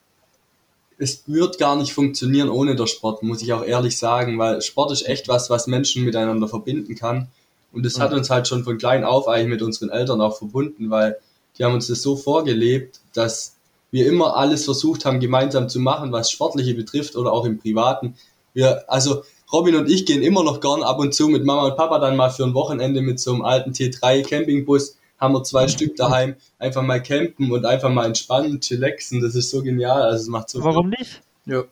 es 0.97 1.23
wird 1.27 1.57
gar 1.57 1.75
nicht 1.75 1.93
funktionieren 1.93 2.49
ohne 2.49 2.75
der 2.75 2.87
Sport, 2.87 3.23
muss 3.23 3.41
ich 3.41 3.51
auch 3.51 3.63
ehrlich 3.63 3.97
sagen, 3.97 4.37
weil 4.37 4.61
Sport 4.61 4.91
ist 4.91 5.07
echt 5.07 5.27
was, 5.27 5.49
was 5.49 5.67
Menschen 5.67 6.05
miteinander 6.05 6.47
verbinden 6.47 6.95
kann. 6.95 7.27
Und 7.73 7.85
das 7.85 7.97
mhm. 7.97 8.01
hat 8.03 8.13
uns 8.13 8.29
halt 8.29 8.47
schon 8.47 8.63
von 8.63 8.77
klein 8.77 9.03
auf 9.03 9.27
eigentlich 9.27 9.49
mit 9.49 9.61
unseren 9.61 9.89
Eltern 9.89 10.21
auch 10.21 10.37
verbunden, 10.37 10.89
weil 10.89 11.17
die 11.57 11.65
haben 11.65 11.73
uns 11.73 11.87
das 11.87 12.01
so 12.01 12.15
vorgelebt, 12.15 13.01
dass 13.13 13.55
wir 13.91 14.07
immer 14.07 14.35
alles 14.35 14.65
versucht 14.65 15.05
haben, 15.05 15.19
gemeinsam 15.19 15.67
zu 15.67 15.79
machen, 15.79 16.11
was 16.11 16.31
Sportliche 16.31 16.73
betrifft 16.73 17.15
oder 17.15 17.31
auch 17.31 17.45
im 17.45 17.59
Privaten. 17.59 18.15
Wir, 18.53 18.89
also 18.89 19.23
Robin 19.55 19.75
und 19.75 19.89
ich 19.89 20.05
gehen 20.05 20.21
immer 20.21 20.43
noch 20.43 20.59
gern 20.59 20.83
ab 20.83 20.99
und 20.99 21.13
zu 21.13 21.29
mit 21.29 21.45
Mama 21.45 21.67
und 21.67 21.77
Papa 21.77 21.99
dann 21.99 22.17
mal 22.17 22.29
für 22.29 22.43
ein 22.43 22.53
Wochenende 22.53 23.01
mit 23.01 23.21
so 23.21 23.31
einem 23.31 23.43
alten 23.43 23.71
T3 23.71 24.27
Campingbus, 24.27 24.97
haben 25.17 25.33
wir 25.33 25.43
zwei 25.43 25.69
Stück 25.69 25.95
daheim, 25.95 26.35
einfach 26.59 26.81
mal 26.81 27.01
campen 27.01 27.49
und 27.53 27.65
einfach 27.65 27.89
mal 27.89 28.05
entspannen, 28.05 28.59
chillaxen, 28.59 29.21
das 29.21 29.33
ist 29.33 29.49
so 29.49 29.63
genial, 29.63 30.01
also 30.01 30.23
es 30.23 30.27
macht 30.27 30.49
so 30.49 30.61
Warum 30.61 30.89
viel. 30.89 30.99
nicht? 30.99 31.21
Ja. 31.45 31.63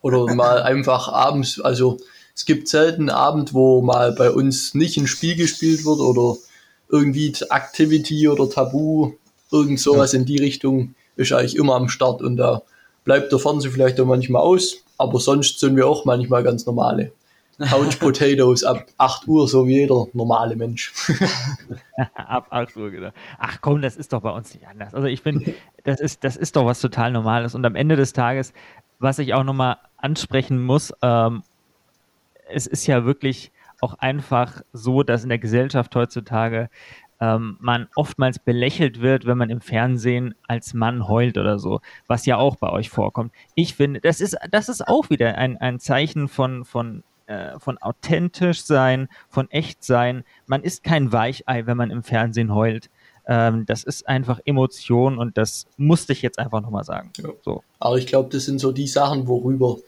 Oder 0.00 0.34
mal 0.34 0.62
einfach 0.62 1.08
abends, 1.08 1.60
also 1.60 1.98
es 2.34 2.46
gibt 2.46 2.68
selten 2.68 3.10
Abend, 3.10 3.52
wo 3.52 3.82
mal 3.82 4.12
bei 4.12 4.30
uns 4.30 4.72
nicht 4.72 4.96
ein 4.96 5.06
Spiel 5.06 5.36
gespielt 5.36 5.84
wird 5.84 6.00
oder 6.00 6.38
irgendwie 6.88 7.34
Activity 7.50 8.30
oder 8.30 8.48
Tabu, 8.48 9.12
irgend 9.52 9.78
sowas 9.78 10.12
ja. 10.14 10.20
in 10.20 10.24
die 10.24 10.38
Richtung 10.38 10.94
ist 11.16 11.32
eigentlich 11.32 11.56
immer 11.56 11.74
am 11.74 11.90
Start 11.90 12.22
und 12.22 12.38
da 12.38 12.62
bleibt 13.04 13.30
der 13.30 13.38
Fernseher 13.40 13.72
vielleicht 13.72 14.00
auch 14.00 14.06
manchmal 14.06 14.40
aus, 14.40 14.78
aber 14.96 15.20
sonst 15.20 15.60
sind 15.60 15.76
wir 15.76 15.86
auch 15.86 16.06
manchmal 16.06 16.42
ganz 16.42 16.64
normale 16.64 17.12
Couch 17.58 17.98
Potatoes 17.98 18.64
ab 18.64 18.86
8 18.98 19.26
Uhr, 19.28 19.48
so 19.48 19.66
wie 19.66 19.76
jeder 19.80 20.06
normale 20.12 20.56
Mensch. 20.56 20.92
ab 22.14 22.48
8 22.50 22.76
Uhr, 22.76 22.90
genau. 22.90 23.10
Ach 23.38 23.58
komm, 23.60 23.82
das 23.82 23.96
ist 23.96 24.12
doch 24.12 24.20
bei 24.20 24.30
uns 24.30 24.54
nicht 24.54 24.66
anders. 24.66 24.94
Also 24.94 25.06
ich 25.06 25.22
finde, 25.22 25.54
das 25.84 26.00
ist, 26.00 26.22
das 26.24 26.36
ist 26.36 26.56
doch 26.56 26.66
was 26.66 26.80
total 26.80 27.12
Normales. 27.12 27.54
Und 27.54 27.64
am 27.64 27.74
Ende 27.74 27.96
des 27.96 28.12
Tages, 28.12 28.52
was 28.98 29.18
ich 29.18 29.32
auch 29.34 29.44
nochmal 29.44 29.78
ansprechen 29.96 30.62
muss, 30.62 30.92
ähm, 31.02 31.42
es 32.48 32.66
ist 32.66 32.86
ja 32.86 33.04
wirklich 33.04 33.52
auch 33.80 33.94
einfach 33.94 34.62
so, 34.72 35.02
dass 35.02 35.22
in 35.22 35.28
der 35.28 35.38
Gesellschaft 35.38 35.94
heutzutage 35.96 36.68
ähm, 37.20 37.56
man 37.60 37.88
oftmals 37.94 38.38
belächelt 38.38 39.00
wird, 39.00 39.26
wenn 39.26 39.38
man 39.38 39.50
im 39.50 39.60
Fernsehen 39.60 40.34
als 40.46 40.74
Mann 40.74 41.08
heult 41.08 41.38
oder 41.38 41.58
so, 41.58 41.80
was 42.06 42.26
ja 42.26 42.36
auch 42.36 42.56
bei 42.56 42.70
euch 42.70 42.90
vorkommt. 42.90 43.32
Ich 43.54 43.74
finde, 43.74 44.00
das 44.00 44.20
ist, 44.20 44.36
das 44.50 44.68
ist 44.68 44.86
auch 44.86 45.10
wieder 45.10 45.36
ein, 45.36 45.56
ein 45.56 45.78
Zeichen 45.78 46.28
von, 46.28 46.64
von, 46.64 47.02
äh, 47.26 47.58
von 47.58 47.78
authentisch 47.78 48.62
sein, 48.62 49.08
von 49.28 49.50
echt 49.50 49.84
sein. 49.84 50.24
Man 50.46 50.62
ist 50.62 50.84
kein 50.84 51.12
Weichei, 51.12 51.66
wenn 51.66 51.76
man 51.76 51.90
im 51.90 52.02
Fernsehen 52.02 52.54
heult. 52.54 52.90
Ähm, 53.26 53.66
das 53.66 53.82
ist 53.82 54.06
einfach 54.06 54.40
Emotion 54.44 55.18
und 55.18 55.36
das 55.36 55.66
musste 55.76 56.12
ich 56.12 56.22
jetzt 56.22 56.38
einfach 56.38 56.60
nochmal 56.60 56.84
sagen. 56.84 57.12
Ja. 57.18 57.30
So. 57.44 57.62
Aber 57.80 57.98
ich 57.98 58.06
glaube, 58.06 58.28
das 58.30 58.44
sind 58.44 58.60
so 58.60 58.70
die 58.70 58.86
Sachen, 58.86 59.26
worüber 59.26 59.78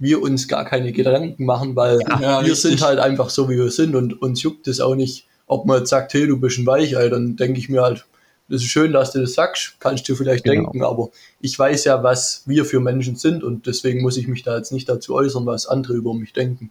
wir 0.00 0.22
uns 0.22 0.48
gar 0.48 0.64
keine 0.64 0.92
Gedanken 0.92 1.44
machen, 1.44 1.76
weil 1.76 2.00
ja, 2.20 2.44
wir 2.44 2.54
sind 2.54 2.82
halt 2.82 2.98
einfach 2.98 3.30
so, 3.30 3.48
wie 3.48 3.56
wir 3.56 3.70
sind 3.70 3.94
und 3.94 4.20
uns 4.20 4.42
juckt 4.42 4.68
es 4.68 4.80
auch 4.80 4.94
nicht, 4.94 5.26
ob 5.46 5.66
man 5.66 5.78
jetzt 5.78 5.90
sagt, 5.90 6.14
hey, 6.14 6.26
du 6.26 6.38
bist 6.38 6.58
ein 6.58 6.66
Weichei, 6.66 7.08
dann 7.08 7.36
denke 7.36 7.58
ich 7.58 7.68
mir 7.68 7.82
halt, 7.82 8.06
das 8.48 8.62
ist 8.62 8.68
schön, 8.68 8.92
dass 8.92 9.12
du 9.12 9.20
das 9.20 9.34
sagst, 9.34 9.76
kannst 9.78 10.08
du 10.08 10.14
vielleicht 10.14 10.44
genau. 10.44 10.62
denken, 10.62 10.82
aber 10.82 11.10
ich 11.40 11.58
weiß 11.58 11.84
ja, 11.84 12.02
was 12.02 12.44
wir 12.46 12.64
für 12.64 12.80
Menschen 12.80 13.16
sind 13.16 13.44
und 13.44 13.66
deswegen 13.66 14.02
muss 14.02 14.16
ich 14.16 14.26
mich 14.26 14.42
da 14.42 14.56
jetzt 14.56 14.72
nicht 14.72 14.88
dazu 14.88 15.14
äußern, 15.14 15.44
was 15.46 15.66
andere 15.66 15.94
über 15.94 16.14
mich 16.14 16.32
denken. 16.32 16.70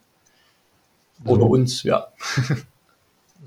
Oder 1.25 1.41
so. 1.41 1.47
uns, 1.47 1.83
ja. 1.83 2.07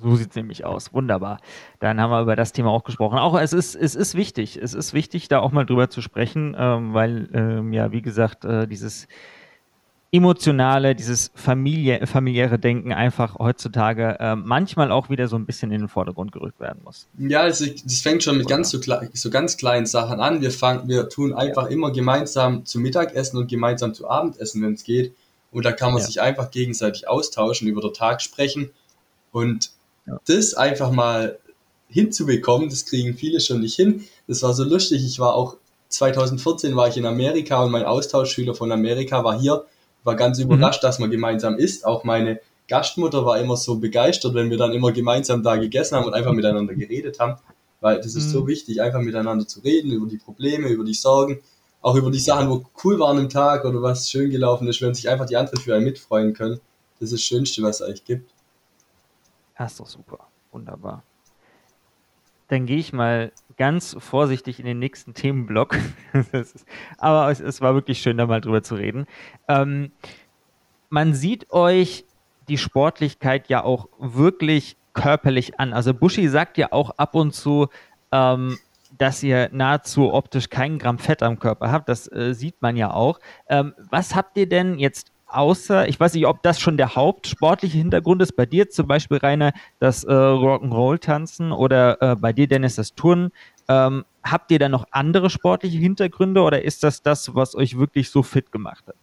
So 0.03 0.17
sieht 0.17 0.31
es 0.31 0.37
nämlich 0.37 0.65
aus. 0.65 0.95
Wunderbar. 0.95 1.41
Dann 1.79 2.00
haben 2.00 2.11
wir 2.11 2.23
über 2.23 2.37
das 2.37 2.53
Thema 2.53 2.71
auch 2.71 2.85
gesprochen. 2.85 3.19
Auch 3.19 3.39
es 3.39 3.53
ist, 3.53 3.75
es 3.75 3.95
ist 3.95 4.15
wichtig. 4.15 4.57
Es 4.57 4.73
ist 4.73 4.95
wichtig, 4.95 5.29
da 5.29 5.41
auch 5.41 5.53
mal 5.53 5.67
drüber 5.67 5.91
zu 5.91 6.00
sprechen, 6.00 6.57
ähm, 6.59 6.95
weil, 6.95 7.29
ähm, 7.35 7.73
ja, 7.73 7.93
wie 7.93 8.00
gesagt, 8.00 8.45
äh, 8.45 8.67
dieses 8.67 9.09
emotionale, 10.12 10.95
dieses 10.95 11.31
Familie, 11.35 12.05
familiäre 12.07 12.59
Denken 12.59 12.93
einfach 12.93 13.39
heutzutage 13.39 14.17
äh, 14.19 14.35
manchmal 14.35 14.91
auch 14.91 15.09
wieder 15.09 15.29
so 15.29 15.37
ein 15.37 15.47
bisschen 15.47 15.71
in 15.71 15.83
den 15.83 15.89
Vordergrund 15.89 16.33
gerückt 16.33 16.59
werden 16.59 16.81
muss. 16.83 17.07
Ja, 17.19 17.43
also 17.43 17.65
das 17.67 18.00
fängt 18.00 18.25
schon 18.25 18.39
mit 18.39 18.49
ganz 18.49 18.71
so, 18.71 18.81
so, 19.12 19.31
ganz 19.31 19.57
kleinen 19.57 19.87
Sachen 19.87 20.19
an. 20.19 20.41
Wir 20.41 20.50
fangen, 20.50 20.89
wir 20.89 21.09
tun 21.09 21.33
einfach 21.33 21.65
ja. 21.65 21.69
immer 21.71 21.93
gemeinsam 21.93 22.65
zu 22.65 22.81
Mittagessen 22.81 23.39
und 23.39 23.49
gemeinsam 23.49 23.95
zu 23.95 24.09
Abendessen, 24.09 24.62
wenn 24.62 24.75
es 24.75 24.83
geht. 24.83 25.15
Und 25.52 25.64
da 25.64 25.73
kann 25.73 25.92
man 25.92 26.00
ja. 26.00 26.07
sich 26.07 26.21
einfach 26.21 26.50
gegenseitig 26.50 27.09
austauschen, 27.09 27.69
über 27.69 27.80
den 27.80 27.92
Tag 27.92 28.23
sprechen. 28.23 28.71
Und 29.33 29.71
ja. 30.07 30.19
das 30.26 30.54
einfach 30.54 30.90
mal 30.90 31.38
hinzubekommen, 31.88 32.69
das 32.69 32.87
kriegen 32.87 33.16
viele 33.16 33.40
schon 33.40 33.61
nicht 33.61 33.75
hin. 33.75 34.04
Das 34.28 34.42
war 34.42 34.54
so 34.54 34.64
lustig. 34.64 35.04
Ich 35.04 35.19
war 35.19 35.35
auch 35.35 35.57
2014 35.88 36.76
war 36.76 36.88
ich 36.88 36.97
in 36.97 37.04
Amerika 37.04 37.62
und 37.64 37.73
mein 37.73 37.85
Austauschschüler 37.85 38.54
von 38.54 38.71
Amerika 38.71 39.25
war 39.25 39.38
hier 39.38 39.66
war 40.04 40.16
ganz 40.16 40.38
mhm. 40.38 40.45
überrascht, 40.45 40.83
mhm. 40.83 40.87
dass 40.87 40.99
man 40.99 41.11
gemeinsam 41.11 41.59
isst. 41.59 41.85
Auch 41.85 42.04
meine 42.04 42.40
Gastmutter 42.69 43.25
war 43.25 43.38
immer 43.38 43.57
so 43.57 43.76
begeistert, 43.76 44.35
wenn 44.35 44.50
wir 44.50 44.57
dann 44.57 44.73
immer 44.73 44.92
gemeinsam 44.92 45.42
da 45.42 45.57
gegessen 45.57 45.97
haben 45.97 46.07
und 46.07 46.14
einfach 46.14 46.33
miteinander 46.33 46.75
geredet 46.75 47.19
haben. 47.19 47.40
Weil 47.80 47.97
das 47.97 48.14
ist 48.14 48.26
mhm. 48.26 48.30
so 48.30 48.47
wichtig, 48.47 48.80
einfach 48.80 49.00
miteinander 49.00 49.47
zu 49.47 49.61
reden, 49.61 49.90
über 49.90 50.07
die 50.07 50.19
Probleme, 50.19 50.69
über 50.69 50.85
die 50.85 50.95
Sorgen, 50.95 51.40
auch 51.83 51.97
über 51.97 52.11
die 52.11 52.19
Sachen, 52.19 52.51
wo 52.51 52.65
cool 52.85 52.99
waren 52.99 53.19
im 53.19 53.29
Tag 53.29 53.65
oder 53.65 53.81
was 53.83 54.11
schön 54.11 54.31
gelaufen 54.31 54.69
ist, 54.69 54.83
wenn 54.83 54.95
sich 54.95 55.09
einfach 55.09 55.27
die 55.27 55.37
anderen 55.37 55.61
für 55.61 55.75
einen 55.75 55.85
mitfreuen 55.85 56.35
können. 56.35 56.61
Das 56.99 57.07
ist 57.07 57.13
das 57.15 57.23
Schönste, 57.23 57.63
was 57.63 57.81
es 57.81 57.87
eigentlich 57.87 58.05
gibt. 58.05 58.31
Das 59.57 59.73
ist 59.73 59.81
doch 59.81 59.87
super. 59.87 60.26
Wunderbar. 60.52 61.02
Dann 62.49 62.67
gehe 62.67 62.78
ich 62.78 62.93
mal 62.93 63.33
ganz 63.57 63.97
vorsichtig 63.99 64.59
in 64.59 64.67
den 64.67 64.78
nächsten 64.78 65.15
Themenblock. 65.15 65.76
aber 66.99 67.31
es, 67.31 67.41
es, 67.41 67.61
war 67.61 67.75
wirklich 67.75 68.02
schön, 68.02 68.17
da 68.17 68.26
mal 68.26 68.41
drüber 68.41 68.63
zu 68.63 68.75
reden. 68.75 69.07
Ähm, 69.49 69.93
man 70.89 71.15
sieht 71.15 71.52
euch 71.52 72.04
die 72.49 72.59
Sportlichkeit 72.59 73.49
ja 73.49 73.63
auch 73.63 73.89
wirklich 73.99 74.76
körperlich 74.93 75.61
an. 75.61 75.73
Also 75.73 75.95
Buschi 75.95 76.28
sagt 76.28 76.59
ja 76.59 76.73
auch 76.73 76.91
ab 76.97 77.15
und 77.15 77.33
zu, 77.33 77.69
ähm, 78.11 78.59
dass 78.99 79.23
ihr 79.23 79.49
nahezu 79.53 80.13
optisch 80.13 80.49
keinen 80.49 80.79
Gramm 80.79 80.99
Fett 80.99 81.23
am 81.23 81.39
Körper 81.39 81.71
habt. 81.71 81.89
Das 81.89 82.11
äh, 82.11 82.35
sieht 82.35 82.61
man 82.61 82.76
ja 82.76 82.93
auch. 82.93 83.19
Ähm, 83.49 83.75
was 83.91 84.15
habt 84.15 84.37
ihr 84.37 84.49
denn 84.49 84.79
jetzt 84.79 85.13
außer, 85.26 85.89
ich 85.89 85.99
weiß 85.99 86.15
nicht, 86.15 86.26
ob 86.26 86.43
das 86.43 86.61
schon 86.61 86.76
der 86.76 86.97
hauptsportliche 86.97 87.79
Hintergrund 87.79 88.21
ist, 88.23 88.37
bei 88.37 88.47
dir 88.47 88.69
zum 88.69 88.87
Beispiel, 88.87 89.19
Rainer, 89.19 89.53
das 89.79 90.05
äh, 90.05 90.11
Rock'n'Roll-Tanzen 90.11 91.53
oder 91.53 92.00
äh, 92.03 92.17
bei 92.17 92.33
dir, 92.33 92.49
Dennis, 92.49 92.76
das 92.76 92.95
Turnen. 92.95 93.31
Ähm, 93.69 94.05
habt 94.23 94.50
ihr 94.50 94.59
da 94.59 94.69
noch 94.69 94.87
andere 94.91 95.31
sportliche 95.31 95.79
Hintergründe 95.79 96.43
oder 96.43 96.65
ist 96.65 96.83
das 96.83 97.03
das, 97.03 97.35
was 97.35 97.55
euch 97.55 97.79
wirklich 97.79 98.11
so 98.11 98.23
fit 98.23 98.50
gemacht 98.53 98.85
hat? 98.87 98.97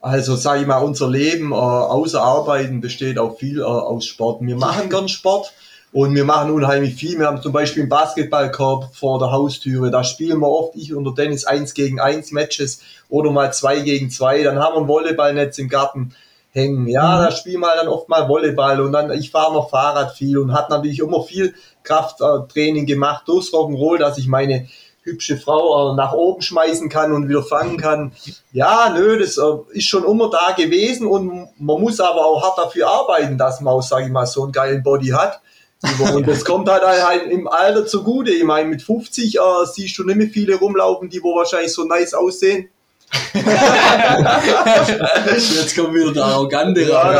Also 0.00 0.34
sage 0.34 0.62
ich 0.62 0.66
mal, 0.66 0.78
unser 0.78 1.08
Leben 1.08 1.52
äh, 1.52 1.54
außer 1.54 2.20
Arbeiten 2.20 2.80
besteht 2.80 3.18
auch 3.18 3.38
viel 3.38 3.60
äh, 3.60 3.62
aus 3.62 4.04
Sport. 4.04 4.42
Wir 4.42 4.56
machen 4.56 4.90
gern 4.90 5.08
Sport 5.08 5.52
und 5.92 6.14
wir 6.14 6.24
machen 6.24 6.50
unheimlich 6.50 6.94
viel. 6.94 7.18
Wir 7.18 7.26
haben 7.26 7.42
zum 7.42 7.52
Beispiel 7.52 7.82
einen 7.82 7.90
Basketballkorb 7.90 8.94
vor 8.94 9.18
der 9.18 9.30
Haustüre. 9.30 9.90
Da 9.90 10.04
spielen 10.04 10.40
wir 10.40 10.48
oft, 10.48 10.74
ich 10.74 10.94
und 10.94 11.04
der 11.04 11.12
Dennis, 11.12 11.44
eins 11.44 11.74
gegen 11.74 12.00
eins 12.00 12.32
Matches 12.32 12.80
oder 13.10 13.30
mal 13.30 13.52
zwei 13.52 13.80
gegen 13.80 14.10
zwei. 14.10 14.42
Dann 14.42 14.58
haben 14.58 14.74
wir 14.74 14.80
ein 14.80 14.88
Volleyballnetz 14.88 15.58
im 15.58 15.68
Garten 15.68 16.14
hängen. 16.50 16.86
Ja, 16.88 17.16
mhm. 17.16 17.24
da 17.24 17.30
spielen 17.30 17.60
wir 17.60 17.74
dann 17.76 17.88
oft 17.88 18.08
mal 18.08 18.28
Volleyball 18.28 18.80
und 18.80 18.92
dann, 18.92 19.10
ich 19.12 19.30
fahre 19.30 19.52
noch 19.52 19.70
Fahrrad 19.70 20.12
viel 20.12 20.38
und 20.38 20.54
hat 20.54 20.70
natürlich 20.70 21.00
immer 21.00 21.22
viel 21.22 21.54
Krafttraining 21.82 22.86
gemacht 22.86 23.24
durchs 23.26 23.52
Rock'n'Roll, 23.52 23.98
dass 23.98 24.16
ich 24.16 24.28
meine 24.28 24.68
hübsche 25.02 25.36
Frau 25.36 25.92
äh, 25.92 25.96
nach 25.96 26.12
oben 26.12 26.42
schmeißen 26.42 26.88
kann 26.88 27.12
und 27.12 27.28
wieder 27.28 27.42
fangen 27.42 27.76
kann. 27.76 28.12
Ja, 28.52 28.94
nö, 28.94 29.18
das 29.18 29.36
äh, 29.36 29.42
ist 29.72 29.88
schon 29.88 30.04
immer 30.04 30.30
da 30.30 30.52
gewesen 30.52 31.06
und 31.06 31.48
man 31.58 31.80
muss 31.80 32.00
aber 32.00 32.24
auch 32.24 32.42
hart 32.42 32.58
dafür 32.58 32.88
arbeiten, 32.88 33.36
dass 33.36 33.60
man 33.60 33.74
auch, 33.74 33.82
sage 33.82 34.06
ich 34.06 34.12
mal, 34.12 34.26
so 34.26 34.44
einen 34.44 34.52
geilen 34.52 34.82
Body 34.82 35.08
hat. 35.08 35.40
Und 36.14 36.28
das 36.28 36.44
kommt 36.44 36.68
halt, 36.68 36.84
halt 36.84 37.30
im 37.30 37.48
Alter 37.48 37.86
zugute. 37.86 38.30
Ich 38.30 38.44
meine, 38.44 38.68
mit 38.68 38.82
50 38.82 39.36
äh, 39.36 39.40
siehst 39.72 39.98
du 39.98 40.04
nicht 40.04 40.16
mehr 40.16 40.28
viele 40.28 40.54
rumlaufen, 40.54 41.10
die 41.10 41.22
wo 41.22 41.34
wahrscheinlich 41.34 41.72
so 41.72 41.84
nice 41.84 42.14
aussehen. 42.14 42.68
Jetzt 43.34 43.44
kommt 45.76 45.94
wieder 45.94 46.12
der 46.12 46.24
Arrogante 46.24 46.88
raus. 46.88 47.16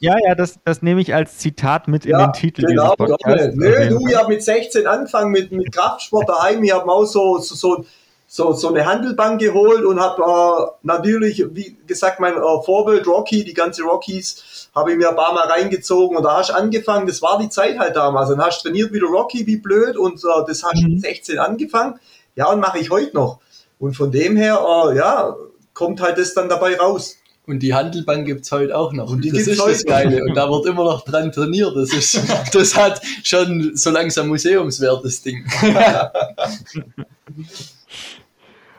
Ja, 0.00 0.16
ja, 0.26 0.34
das, 0.34 0.58
das 0.64 0.82
nehme 0.82 1.00
ich 1.00 1.14
als 1.14 1.38
Zitat 1.38 1.86
mit 1.86 2.04
ja, 2.04 2.18
in 2.18 2.26
den 2.26 2.32
Titel 2.32 2.66
genau, 2.66 2.96
dieses 2.96 2.96
Podcasts. 2.96 3.54
Nö, 3.54 3.88
du, 3.88 4.08
ich 4.08 4.16
habe 4.16 4.26
mit 4.28 4.42
16 4.42 4.84
angefangen 4.86 5.30
mit, 5.30 5.52
mit 5.52 5.72
Kraftsport 5.72 6.28
daheim. 6.28 6.64
Ich 6.64 6.72
habe 6.72 6.90
auch 6.90 7.04
so, 7.04 7.38
so, 7.38 7.54
so, 7.54 7.84
so, 8.26 8.52
so 8.52 8.68
eine 8.68 8.84
Handelbank 8.84 9.40
geholt 9.40 9.84
und 9.84 10.00
habe 10.00 10.22
äh, 10.22 10.66
natürlich, 10.82 11.44
wie 11.52 11.76
gesagt, 11.86 12.18
mein 12.18 12.34
äh, 12.34 12.62
Vorbild 12.64 13.06
Rocky, 13.06 13.44
die 13.44 13.54
ganze 13.54 13.84
Rockies, 13.84 14.42
habe 14.74 14.92
ich 14.92 14.98
mir 14.98 15.10
ein 15.10 15.16
paar 15.16 15.32
Mal 15.32 15.46
reingezogen 15.46 16.16
und 16.16 16.24
da 16.24 16.36
hast 16.36 16.50
du 16.50 16.54
angefangen, 16.54 17.06
das 17.06 17.22
war 17.22 17.38
die 17.38 17.48
Zeit 17.48 17.78
halt 17.78 17.96
damals. 17.96 18.28
Dann 18.28 18.40
hast 18.40 18.64
du 18.64 18.68
trainiert 18.68 18.92
wieder 18.92 19.06
Rocky 19.06 19.46
wie 19.46 19.56
blöd 19.56 19.96
und 19.96 20.22
äh, 20.24 20.44
das 20.46 20.64
hast 20.64 20.80
du 20.80 20.86
mhm. 20.86 20.94
mit 20.94 21.02
16 21.02 21.38
angefangen. 21.38 21.98
Ja, 22.36 22.50
und 22.50 22.60
mache 22.60 22.78
ich 22.78 22.90
heute 22.90 23.14
noch. 23.14 23.40
Und 23.78 23.94
von 23.94 24.10
dem 24.10 24.36
her, 24.36 24.64
äh, 24.64 24.96
ja, 24.96 25.36
kommt 25.72 26.00
halt 26.00 26.18
das 26.18 26.34
dann 26.34 26.48
dabei 26.48 26.76
raus. 26.76 27.16
Und 27.46 27.60
die 27.60 27.74
Handelbank 27.74 28.26
gibt's 28.26 28.50
heute 28.52 28.76
auch 28.76 28.92
noch. 28.92 29.10
Und 29.10 29.22
die 29.22 29.30
das 29.30 29.46
ist 29.46 29.60
heute. 29.60 29.72
das 29.72 29.84
Geile. 29.84 30.22
Und 30.24 30.34
da 30.34 30.50
wird 30.50 30.66
immer 30.66 30.84
noch 30.84 31.04
dran 31.04 31.30
trainiert. 31.30 31.76
Das, 31.76 31.92
ist, 31.92 32.18
das 32.52 32.74
hat 32.74 33.02
schon 33.22 33.72
so 33.74 33.90
langsam 33.90 34.28
Museumswert, 34.28 35.04
das 35.04 35.20
Ding. 35.20 35.44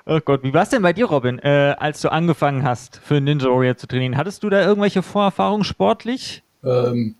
oh 0.05 0.19
Gott, 0.23 0.43
wie 0.43 0.53
war 0.53 0.63
es 0.63 0.69
denn 0.69 0.81
bei 0.81 0.93
dir, 0.93 1.05
Robin, 1.05 1.39
äh, 1.39 1.75
als 1.77 2.01
du 2.01 2.11
angefangen 2.11 2.63
hast, 2.63 2.99
für 3.03 3.19
Ninja 3.21 3.47
Warrior 3.47 3.77
zu 3.77 3.87
trainieren? 3.87 4.17
Hattest 4.17 4.43
du 4.43 4.49
da 4.49 4.65
irgendwelche 4.65 5.03
Vorerfahrungen 5.03 5.63
sportlich? 5.63 6.43
Ähm, 6.63 7.15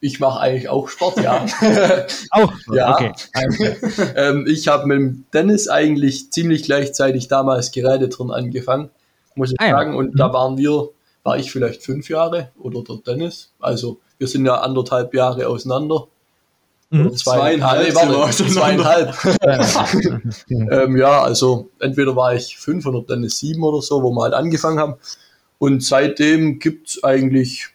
ich 0.00 0.18
mache 0.18 0.40
eigentlich 0.40 0.68
auch 0.68 0.88
Sport, 0.88 1.18
ja. 1.22 1.44
auch? 2.30 2.52
ja. 2.72 2.94
Okay. 2.94 3.12
ähm, 4.16 4.46
ich 4.48 4.68
habe 4.68 4.86
mit 4.86 5.32
Dennis 5.34 5.68
eigentlich 5.68 6.30
ziemlich 6.30 6.62
gleichzeitig 6.62 7.28
damals 7.28 7.70
Gerätetouren 7.72 8.30
angefangen, 8.30 8.90
muss 9.34 9.52
ich 9.52 9.60
ah, 9.60 9.70
sagen. 9.70 9.92
Ja. 9.92 9.98
Und 9.98 10.14
mhm. 10.14 10.18
da 10.18 10.32
waren 10.32 10.56
wir, 10.56 10.88
war 11.22 11.38
ich 11.38 11.52
vielleicht 11.52 11.82
fünf 11.82 12.08
Jahre 12.08 12.50
oder 12.58 12.82
der 12.82 12.96
Dennis. 12.96 13.52
Also 13.60 14.00
wir 14.18 14.26
sind 14.26 14.46
ja 14.46 14.56
anderthalb 14.60 15.14
Jahre 15.14 15.48
auseinander. 15.48 16.06
Mhm. 16.90 17.16
Zweieinhalb. 17.16 17.88
Nee, 17.88 17.94
warte, 17.94 18.46
zweieinhalb. 18.48 19.14
ähm, 20.50 20.96
ja, 20.96 21.22
also 21.22 21.68
entweder 21.78 22.16
war 22.16 22.34
ich 22.34 22.58
fünf 22.58 22.84
oder 22.84 23.02
Dennis 23.02 23.38
sieben 23.38 23.62
oder 23.62 23.80
so, 23.80 24.02
wo 24.02 24.10
wir 24.10 24.22
halt 24.22 24.34
angefangen 24.34 24.80
haben. 24.80 24.94
Und 25.58 25.84
seitdem 25.84 26.58
gibt's 26.58 27.04
eigentlich 27.04 27.68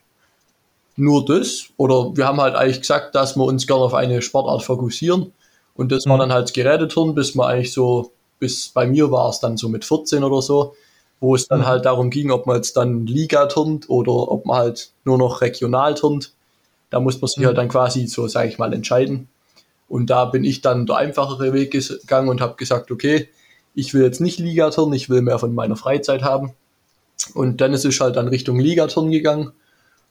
nur 0.97 1.23
das. 1.23 1.67
Oder 1.78 2.15
wir 2.15 2.28
haben 2.28 2.41
halt 2.41 2.56
eigentlich 2.56 2.82
gesagt, 2.82 3.15
dass 3.15 3.38
wir 3.38 3.45
uns 3.45 3.67
gerne 3.67 3.84
auf 3.84 3.93
eine 3.93 4.21
Sportart 4.21 4.63
fokussieren. 4.63 5.32
Und 5.75 5.91
das 5.91 6.06
mhm. 6.06 6.12
war 6.12 6.17
dann 6.17 6.34
halt 6.34 6.54
Geräteturnen, 6.54 7.15
bis 7.15 7.36
man 7.36 7.47
eigentlich 7.47 7.73
so, 7.73 8.12
bis 8.39 8.69
bei 8.69 8.86
mir 8.86 9.12
war 9.12 9.30
es 9.30 9.39
dann 9.39 9.56
so 9.56 9.69
mit 9.69 9.86
14 9.86 10.23
oder 10.23 10.41
so, 10.41 10.75
wo 11.21 11.36
es 11.36 11.47
dann 11.47 11.62
Mhm. 11.62 11.65
halt 11.67 11.86
darum 11.86 12.10
ging, 12.10 12.32
ob 12.32 12.47
man 12.47 12.58
jetzt 12.58 12.75
dann 12.75 13.08
Liga 13.08 13.45
turnt 13.45 13.89
oder 13.89 14.12
ob 14.12 14.45
man 14.45 14.58
halt 14.58 14.91
nur 15.06 15.17
noch 15.17 15.41
regional 15.41 15.95
turnt. 15.95 16.34
Da 16.95 17.01
muss 17.01 17.19
man 17.19 17.27
sich 17.27 17.39
Mhm. 17.39 17.45
halt 17.47 17.58
dann 17.58 17.67
quasi 17.67 18.08
so, 18.08 18.25
sage 18.29 18.47
ich 18.47 18.58
mal, 18.58 18.71
entscheiden. 18.71 19.27
Und 19.89 20.10
da 20.10 20.23
bin 20.23 20.45
ich 20.45 20.62
dann 20.62 20.86
der 20.86 20.95
einfachere 20.95 21.51
Weg 21.51 21.71
gegangen 21.71 22.29
und 22.29 22.39
habe 22.39 22.55
gesagt, 22.55 22.89
okay, 22.89 23.27
ich 23.73 23.93
will 23.93 24.01
jetzt 24.01 24.21
nicht 24.21 24.39
Ligaturnen, 24.39 24.93
ich 24.93 25.10
will 25.10 25.21
mehr 25.21 25.38
von 25.38 25.53
meiner 25.53 25.75
Freizeit 25.75 26.23
haben. 26.23 26.53
Und 27.34 27.60
dann 27.60 27.73
ist 27.73 27.84
es 27.84 27.99
halt 27.99 28.15
dann 28.15 28.29
Richtung 28.29 28.58
Ligaturnen 28.62 29.12
gegangen. 29.12 29.51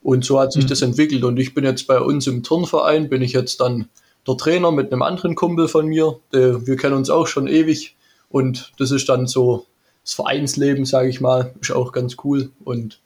Und 0.02 0.26
so 0.26 0.38
hat 0.38 0.52
sich 0.52 0.64
Mhm. 0.64 0.68
das 0.68 0.82
entwickelt. 0.82 1.24
Und 1.24 1.38
ich 1.38 1.54
bin 1.54 1.64
jetzt 1.64 1.86
bei 1.86 1.98
uns 1.98 2.26
im 2.26 2.42
Turnverein, 2.42 3.08
bin 3.08 3.22
ich 3.22 3.32
jetzt 3.32 3.60
dann 3.60 3.88
der 4.28 4.36
Trainer 4.36 4.70
mit 4.70 4.92
einem 4.92 5.00
anderen 5.00 5.34
Kumpel 5.34 5.68
von 5.68 5.86
mir. 5.86 6.18
Wir 6.32 6.76
kennen 6.76 6.96
uns 6.96 7.08
auch 7.08 7.26
schon 7.26 7.46
ewig. 7.48 7.96
Und 8.28 8.72
das 8.78 8.90
ist 8.90 9.08
dann 9.08 9.26
so 9.26 9.64
das 10.04 10.12
Vereinsleben, 10.12 10.84
sage 10.84 11.08
ich 11.08 11.22
mal, 11.22 11.54
ist 11.62 11.72
auch 11.72 11.92
ganz 11.92 12.16
cool. 12.24 12.50
Und 12.62 13.00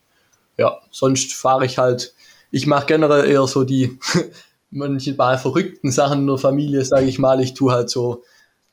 ja, 0.57 0.79
sonst 0.91 1.33
fahre 1.33 1.65
ich 1.65 1.79
halt, 1.79 2.13
ich 2.51 2.67
mache 2.67 2.87
generell 2.87 3.31
eher 3.31 3.47
so 3.47 3.65
die 3.65 3.99
manchmal 4.71 5.39
verrückten 5.39 5.91
Sachen 5.91 6.21
in 6.21 6.27
der 6.27 6.39
Familie, 6.39 6.85
sage 6.85 7.07
ich 7.07 7.19
mal. 7.19 7.41
Ich 7.41 7.55
tue 7.55 7.73
halt 7.73 7.91
so 7.91 8.23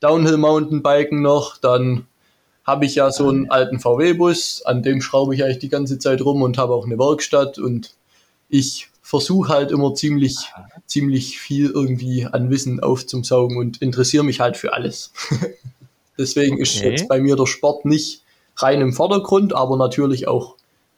Downhill 0.00 0.36
Mountainbiken 0.36 1.22
noch, 1.22 1.56
dann 1.56 2.06
habe 2.64 2.84
ich 2.84 2.96
ja 2.96 3.12
so 3.12 3.28
einen 3.28 3.50
alten 3.50 3.78
VW-Bus, 3.78 4.62
an 4.64 4.82
dem 4.82 5.00
schraube 5.00 5.34
ich 5.34 5.44
eigentlich 5.44 5.60
die 5.60 5.68
ganze 5.68 5.98
Zeit 5.98 6.20
rum 6.20 6.42
und 6.42 6.58
habe 6.58 6.74
auch 6.74 6.84
eine 6.84 6.98
Werkstatt 6.98 7.58
und 7.58 7.94
ich 8.48 8.88
versuche 9.02 9.52
halt 9.52 9.70
immer 9.70 9.94
ziemlich, 9.94 10.36
ziemlich 10.86 11.38
viel 11.38 11.70
irgendwie 11.70 12.26
an 12.26 12.50
Wissen 12.50 12.80
aufzusaugen 12.80 13.56
und 13.56 13.80
interessiere 13.80 14.24
mich 14.24 14.40
halt 14.40 14.56
für 14.56 14.72
alles. 14.72 15.12
Deswegen 16.18 16.58
ist 16.58 16.76
Okay. 16.76 16.90
jetzt 16.90 17.08
bei 17.08 17.20
mir 17.20 17.36
der 17.36 17.46
Sport 17.46 17.84
nicht 17.84 18.22
rein 18.56 18.80
im 18.80 18.92
Vordergrund, 18.92 19.54
aber 19.54 19.76
natürlich 19.76 20.26
auch. 20.26 20.56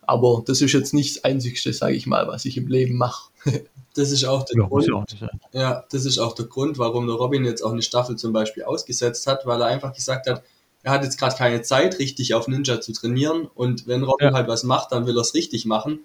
Aber 0.09 0.43
das 0.47 0.63
ist 0.63 0.73
jetzt 0.73 0.95
nicht 0.95 1.17
das 1.17 1.25
Einzigste, 1.25 1.73
sage 1.73 1.95
ich 1.95 2.07
mal, 2.07 2.27
was 2.29 2.45
ich 2.47 2.57
im 2.57 2.67
Leben 2.69 2.97
mache. 2.97 3.31
Das 3.95 4.13
ist 4.13 4.25
auch 4.27 4.45
der 4.45 4.59
Ja, 4.59 4.69
Grund, 4.69 4.87
ja 4.87 4.95
auch. 4.95 5.05
Ja, 5.53 5.85
das 5.91 6.05
ist 6.05 6.19
auch 6.19 6.33
der 6.33 6.45
Grund, 6.45 6.79
warum 6.79 7.09
der 7.09 7.17
Robin 7.17 7.45
jetzt 7.45 7.63
auch 7.63 7.73
eine 7.73 7.83
Staffel 7.83 8.15
zum 8.15 8.33
Beispiel 8.33 8.63
ausgesetzt 8.63 9.27
hat, 9.27 9.45
weil 9.45 9.61
er 9.61 9.67
einfach 9.67 9.93
gesagt 9.93 10.29
hat, 10.29 10.45
er 10.85 10.93
hat 10.93 11.03
jetzt 11.03 11.19
gerade 11.19 11.35
keine 11.35 11.63
Zeit, 11.63 11.99
richtig 11.99 12.33
auf 12.35 12.47
Ninja 12.47 12.81
zu 12.81 12.93
trainieren. 12.93 13.49
Und 13.57 13.89
wenn 13.89 14.05
Robin 14.05 14.29
Ja. 14.29 14.35
halt 14.35 14.47
was 14.47 14.63
macht, 14.63 14.93
dann 14.93 15.07
will 15.07 15.19
er 15.19 15.23
es 15.23 15.35
richtig 15.35 15.65
machen. 15.67 16.01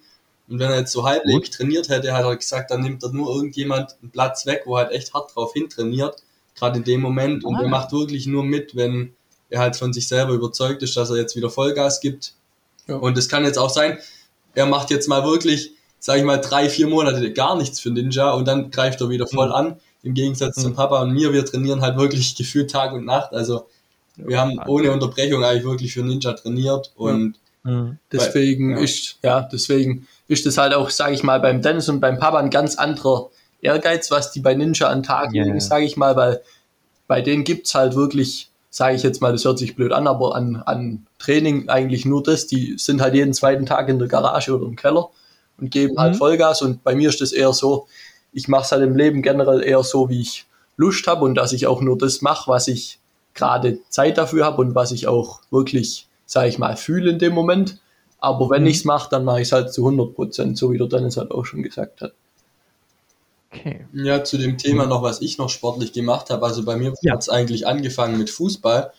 Und 0.47 0.57
wenn 0.57 0.71
er 0.71 0.79
jetzt 0.79 0.91
so 0.91 1.03
halbwegs 1.05 1.51
trainiert 1.51 1.89
hätte, 1.89 2.13
hat 2.13 2.25
er 2.25 2.35
gesagt, 2.35 2.71
dann 2.71 2.81
nimmt 2.81 3.03
er 3.03 3.11
nur 3.11 3.29
irgendjemand 3.35 3.95
einen 4.01 4.09
Platz 4.09 4.47
weg, 4.47 4.63
wo 4.65 4.75
halt 4.77 4.91
echt 4.91 5.13
hart 5.13 5.35
drauf 5.35 5.53
hin 5.53 5.69
trainiert, 5.69 6.15
gerade 6.55 6.79
in 6.79 6.83
dem 6.85 7.01
Moment. 7.01 7.43
Und 7.45 7.57
Ah. 7.57 7.61
er 7.63 7.67
macht 7.69 7.91
wirklich 7.91 8.25
nur 8.25 8.43
mit, 8.43 8.75
wenn 8.75 9.13
er 9.51 9.59
halt 9.59 9.75
von 9.75 9.93
sich 9.93 10.07
selber 10.07 10.33
überzeugt 10.33 10.81
ist, 10.81 10.97
dass 10.97 11.11
er 11.11 11.17
jetzt 11.17 11.35
wieder 11.35 11.51
Vollgas 11.51 11.99
gibt. 12.01 12.33
Ja. 12.87 12.95
Und 12.95 13.17
es 13.17 13.29
kann 13.29 13.43
jetzt 13.45 13.57
auch 13.57 13.69
sein, 13.69 13.97
er 14.55 14.65
macht 14.65 14.89
jetzt 14.91 15.07
mal 15.07 15.23
wirklich, 15.23 15.71
sag 15.99 16.17
ich 16.17 16.23
mal, 16.23 16.37
drei, 16.37 16.69
vier 16.69 16.87
Monate 16.87 17.31
gar 17.33 17.55
nichts 17.57 17.79
für 17.79 17.89
Ninja 17.89 18.31
und 18.31 18.47
dann 18.47 18.71
greift 18.71 19.01
er 19.01 19.09
wieder 19.09 19.27
voll 19.27 19.51
an. 19.51 19.77
Im 20.03 20.13
Gegensatz 20.13 20.55
zum 20.55 20.71
Mhm. 20.71 20.75
Papa 20.75 21.01
und 21.01 21.11
mir, 21.13 21.31
wir 21.31 21.45
trainieren 21.45 21.81
halt 21.81 21.97
wirklich 21.97 22.35
gefühlt 22.35 22.69
Tag 22.71 22.93
und 22.93 23.05
Nacht. 23.05 23.33
Also 23.33 23.67
wir 24.17 24.39
haben 24.39 24.59
ohne 24.67 24.91
Unterbrechung 24.91 25.43
eigentlich 25.43 25.63
wirklich 25.63 25.93
für 25.93 26.03
Ninja 26.03 26.33
trainiert 26.33 26.91
und 26.95 27.35
Mhm. 27.65 27.97
Deswegen 28.11 28.71
Ja. 28.71 28.79
ist, 28.79 29.15
ja, 29.23 29.39
deswegen 29.49 30.05
ist 30.27 30.45
das 30.45 30.57
halt 30.57 30.73
auch, 30.73 30.89
sage 30.89 31.13
ich 31.13 31.23
mal, 31.23 31.39
beim 31.39 31.61
Dennis 31.61 31.87
und 31.87 32.01
beim 32.01 32.19
Papa 32.19 32.37
ein 32.39 32.49
ganz 32.49 32.75
anderer 32.75 33.29
Ehrgeiz, 33.61 34.11
was 34.11 34.33
die 34.33 34.41
bei 34.41 34.53
Ninja 34.53 34.89
an 34.89 35.01
Tag 35.01 35.33
Ja, 35.33 35.43
legen, 35.43 35.55
ja. 35.55 35.61
sage 35.61 35.85
ich 35.85 35.95
mal, 35.95 36.17
weil 36.17 36.41
bei 37.07 37.21
denen 37.21 37.45
gibt's 37.45 37.73
halt 37.73 37.95
wirklich, 37.95 38.49
sage 38.69 38.97
ich 38.97 39.03
jetzt 39.03 39.21
mal, 39.21 39.31
das 39.31 39.45
hört 39.45 39.59
sich 39.59 39.77
blöd 39.77 39.93
an, 39.93 40.07
aber 40.07 40.35
an, 40.35 40.57
an 40.65 41.07
Training 41.23 41.69
eigentlich 41.69 42.05
nur 42.05 42.21
das, 42.23 42.47
die 42.47 42.75
sind 42.77 43.01
halt 43.01 43.15
jeden 43.15 43.33
zweiten 43.33 43.65
Tag 43.65 43.89
in 43.89 43.99
der 43.99 44.07
Garage 44.07 44.53
oder 44.55 44.65
im 44.65 44.75
Keller 44.75 45.09
und 45.57 45.71
geben 45.71 45.97
halt 45.97 46.15
Mhm. 46.15 46.17
Vollgas 46.17 46.61
und 46.61 46.83
bei 46.83 46.95
mir 46.95 47.09
ist 47.09 47.21
das 47.21 47.31
eher 47.31 47.53
so, 47.53 47.87
ich 48.33 48.47
mache 48.47 48.63
es 48.63 48.71
halt 48.71 48.83
im 48.83 48.95
Leben 48.95 49.21
generell 49.21 49.63
eher 49.63 49.83
so, 49.83 50.09
wie 50.09 50.21
ich 50.21 50.45
Lust 50.77 51.07
habe 51.07 51.23
und 51.25 51.35
dass 51.35 51.53
ich 51.53 51.67
auch 51.67 51.81
nur 51.81 51.97
das 51.97 52.21
mache, 52.21 52.49
was 52.49 52.67
ich 52.67 52.99
gerade 53.35 53.79
Zeit 53.89 54.17
dafür 54.17 54.45
habe 54.45 54.61
und 54.61 54.75
was 54.75 54.91
ich 54.91 55.07
auch 55.07 55.41
wirklich, 55.51 56.07
sage 56.25 56.49
ich 56.49 56.57
mal, 56.59 56.75
fühle 56.77 57.11
in 57.11 57.19
dem 57.19 57.33
Moment. 57.33 57.79
Aber 58.19 58.49
wenn 58.49 58.63
Mhm. 58.63 58.67
ich's 58.67 58.85
mache, 58.85 59.09
dann 59.11 59.23
mache 59.25 59.41
ich 59.41 59.47
es 59.47 59.51
halt 59.51 59.71
zu 59.73 59.83
100 59.85 60.15
Prozent, 60.15 60.57
so 60.57 60.71
wie 60.71 60.77
der 60.77 60.87
Dennis 60.87 61.17
halt 61.17 61.31
auch 61.31 61.45
schon 61.45 61.63
gesagt 61.63 62.01
hat. 62.01 62.13
Okay. 63.51 63.85
Ja, 63.93 64.23
zu 64.23 64.37
dem 64.37 64.57
Thema 64.57 64.85
noch, 64.87 65.03
was 65.03 65.21
ich 65.21 65.37
noch 65.37 65.49
sportlich 65.49 65.93
gemacht 65.93 66.29
habe. 66.29 66.45
Also 66.45 66.63
bei 66.65 66.75
mir 66.75 66.93
Ja. 67.01 67.13
hat's 67.13 67.29
eigentlich 67.29 67.67
angefangen 67.67 68.17
mit 68.17 68.29
Fußball. 68.29 68.91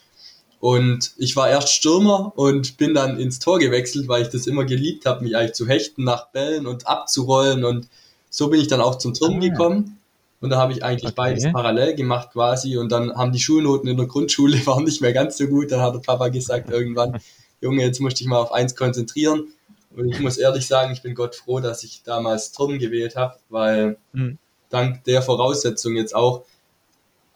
Und 0.64 1.12
ich 1.18 1.36
war 1.36 1.50
erst 1.50 1.68
Stürmer 1.74 2.32
und 2.36 2.78
bin 2.78 2.94
dann 2.94 3.20
ins 3.20 3.38
Tor 3.38 3.58
gewechselt, 3.58 4.08
weil 4.08 4.22
ich 4.22 4.28
das 4.30 4.46
immer 4.46 4.64
geliebt 4.64 5.04
habe, 5.04 5.22
mich 5.22 5.36
eigentlich 5.36 5.52
zu 5.52 5.66
hechten 5.68 6.04
nach 6.04 6.28
Bällen 6.28 6.66
und 6.66 6.86
abzurollen. 6.86 7.66
Und 7.66 7.86
so 8.30 8.48
bin 8.48 8.62
ich 8.62 8.66
dann 8.68 8.80
auch 8.80 8.94
zum 8.96 9.12
Turnen 9.12 9.42
Ah. 9.42 9.48
gekommen. 9.48 9.98
Und 10.40 10.48
da 10.48 10.56
habe 10.56 10.72
ich 10.72 10.82
eigentlich 10.82 11.04
Okay. 11.12 11.14
beides 11.16 11.52
parallel 11.52 11.94
gemacht 11.96 12.30
quasi. 12.32 12.78
Und 12.78 12.90
dann 12.92 13.14
haben 13.14 13.32
die 13.32 13.40
Schulnoten 13.40 13.90
in 13.90 13.98
der 13.98 14.06
Grundschule 14.06 14.56
waren 14.66 14.84
nicht 14.84 15.02
mehr 15.02 15.12
ganz 15.12 15.36
so 15.36 15.48
gut. 15.48 15.70
Dann 15.70 15.82
hat 15.82 15.92
der 15.96 15.98
Papa 16.00 16.28
gesagt 16.28 16.70
irgendwann, 16.70 17.20
Junge, 17.60 17.82
jetzt 17.82 18.00
musst 18.00 18.16
du 18.18 18.24
dich 18.24 18.28
mal 18.28 18.38
auf 18.38 18.50
eins 18.52 18.74
konzentrieren. 18.74 19.48
Und 19.94 20.08
ich 20.14 20.18
muss 20.20 20.38
ehrlich 20.38 20.66
sagen, 20.66 20.94
ich 20.94 21.02
bin 21.02 21.14
Gott 21.14 21.34
froh, 21.34 21.60
dass 21.60 21.84
ich 21.84 22.00
damals 22.04 22.52
Turnen 22.52 22.78
gewählt 22.78 23.16
habe, 23.16 23.34
weil 23.50 23.98
Mhm. 24.14 24.38
dank 24.70 25.04
der 25.04 25.20
Voraussetzung 25.20 25.94
jetzt 25.94 26.14
auch 26.14 26.44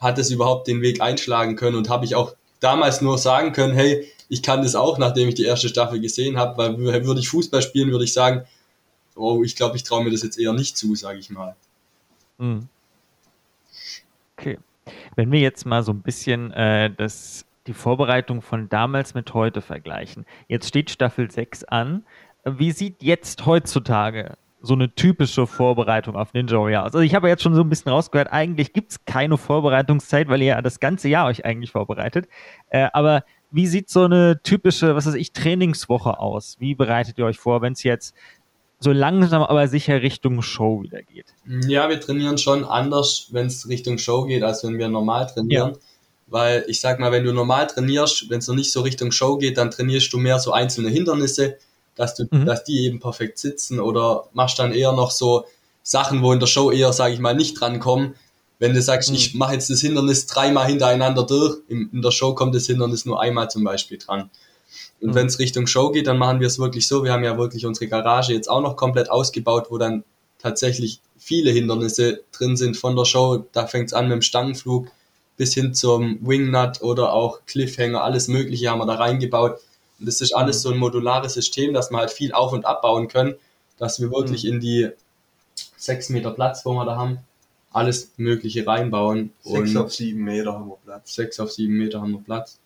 hat 0.00 0.16
es 0.18 0.30
überhaupt 0.30 0.66
den 0.66 0.80
Weg 0.80 1.02
einschlagen 1.02 1.56
können 1.56 1.76
und 1.76 1.90
habe 1.90 2.06
ich 2.06 2.14
auch 2.14 2.34
damals 2.60 3.00
nur 3.00 3.18
sagen 3.18 3.52
können, 3.52 3.74
hey, 3.74 4.06
ich 4.28 4.42
kann 4.42 4.62
das 4.62 4.74
auch, 4.74 4.98
nachdem 4.98 5.28
ich 5.28 5.34
die 5.34 5.44
erste 5.44 5.68
Staffel 5.68 6.00
gesehen 6.00 6.36
habe, 6.36 6.56
weil 6.58 6.70
wür- 6.72 7.04
würde 7.04 7.20
ich 7.20 7.28
Fußball 7.28 7.62
spielen, 7.62 7.90
würde 7.90 8.04
ich 8.04 8.12
sagen, 8.12 8.44
oh, 9.16 9.42
ich 9.42 9.56
glaube, 9.56 9.76
ich 9.76 9.82
traue 9.84 10.04
mir 10.04 10.10
das 10.10 10.22
jetzt 10.22 10.38
eher 10.38 10.52
nicht 10.52 10.76
zu, 10.76 10.94
sage 10.94 11.18
ich 11.18 11.30
mal. 11.30 11.56
Mhm. 12.38 12.68
Okay. 14.36 14.58
Wenn 15.16 15.32
wir 15.32 15.40
jetzt 15.40 15.66
mal 15.66 15.82
so 15.82 15.92
ein 15.92 16.02
bisschen 16.02 16.52
äh, 16.52 16.90
das, 16.94 17.44
die 17.66 17.74
Vorbereitung 17.74 18.40
von 18.42 18.68
damals 18.68 19.14
mit 19.14 19.34
heute 19.34 19.60
vergleichen. 19.60 20.24
Jetzt 20.46 20.68
steht 20.68 20.90
Staffel 20.90 21.30
6 21.30 21.64
an. 21.64 22.04
Wie 22.44 22.70
sieht 22.72 23.02
jetzt 23.02 23.44
heutzutage 23.46 24.36
so 24.60 24.74
eine 24.74 24.94
typische 24.94 25.46
Vorbereitung 25.46 26.16
auf 26.16 26.34
Ninja 26.34 26.58
Warrior 26.58 26.82
aus? 26.82 26.94
Also 26.94 27.00
ich 27.00 27.14
habe 27.14 27.28
jetzt 27.28 27.42
schon 27.42 27.54
so 27.54 27.60
ein 27.62 27.68
bisschen 27.68 27.92
rausgehört, 27.92 28.32
eigentlich 28.32 28.72
gibt 28.72 28.92
es 28.92 29.04
keine 29.04 29.36
Vorbereitungszeit, 29.36 30.28
weil 30.28 30.40
ihr 30.40 30.48
ja 30.48 30.62
das 30.62 30.80
ganze 30.80 31.08
Jahr 31.08 31.26
euch 31.26 31.44
eigentlich 31.44 31.70
vorbereitet. 31.70 32.28
Äh, 32.70 32.88
aber 32.92 33.24
wie 33.50 33.66
sieht 33.66 33.88
so 33.88 34.04
eine 34.04 34.40
typische, 34.42 34.94
was 34.94 35.06
weiß 35.06 35.14
ich, 35.14 35.32
Trainingswoche 35.32 36.18
aus? 36.18 36.56
Wie 36.58 36.74
bereitet 36.74 37.18
ihr 37.18 37.24
euch 37.24 37.38
vor, 37.38 37.62
wenn 37.62 37.72
es 37.72 37.82
jetzt 37.82 38.14
so 38.80 38.92
langsam 38.92 39.42
aber 39.42 39.66
sicher 39.68 40.02
Richtung 40.02 40.42
Show 40.42 40.82
wieder 40.82 41.02
geht? 41.02 41.34
Ja, 41.66 41.88
wir 41.88 42.00
trainieren 42.00 42.38
schon 42.38 42.64
anders, 42.64 43.28
wenn 43.32 43.46
es 43.46 43.68
Richtung 43.68 43.98
Show 43.98 44.24
geht, 44.24 44.42
als 44.42 44.64
wenn 44.64 44.78
wir 44.78 44.88
normal 44.88 45.26
trainieren. 45.26 45.78
Weil 46.26 46.64
ich 46.68 46.80
sag 46.80 47.00
mal, 47.00 47.10
wenn 47.10 47.24
du 47.24 47.32
normal 47.32 47.68
trainierst, 47.68 48.28
wenn 48.28 48.40
es 48.40 48.48
noch 48.48 48.54
nicht 48.54 48.70
so 48.70 48.82
Richtung 48.82 49.12
Show 49.12 49.38
geht, 49.38 49.56
dann 49.56 49.70
trainierst 49.70 50.12
du 50.12 50.18
mehr 50.18 50.38
so 50.38 50.52
einzelne 50.52 50.90
Hindernisse, 50.90 51.56
dass 51.98 52.14
du, 52.14 52.24
Mhm. 52.30 52.46
dass 52.46 52.64
die 52.64 52.84
eben 52.86 53.00
perfekt 53.00 53.38
sitzen 53.38 53.80
oder 53.80 54.24
machst 54.32 54.58
dann 54.58 54.72
eher 54.72 54.92
noch 54.92 55.10
so 55.10 55.44
Sachen, 55.82 56.22
wo 56.22 56.32
in 56.32 56.40
der 56.40 56.46
Show 56.46 56.70
eher, 56.70 56.92
sage 56.92 57.14
ich 57.14 57.20
mal, 57.20 57.34
nicht 57.34 57.60
drankommen. 57.60 58.14
Wenn 58.58 58.74
du 58.74 58.82
sagst, 58.82 59.10
Mhm. 59.10 59.16
ich 59.16 59.34
mache 59.34 59.54
jetzt 59.54 59.70
das 59.70 59.80
Hindernis 59.80 60.26
dreimal 60.26 60.66
hintereinander 60.66 61.24
durch, 61.24 61.58
in, 61.68 61.90
in 61.92 62.02
der 62.02 62.10
Show 62.10 62.34
kommt 62.34 62.54
das 62.54 62.66
Hindernis 62.66 63.04
nur 63.04 63.20
einmal 63.20 63.50
zum 63.50 63.64
Beispiel 63.64 63.98
dran. 63.98 64.30
Und 65.00 65.10
Mhm. 65.10 65.14
wenn 65.14 65.26
es 65.26 65.38
Richtung 65.38 65.66
Show 65.66 65.90
geht, 65.90 66.06
dann 66.06 66.18
machen 66.18 66.40
wir 66.40 66.46
es 66.46 66.58
wirklich 66.58 66.86
so. 66.88 67.04
Wir 67.04 67.12
haben 67.12 67.24
ja 67.24 67.38
wirklich 67.38 67.66
unsere 67.66 67.88
Garage 67.88 68.32
jetzt 68.32 68.48
auch 68.50 68.60
noch 68.60 68.76
komplett 68.76 69.10
ausgebaut, 69.10 69.66
wo 69.70 69.78
dann 69.78 70.04
tatsächlich 70.38 71.00
viele 71.18 71.50
Hindernisse 71.50 72.20
drin 72.32 72.56
sind 72.56 72.76
von 72.76 72.96
der 72.96 73.04
Show. 73.04 73.44
Da 73.52 73.66
fängt 73.66 73.88
es 73.88 73.92
an 73.92 74.06
mit 74.08 74.14
dem 74.16 74.22
Stangenflug 74.22 74.88
bis 75.36 75.54
hin 75.54 75.72
zum 75.72 76.18
Wingnut 76.26 76.82
oder 76.82 77.12
auch 77.12 77.40
Cliffhanger, 77.46 78.02
alles 78.02 78.26
Mögliche 78.28 78.70
haben 78.70 78.78
wir 78.80 78.86
da 78.86 78.94
reingebaut. 78.94 79.58
Und 79.98 80.06
das 80.06 80.20
ist 80.20 80.32
alles 80.32 80.62
so 80.62 80.70
ein 80.70 80.78
modulares 80.78 81.34
System, 81.34 81.74
dass 81.74 81.90
wir 81.90 81.98
halt 81.98 82.10
viel 82.10 82.32
auf- 82.32 82.52
und 82.52 82.64
abbauen 82.64 83.08
können, 83.08 83.34
dass 83.78 84.00
wir 84.00 84.10
wirklich 84.10 84.44
in 84.44 84.60
die 84.60 84.88
sechs 85.76 86.08
Meter 86.08 86.30
Platz, 86.30 86.64
wo 86.64 86.72
wir 86.74 86.84
da 86.84 86.96
haben, 86.96 87.18
alles 87.70 88.12
Mögliche 88.16 88.66
reinbauen. 88.66 89.32
Sechs 89.42 89.76
auf 89.76 89.92
sieben 89.92 90.24
Meter 90.24 90.52
haben 90.54 90.68
wir 90.68 90.78
Platz. 90.84 91.14
sechs 91.14 91.40
auf 91.40 91.52
sieben 91.52 91.76
Meter 91.76 92.00
haben 92.00 92.12
wir 92.12 92.20
Platz. 92.20 92.58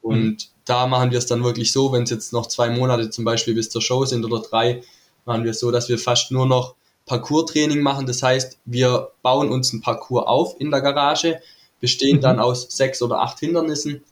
Und 0.00 0.50
da 0.64 0.86
machen 0.86 1.10
wir 1.10 1.18
es 1.18 1.26
dann 1.26 1.44
wirklich 1.44 1.72
so, 1.72 1.92
wenn 1.92 2.02
es 2.04 2.10
jetzt 2.10 2.32
noch 2.32 2.46
zwei 2.46 2.70
Monate 2.70 3.10
zum 3.10 3.24
Beispiel 3.24 3.54
bis 3.54 3.70
zur 3.70 3.82
Show 3.82 4.04
sind 4.04 4.24
oder 4.24 4.40
drei, 4.40 4.82
machen 5.24 5.44
wir 5.44 5.52
es 5.52 5.60
so, 5.60 5.70
dass 5.70 5.88
wir 5.88 5.98
fast 5.98 6.32
nur 6.32 6.46
noch 6.46 6.74
Parcours-Training 7.06 7.80
machen. 7.80 8.06
Das 8.06 8.22
heißt, 8.22 8.58
wir 8.64 9.12
bauen 9.22 9.50
uns 9.50 9.72
ein 9.72 9.80
Parcours 9.80 10.26
auf 10.26 10.60
in 10.60 10.70
der 10.70 10.80
Garage, 10.80 11.40
bestehen 11.80 12.20
dann 12.20 12.40
aus 12.40 12.66
sechs 12.70 13.02
oder 13.02 13.20
acht 13.20 13.38
Hindernissen 13.38 14.02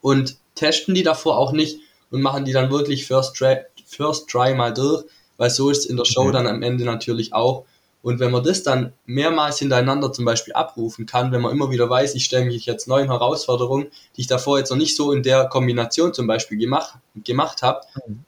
und 0.00 0.36
testen 0.54 0.94
die 0.94 1.02
davor 1.02 1.38
auch 1.38 1.52
nicht 1.52 1.80
und 2.10 2.22
machen 2.22 2.44
die 2.44 2.52
dann 2.52 2.70
wirklich 2.70 3.06
first 3.06 3.36
try, 3.36 3.58
first 3.86 4.28
try 4.28 4.54
mal 4.54 4.72
durch, 4.72 5.04
weil 5.36 5.50
so 5.50 5.70
ist 5.70 5.78
es 5.78 5.86
in 5.86 5.96
der 5.96 6.04
Show 6.04 6.22
Okay. 6.22 6.32
dann 6.32 6.46
am 6.46 6.62
Ende 6.62 6.84
natürlich 6.84 7.32
auch. 7.32 7.64
Und 8.02 8.20
wenn 8.20 8.30
man 8.30 8.44
das 8.44 8.62
dann 8.62 8.92
mehrmals 9.06 9.58
hintereinander 9.58 10.12
zum 10.12 10.26
Beispiel 10.26 10.52
abrufen 10.52 11.06
kann, 11.06 11.32
wenn 11.32 11.40
man 11.40 11.52
immer 11.52 11.70
wieder 11.70 11.88
weiß, 11.88 12.14
ich 12.14 12.26
stelle 12.26 12.44
mich 12.44 12.66
jetzt 12.66 12.86
neuen 12.86 13.08
Herausforderungen, 13.08 13.86
die 14.16 14.20
ich 14.20 14.26
davor 14.26 14.58
jetzt 14.58 14.68
noch 14.70 14.76
nicht 14.76 14.94
so 14.94 15.10
in 15.10 15.22
der 15.22 15.46
Kombination 15.46 16.12
zum 16.12 16.26
Beispiel 16.26 16.58
gemacht, 16.58 16.98
gemacht 17.24 17.62
habe, 17.62 17.80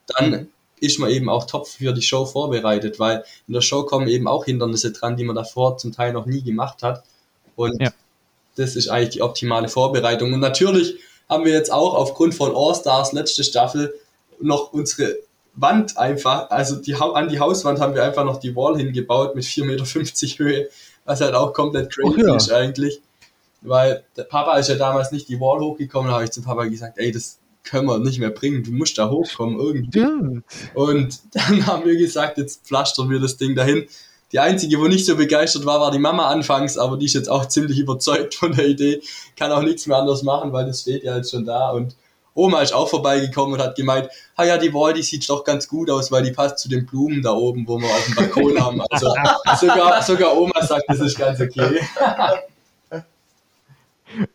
dann 0.06 0.48
ist 0.80 0.98
man 0.98 1.10
eben 1.10 1.28
auch 1.28 1.46
top 1.46 1.68
für 1.68 1.92
die 1.92 2.02
Show 2.02 2.24
vorbereitet, 2.24 2.98
weil 2.98 3.24
in 3.46 3.54
der 3.54 3.60
Show 3.60 3.84
kommen 3.84 4.08
eben 4.08 4.26
auch 4.26 4.46
Hindernisse 4.46 4.92
dran, 4.92 5.16
die 5.16 5.24
man 5.24 5.36
davor 5.36 5.76
zum 5.76 5.92
Teil 5.92 6.14
noch 6.14 6.24
nie 6.24 6.42
gemacht 6.42 6.82
hat. 6.82 7.04
Und 7.54 7.80
ja. 7.80 7.90
das 8.56 8.76
ist 8.76 8.88
eigentlich 8.88 9.10
die 9.10 9.22
optimale 9.22 9.68
Vorbereitung. 9.68 10.32
Und 10.32 10.40
natürlich 10.40 10.96
haben 11.28 11.44
wir 11.44 11.52
jetzt 11.52 11.72
auch 11.72 11.94
aufgrund 11.94 12.34
von 12.34 12.54
All 12.54 12.74
Stars 12.74 13.12
letzte 13.12 13.44
Staffel 13.44 13.94
noch 14.40 14.72
unsere 14.72 15.16
Wand 15.54 15.96
einfach, 15.96 16.50
also 16.50 16.76
die, 16.76 16.94
an 16.94 17.28
die 17.28 17.40
Hauswand 17.40 17.80
haben 17.80 17.94
wir 17.94 18.04
einfach 18.04 18.24
noch 18.24 18.38
die 18.38 18.54
Wall 18.54 18.76
hingebaut 18.76 19.34
mit 19.34 19.44
4,50 19.44 19.64
Meter 19.64 20.44
Höhe, 20.44 20.68
was 21.04 21.20
halt 21.20 21.34
auch 21.34 21.52
komplett 21.52 21.92
crazy 21.92 22.22
oh, 22.22 22.26
ja. 22.26 22.36
ist 22.36 22.52
eigentlich. 22.52 23.00
Weil 23.62 24.04
der 24.16 24.24
Papa 24.24 24.58
ist 24.58 24.68
ja 24.68 24.76
damals 24.76 25.12
nicht 25.12 25.28
die 25.28 25.40
Wall 25.40 25.60
hochgekommen, 25.60 26.08
da 26.08 26.16
habe 26.16 26.24
ich 26.24 26.30
zum 26.30 26.44
Papa 26.44 26.64
gesagt, 26.66 26.98
ey, 26.98 27.10
das 27.10 27.38
können 27.64 27.86
wir 27.86 27.98
nicht 27.98 28.18
mehr 28.18 28.30
bringen, 28.30 28.62
du 28.62 28.70
musst 28.70 28.98
da 28.98 29.10
hochkommen 29.10 29.58
irgendwie. 29.58 29.98
Ja. 29.98 30.20
Und 30.74 31.20
dann 31.32 31.66
haben 31.66 31.84
wir 31.84 31.96
gesagt, 31.96 32.38
jetzt 32.38 32.64
pflastern 32.66 33.10
wir 33.10 33.18
das 33.18 33.38
Ding 33.38 33.54
dahin. 33.56 33.86
Die 34.32 34.40
einzige, 34.40 34.80
wo 34.80 34.88
nicht 34.88 35.06
so 35.06 35.16
begeistert 35.16 35.66
war, 35.66 35.80
war 35.80 35.90
die 35.90 35.98
Mama 35.98 36.28
anfangs, 36.28 36.78
aber 36.78 36.96
die 36.96 37.06
ist 37.06 37.14
jetzt 37.14 37.28
auch 37.28 37.46
ziemlich 37.46 37.78
überzeugt 37.78 38.34
von 38.34 38.52
der 38.52 38.66
Idee, 38.66 39.00
kann 39.36 39.52
auch 39.52 39.62
nichts 39.62 39.86
mehr 39.86 39.98
anders 39.98 40.22
machen, 40.22 40.52
weil 40.52 40.66
das 40.66 40.80
steht 40.80 41.04
ja 41.04 41.16
jetzt 41.16 41.30
schon 41.30 41.44
da 41.44 41.70
und 41.70 41.96
Oma 42.36 42.60
ist 42.60 42.74
auch 42.74 42.88
vorbeigekommen 42.88 43.54
und 43.54 43.62
hat 43.62 43.76
gemeint, 43.76 44.10
ah 44.36 44.44
ja, 44.44 44.58
die 44.58 44.74
Wall, 44.74 44.92
die 44.92 45.02
sieht 45.02 45.26
doch 45.28 45.42
ganz 45.42 45.66
gut 45.66 45.90
aus, 45.90 46.12
weil 46.12 46.22
die 46.22 46.32
passt 46.32 46.58
zu 46.58 46.68
den 46.68 46.84
Blumen 46.84 47.22
da 47.22 47.32
oben, 47.32 47.66
wo 47.66 47.78
wir 47.80 47.88
auf 47.88 48.04
dem 48.04 48.14
Balkon 48.14 48.60
haben. 48.60 48.82
Also 48.90 49.14
sogar, 49.58 50.02
sogar 50.02 50.36
Oma 50.36 50.62
sagt, 50.62 50.84
das 50.86 51.00
ist 51.00 51.18
ganz 51.18 51.40
okay. 51.40 51.80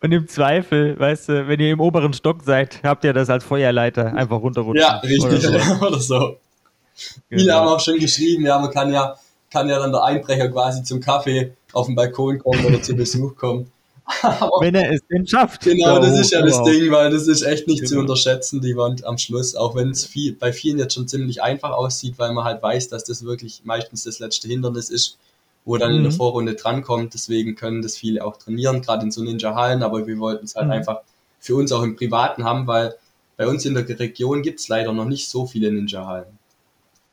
Und 0.02 0.12
im 0.12 0.28
Zweifel, 0.28 1.00
weißt 1.00 1.30
du, 1.30 1.48
wenn 1.48 1.60
ihr 1.60 1.72
im 1.72 1.80
oberen 1.80 2.14
Stock 2.14 2.44
seid, 2.44 2.82
habt 2.84 3.04
ihr 3.04 3.14
das 3.14 3.30
als 3.30 3.44
Feuerleiter 3.44 4.14
einfach 4.16 4.42
runterrutschen. 4.42 4.82
Ja, 4.82 4.98
richtig. 4.98 5.48
Oder 5.48 5.60
so. 5.62 5.86
oder 5.88 6.00
so. 6.00 6.20
Genau. 6.20 7.42
Viele 7.42 7.54
haben 7.54 7.68
auch 7.68 7.80
schon 7.80 7.98
geschrieben, 7.98 8.46
ja, 8.46 8.60
man 8.60 8.72
kann 8.72 8.92
ja, 8.92 9.16
kann 9.52 9.70
ja 9.70 9.80
dann 9.80 9.92
der 9.92 10.04
Einbrecher 10.04 10.50
quasi 10.50 10.84
zum 10.84 11.02
Kaffee 11.02 11.54
auf 11.74 11.88
den 11.88 11.96
Balkon 11.96 12.40
kommen 12.40 12.66
oder 12.66 12.82
zu 12.82 12.96
Besuch 12.96 13.36
kommen. 13.36 13.72
wenn 14.60 14.76
er 14.76 14.92
es 14.92 15.02
denn 15.08 15.26
schafft. 15.26 15.62
Genau, 15.62 16.00
das 16.00 16.18
ist 16.20 16.32
ja 16.32 16.42
das 16.42 16.62
Ding, 16.64 16.92
weil 16.92 17.12
das 17.12 17.28
ist 17.28 17.44
echt 17.44 17.68
nicht 17.68 17.82
genau. 17.82 17.92
zu 17.92 18.00
unterschätzen, 18.00 18.62
die 18.62 18.76
Wand 18.76 19.06
am 19.06 19.18
Schluss, 19.18 19.56
auch 19.56 19.76
wenn 19.76 19.92
es 19.92 20.06
viel, 20.06 20.34
bei 20.34 20.52
vielen 20.52 20.80
jetzt 20.80 20.96
schon 20.96 21.08
ziemlich 21.08 21.42
einfach 21.42 21.72
aussieht, 21.72 22.16
weil 22.18 22.34
man 22.34 22.44
halt 22.44 22.62
weiß, 22.62 22.90
dass 22.90 23.04
das 23.04 23.24
wirklich 23.24 23.62
meistens 23.64 24.04
das 24.04 24.20
letzte 24.20 24.48
Hindernis 24.48 24.90
ist, 24.90 25.18
wo 25.66 25.78
dann 25.78 25.92
mhm. 25.92 25.98
in 25.98 26.04
der 26.04 26.12
mhm. 26.12 26.18
Vorrunde 26.18 26.56
drankommt. 26.56 27.14
Deswegen 27.14 27.56
können 27.56 27.82
das 27.82 27.96
viele 27.96 28.26
auch 28.26 28.38
trainieren, 28.38 28.82
gerade 28.82 29.04
in 29.04 29.12
so 29.12 29.24
Ninja-Hallen, 29.24 29.84
aber 29.84 30.06
wir 30.08 30.20
wollten 30.20 30.46
es 30.46 30.56
halt 30.56 30.68
mhm. 30.68 30.74
einfach 30.74 31.02
für 31.40 31.56
uns 31.56 31.72
auch 31.72 31.84
im 31.84 31.96
Privaten 31.96 32.44
haben, 32.44 32.68
weil 32.68 32.96
bei 33.38 33.48
uns 33.48 33.66
in 33.66 33.74
der 33.74 33.88
Region 33.88 34.42
gibt 34.42 34.60
es 34.60 34.68
leider 34.68 34.94
noch 34.94 35.06
nicht 35.06 35.30
so 35.30 35.46
viele 35.46 35.72
Ninja-Hallen. 35.72 36.38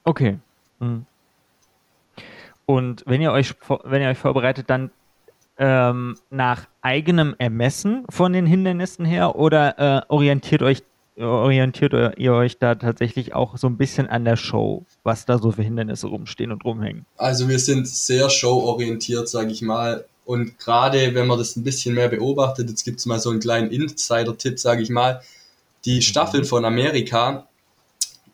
Okay. 0.05 0.39
Mhm. 0.81 1.07
Und 2.69 3.03
wenn 3.07 3.23
ihr 3.23 3.33
euch, 3.33 3.55
wenn 3.85 4.03
ihr 4.03 4.11
euch 4.11 4.19
vorbereitet, 4.19 4.69
dann 4.69 4.91
ähm, 5.57 6.19
nach 6.29 6.67
eigenem 6.83 7.35
Ermessen 7.39 8.05
von 8.11 8.35
den 8.35 8.45
Hindernissen 8.45 9.07
her 9.07 9.37
oder 9.37 9.79
äh, 9.79 10.03
orientiert 10.09 10.63
euch 10.63 10.83
orientiert 11.17 11.95
ihr 12.19 12.33
euch 12.33 12.59
da 12.59 12.77
tatsächlich 12.77 13.35
auch 13.35 13.57
so 13.57 13.67
ein 13.67 13.77
bisschen 13.77 14.07
an 14.07 14.25
der 14.25 14.37
Show, 14.37 14.85
was 15.03 15.27
da 15.27 15.39
so 15.39 15.51
für 15.51 15.63
Hindernisse 15.63 16.07
rumstehen 16.07 16.53
und 16.53 16.65
rumhängen? 16.65 17.07
Also 17.17 17.49
wir 17.49 17.59
sind 17.59 17.89
sehr 17.89 18.31
showorientiert, 18.31 19.29
sage 19.29 19.51
ich 19.51 19.63
mal. 19.63 20.05
Und 20.25 20.59
gerade 20.61 21.15
wenn 21.15 21.27
man 21.27 21.39
das 21.39 21.57
ein 21.57 21.65
bisschen 21.65 21.97
mehr 21.97 22.09
beobachtet, 22.09 22.69
jetzt 22.69 22.85
gibt 22.85 23.01
es 23.01 23.07
mal 23.07 23.19
so 23.19 23.31
einen 23.31 23.41
kleinen 23.41 23.73
Insider-Tipp, 23.73 24.61
sage 24.61 24.83
ich 24.83 24.91
mal. 24.91 25.23
Die 25.87 25.97
mhm. 25.97 26.03
Staffeln 26.03 26.45
von 26.45 26.65
Amerika 26.65 27.49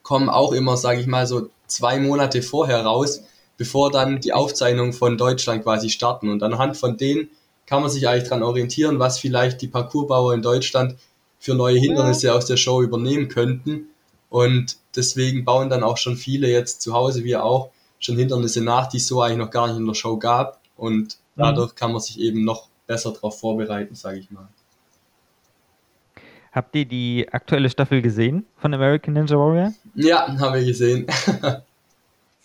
kommen 0.03 0.29
auch 0.29 0.53
immer, 0.53 0.77
sage 0.77 1.01
ich 1.01 1.07
mal, 1.07 1.27
so 1.27 1.49
zwei 1.69 1.99
Monate 2.01 2.43
vorher 2.43 2.85
raus 2.85 3.23
bevor 3.57 3.91
dann 3.91 4.21
die 4.21 4.33
Aufzeichnungen 4.33 4.93
von 4.93 5.17
Deutschland 5.17 5.63
quasi 5.63 5.91
starten. 5.91 6.29
Und 6.29 6.43
anhand 6.43 6.77
von 6.77 6.97
denen 6.97 7.31
kann 7.67 7.81
man 7.81 7.91
sich 7.91 8.09
eigentlich 8.09 8.29
dran 8.29 8.43
orientieren, 8.43 8.99
was 8.99 9.19
vielleicht 9.19 9.63
die 9.63 9.69
Parcoursbauer 9.69 10.35
in 10.35 10.43
Deutschland 10.43 10.97
für 11.39 11.55
neue 11.55 11.79
Hindernisse 11.79 12.35
aus 12.35 12.47
der 12.47 12.57
Show 12.57 12.83
übernehmen 12.83 13.29
könnten. 13.29 13.89
Und 14.31 14.77
deswegen 14.97 15.45
bauen 15.45 15.71
dann 15.71 15.83
auch 15.83 15.97
schon 15.97 16.17
viele 16.17 16.49
jetzt 16.49 16.83
zu 16.83 16.93
Hause, 16.95 17.25
wir 17.25 17.45
auch, 17.45 17.71
schon 17.99 18.17
Hindernisse 18.17 18.63
nach, 18.63 18.89
die 18.89 18.99
es 18.99 19.07
so 19.07 19.23
eigentlich 19.23 19.39
noch 19.39 19.51
gar 19.51 19.69
nicht 19.69 19.77
in 19.77 19.87
der 19.87 19.95
Show 19.95 20.17
gab. 20.17 20.61
Und 20.77 21.19
dadurch 21.37 21.75
kann 21.75 21.93
man 21.93 22.01
sich 22.01 22.21
eben 22.21 22.45
noch 22.45 22.69
besser 22.87 23.13
darauf 23.13 23.39
vorbereiten, 23.41 23.95
sage 23.95 24.19
ich 24.19 24.31
mal. 24.31 24.49
Habt 26.53 26.77
ihr 26.77 26.85
die 26.85 27.27
aktuelle 27.33 27.69
Staffel 27.69 28.01
gesehen 28.01 28.47
von 28.57 28.73
American 28.75 29.15
Ninja 29.15 29.37
Warrior? 29.37 29.73
Ja, 29.95 30.27
haben 30.39 30.55
wir 30.55 30.65
gesehen. 30.65 31.07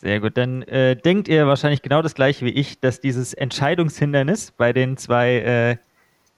Sehr 0.02 0.22
gut, 0.22 0.38
dann 0.38 0.62
äh, 0.64 0.96
denkt 0.96 1.28
ihr 1.28 1.46
wahrscheinlich 1.46 1.82
genau 1.82 2.02
das 2.02 2.16
gleiche 2.16 2.46
wie 2.46 2.52
ich, 2.52 2.80
dass 2.80 3.02
dieses 3.02 3.34
Entscheidungshindernis 3.34 4.52
bei 4.52 4.72
den 4.72 4.96
zwei, 4.96 5.40
äh, 5.40 5.78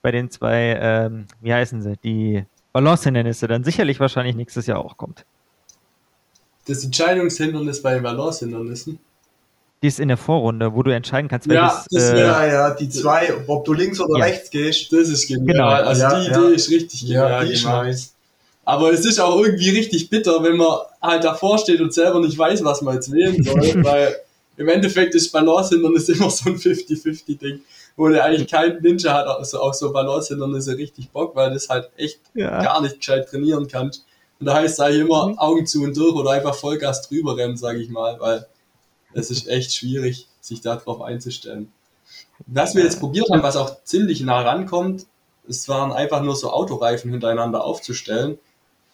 bei 0.01 0.11
den 0.11 0.31
zwei, 0.31 0.79
ähm, 0.81 1.27
wie 1.41 1.53
heißen 1.53 1.83
sie, 1.83 1.95
die 2.03 2.43
Balancehindernisse 2.73 3.47
dann 3.47 3.63
sicherlich 3.63 3.99
wahrscheinlich 3.99 4.35
nächstes 4.35 4.65
Jahr 4.65 4.79
auch 4.79 4.97
kommt. 4.97 5.25
Das 6.65 6.83
Entscheidungshindernis 6.83 7.83
bei 7.83 7.93
den 7.93 8.03
Balancehindernissen? 8.03 8.97
Die 9.83 9.87
ist 9.87 9.99
in 9.99 10.07
der 10.07 10.17
Vorrunde, 10.17 10.73
wo 10.73 10.81
du 10.81 10.91
entscheiden 10.91 11.27
kannst. 11.27 11.47
Ja, 11.47 11.83
das, 11.91 12.09
äh, 12.09 12.19
ja, 12.19 12.45
ja, 12.45 12.73
die 12.73 12.89
zwei, 12.89 13.31
ob 13.47 13.65
du 13.65 13.73
links 13.73 13.99
oder 13.99 14.19
ja. 14.19 14.25
rechts 14.25 14.49
gehst. 14.49 14.91
Das 14.91 15.09
ist 15.09 15.27
genial. 15.27 15.45
Genau. 15.45 15.67
Also 15.67 16.01
ja, 16.01 16.19
die 16.19 16.27
Idee 16.29 16.55
ist 16.55 16.69
richtig 16.69 17.01
genial. 17.01 17.29
Ja, 17.29 17.43
die 17.43 17.53
ist 17.53 17.65
nice. 17.65 18.15
Aber 18.63 18.91
es 18.91 19.05
ist 19.05 19.19
auch 19.19 19.39
irgendwie 19.39 19.71
richtig 19.71 20.09
bitter, 20.09 20.43
wenn 20.43 20.57
man 20.57 20.77
halt 21.01 21.23
davor 21.23 21.57
steht 21.57 21.81
und 21.81 21.93
selber 21.93 22.19
nicht 22.19 22.37
weiß, 22.37 22.63
was 22.63 22.81
man 22.81 22.95
jetzt 22.95 23.11
wählen 23.11 23.43
soll, 23.43 23.83
weil 23.83 24.15
im 24.57 24.69
Endeffekt 24.69 25.15
ist 25.15 25.31
Balance-Hindernis 25.31 26.09
immer 26.09 26.29
so 26.29 26.49
ein 26.49 26.57
50-50-Ding, 26.57 27.61
wo 27.95 28.07
der 28.09 28.23
eigentlich 28.23 28.49
kein 28.49 28.79
Ninja 28.81 29.13
hat, 29.13 29.27
also 29.27 29.59
auch 29.59 29.73
so 29.73 29.91
Balance-Hindernisse 29.91 30.77
richtig 30.77 31.09
Bock, 31.09 31.35
weil 31.35 31.53
das 31.53 31.69
halt 31.69 31.89
echt 31.97 32.19
ja. 32.35 32.61
gar 32.61 32.81
nicht 32.81 32.97
gescheit 32.99 33.27
trainieren 33.27 33.67
kann. 33.67 33.91
Und 34.39 34.45
da 34.45 34.55
heißt 34.55 34.73
es 34.75 34.79
eigentlich 34.79 35.01
immer 35.01 35.27
mhm. 35.27 35.39
Augen 35.39 35.65
zu 35.65 35.83
und 35.83 35.97
durch 35.97 36.13
oder 36.13 36.31
einfach 36.31 36.53
Vollgas 36.53 37.07
drüber 37.07 37.37
rennen, 37.37 37.57
sage 37.57 37.79
ich 37.79 37.89
mal, 37.89 38.19
weil 38.19 38.45
es 39.13 39.31
ist 39.31 39.47
echt 39.47 39.73
schwierig, 39.73 40.27
sich 40.39 40.61
darauf 40.61 41.01
einzustellen. 41.01 41.71
Was 42.47 42.75
wir 42.75 42.83
jetzt 42.83 42.99
probiert 42.99 43.29
haben, 43.29 43.43
was 43.43 43.55
auch 43.55 43.83
ziemlich 43.83 44.21
nah 44.21 44.41
rankommt, 44.41 45.05
es 45.47 45.67
waren 45.67 45.91
einfach 45.91 46.21
nur 46.21 46.35
so 46.35 46.51
Autoreifen 46.51 47.11
hintereinander 47.11 47.63
aufzustellen 47.63 48.37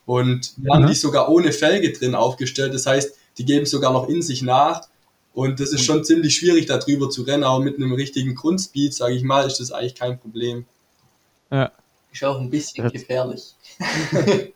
und 0.07 0.53
ja. 0.63 0.73
haben 0.73 0.87
die 0.87 0.95
sogar 0.95 1.29
ohne 1.29 1.51
Felge 1.51 1.91
drin 1.91 2.15
aufgestellt. 2.15 2.73
Das 2.73 2.87
heißt, 2.87 3.13
die 3.37 3.45
geben 3.45 3.65
sogar 3.65 3.91
noch 3.91 4.07
in 4.07 4.21
sich 4.21 4.41
nach. 4.41 4.87
Und 5.33 5.59
das 5.59 5.73
ist 5.73 5.83
schon 5.83 6.05
ziemlich 6.05 6.37
schwierig, 6.37 6.65
da 6.65 6.77
drüber 6.77 7.09
zu 7.09 7.23
rennen, 7.23 7.43
aber 7.43 7.63
mit 7.63 7.75
einem 7.75 7.91
richtigen 7.91 8.33
Grundspeed, 8.33 8.93
sage 8.93 9.15
ich 9.15 9.23
mal, 9.23 9.45
ist 9.45 9.59
das 9.59 9.71
eigentlich 9.71 9.95
kein 9.95 10.17
Problem. 10.17 10.65
Ja. 11.51 11.71
Ist 12.11 12.23
auch 12.23 12.39
ein 12.39 12.49
bisschen 12.49 12.89
gefährlich. 12.89 13.53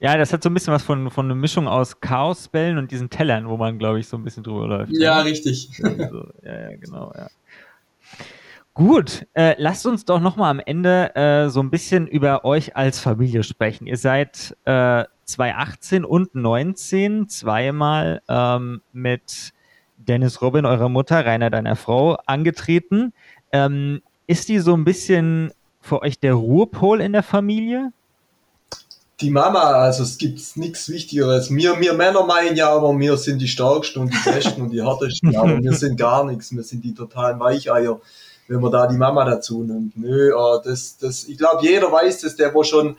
ja, 0.00 0.16
das 0.16 0.32
hat 0.32 0.42
so 0.42 0.48
ein 0.48 0.54
bisschen 0.54 0.72
was 0.72 0.82
von, 0.82 1.10
von 1.10 1.26
einer 1.26 1.34
Mischung 1.34 1.68
aus 1.68 2.00
Chaosbällen 2.00 2.78
und 2.78 2.90
diesen 2.90 3.10
Tellern, 3.10 3.50
wo 3.50 3.58
man, 3.58 3.78
glaube 3.78 4.00
ich, 4.00 4.08
so 4.08 4.16
ein 4.16 4.24
bisschen 4.24 4.42
drüber 4.42 4.66
läuft. 4.66 4.92
Ja, 4.92 5.18
ne? 5.18 5.26
richtig. 5.26 5.70
Also, 5.82 6.26
ja, 6.42 6.70
ja, 6.70 6.76
genau, 6.76 7.12
ja. 7.14 7.28
Gut, 8.78 9.26
äh, 9.34 9.56
lasst 9.58 9.86
uns 9.86 10.04
doch 10.04 10.20
nochmal 10.20 10.52
am 10.52 10.60
Ende 10.60 11.12
äh, 11.16 11.48
so 11.48 11.58
ein 11.58 11.68
bisschen 11.68 12.06
über 12.06 12.44
euch 12.44 12.76
als 12.76 13.00
Familie 13.00 13.42
sprechen. 13.42 13.88
Ihr 13.88 13.96
seid 13.96 14.56
äh, 14.66 15.02
2018 15.24 16.04
und 16.04 16.36
19 16.36 17.28
zweimal 17.28 18.22
ähm, 18.28 18.80
mit 18.92 19.52
Dennis 19.96 20.40
Robin, 20.42 20.64
eurer 20.64 20.88
Mutter, 20.88 21.26
Rainer, 21.26 21.50
deiner 21.50 21.74
Frau, 21.74 22.18
angetreten. 22.26 23.12
Ähm, 23.50 24.00
ist 24.28 24.48
die 24.48 24.60
so 24.60 24.74
ein 24.74 24.84
bisschen 24.84 25.50
für 25.80 26.02
euch 26.02 26.20
der 26.20 26.34
Ruhepol 26.34 27.00
in 27.00 27.14
der 27.14 27.24
Familie? 27.24 27.92
Die 29.20 29.30
Mama, 29.30 29.58
also 29.58 30.04
es 30.04 30.18
gibt 30.18 30.56
nichts 30.56 30.88
Wichtigeres. 30.88 31.52
Wir, 31.52 31.80
wir 31.80 31.94
Männer 31.94 32.24
meinen 32.24 32.54
ja 32.54 32.70
aber, 32.70 32.96
wir 32.96 33.16
sind 33.16 33.42
die 33.42 33.48
Stärksten 33.48 33.98
und 33.98 34.14
die 34.14 34.30
Besten 34.30 34.62
und 34.62 34.70
die 34.70 34.84
Härtesten, 34.84 35.36
aber 35.36 35.60
wir 35.60 35.72
sind 35.72 35.96
gar 35.96 36.24
nichts. 36.24 36.54
Wir 36.54 36.62
sind 36.62 36.84
die 36.84 36.94
totalen 36.94 37.40
Weicheier 37.40 38.00
wenn 38.48 38.60
man 38.60 38.72
da 38.72 38.86
die 38.86 38.96
Mama 38.96 39.24
dazu 39.24 39.62
nimmt. 39.62 39.96
Nö, 39.96 40.30
äh, 40.30 40.60
das, 40.64 40.96
das, 40.98 41.24
ich 41.24 41.38
glaube, 41.38 41.64
jeder 41.64 41.92
weiß 41.92 42.22
das, 42.22 42.34
der 42.34 42.52
wo 42.54 42.64
schon 42.64 42.96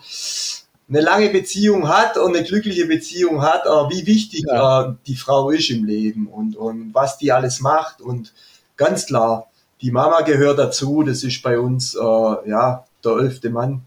eine 0.87 1.01
lange 1.01 1.29
Beziehung 1.29 1.89
hat 1.89 2.17
und 2.17 2.35
eine 2.35 2.45
glückliche 2.45 2.85
Beziehung 2.85 3.41
hat, 3.41 3.65
äh, 3.65 3.69
wie 3.89 4.05
wichtig 4.05 4.45
ja. 4.47 4.83
äh, 4.83 4.93
die 5.07 5.15
Frau 5.15 5.49
ist 5.49 5.69
im 5.69 5.85
Leben 5.85 6.27
und, 6.27 6.55
und 6.55 6.93
was 6.93 7.17
die 7.17 7.31
alles 7.31 7.59
macht. 7.59 7.99
Und 7.99 8.33
ganz 8.77 9.07
klar, 9.07 9.47
die 9.81 9.91
Mama 9.91 10.21
gehört 10.21 10.59
dazu, 10.59 11.03
das 11.03 11.23
ist 11.23 11.41
bei 11.41 11.57
uns 11.57 11.93
ja 11.93 12.85
der 13.03 13.11
elfte 13.13 13.49
Mann. 13.49 13.83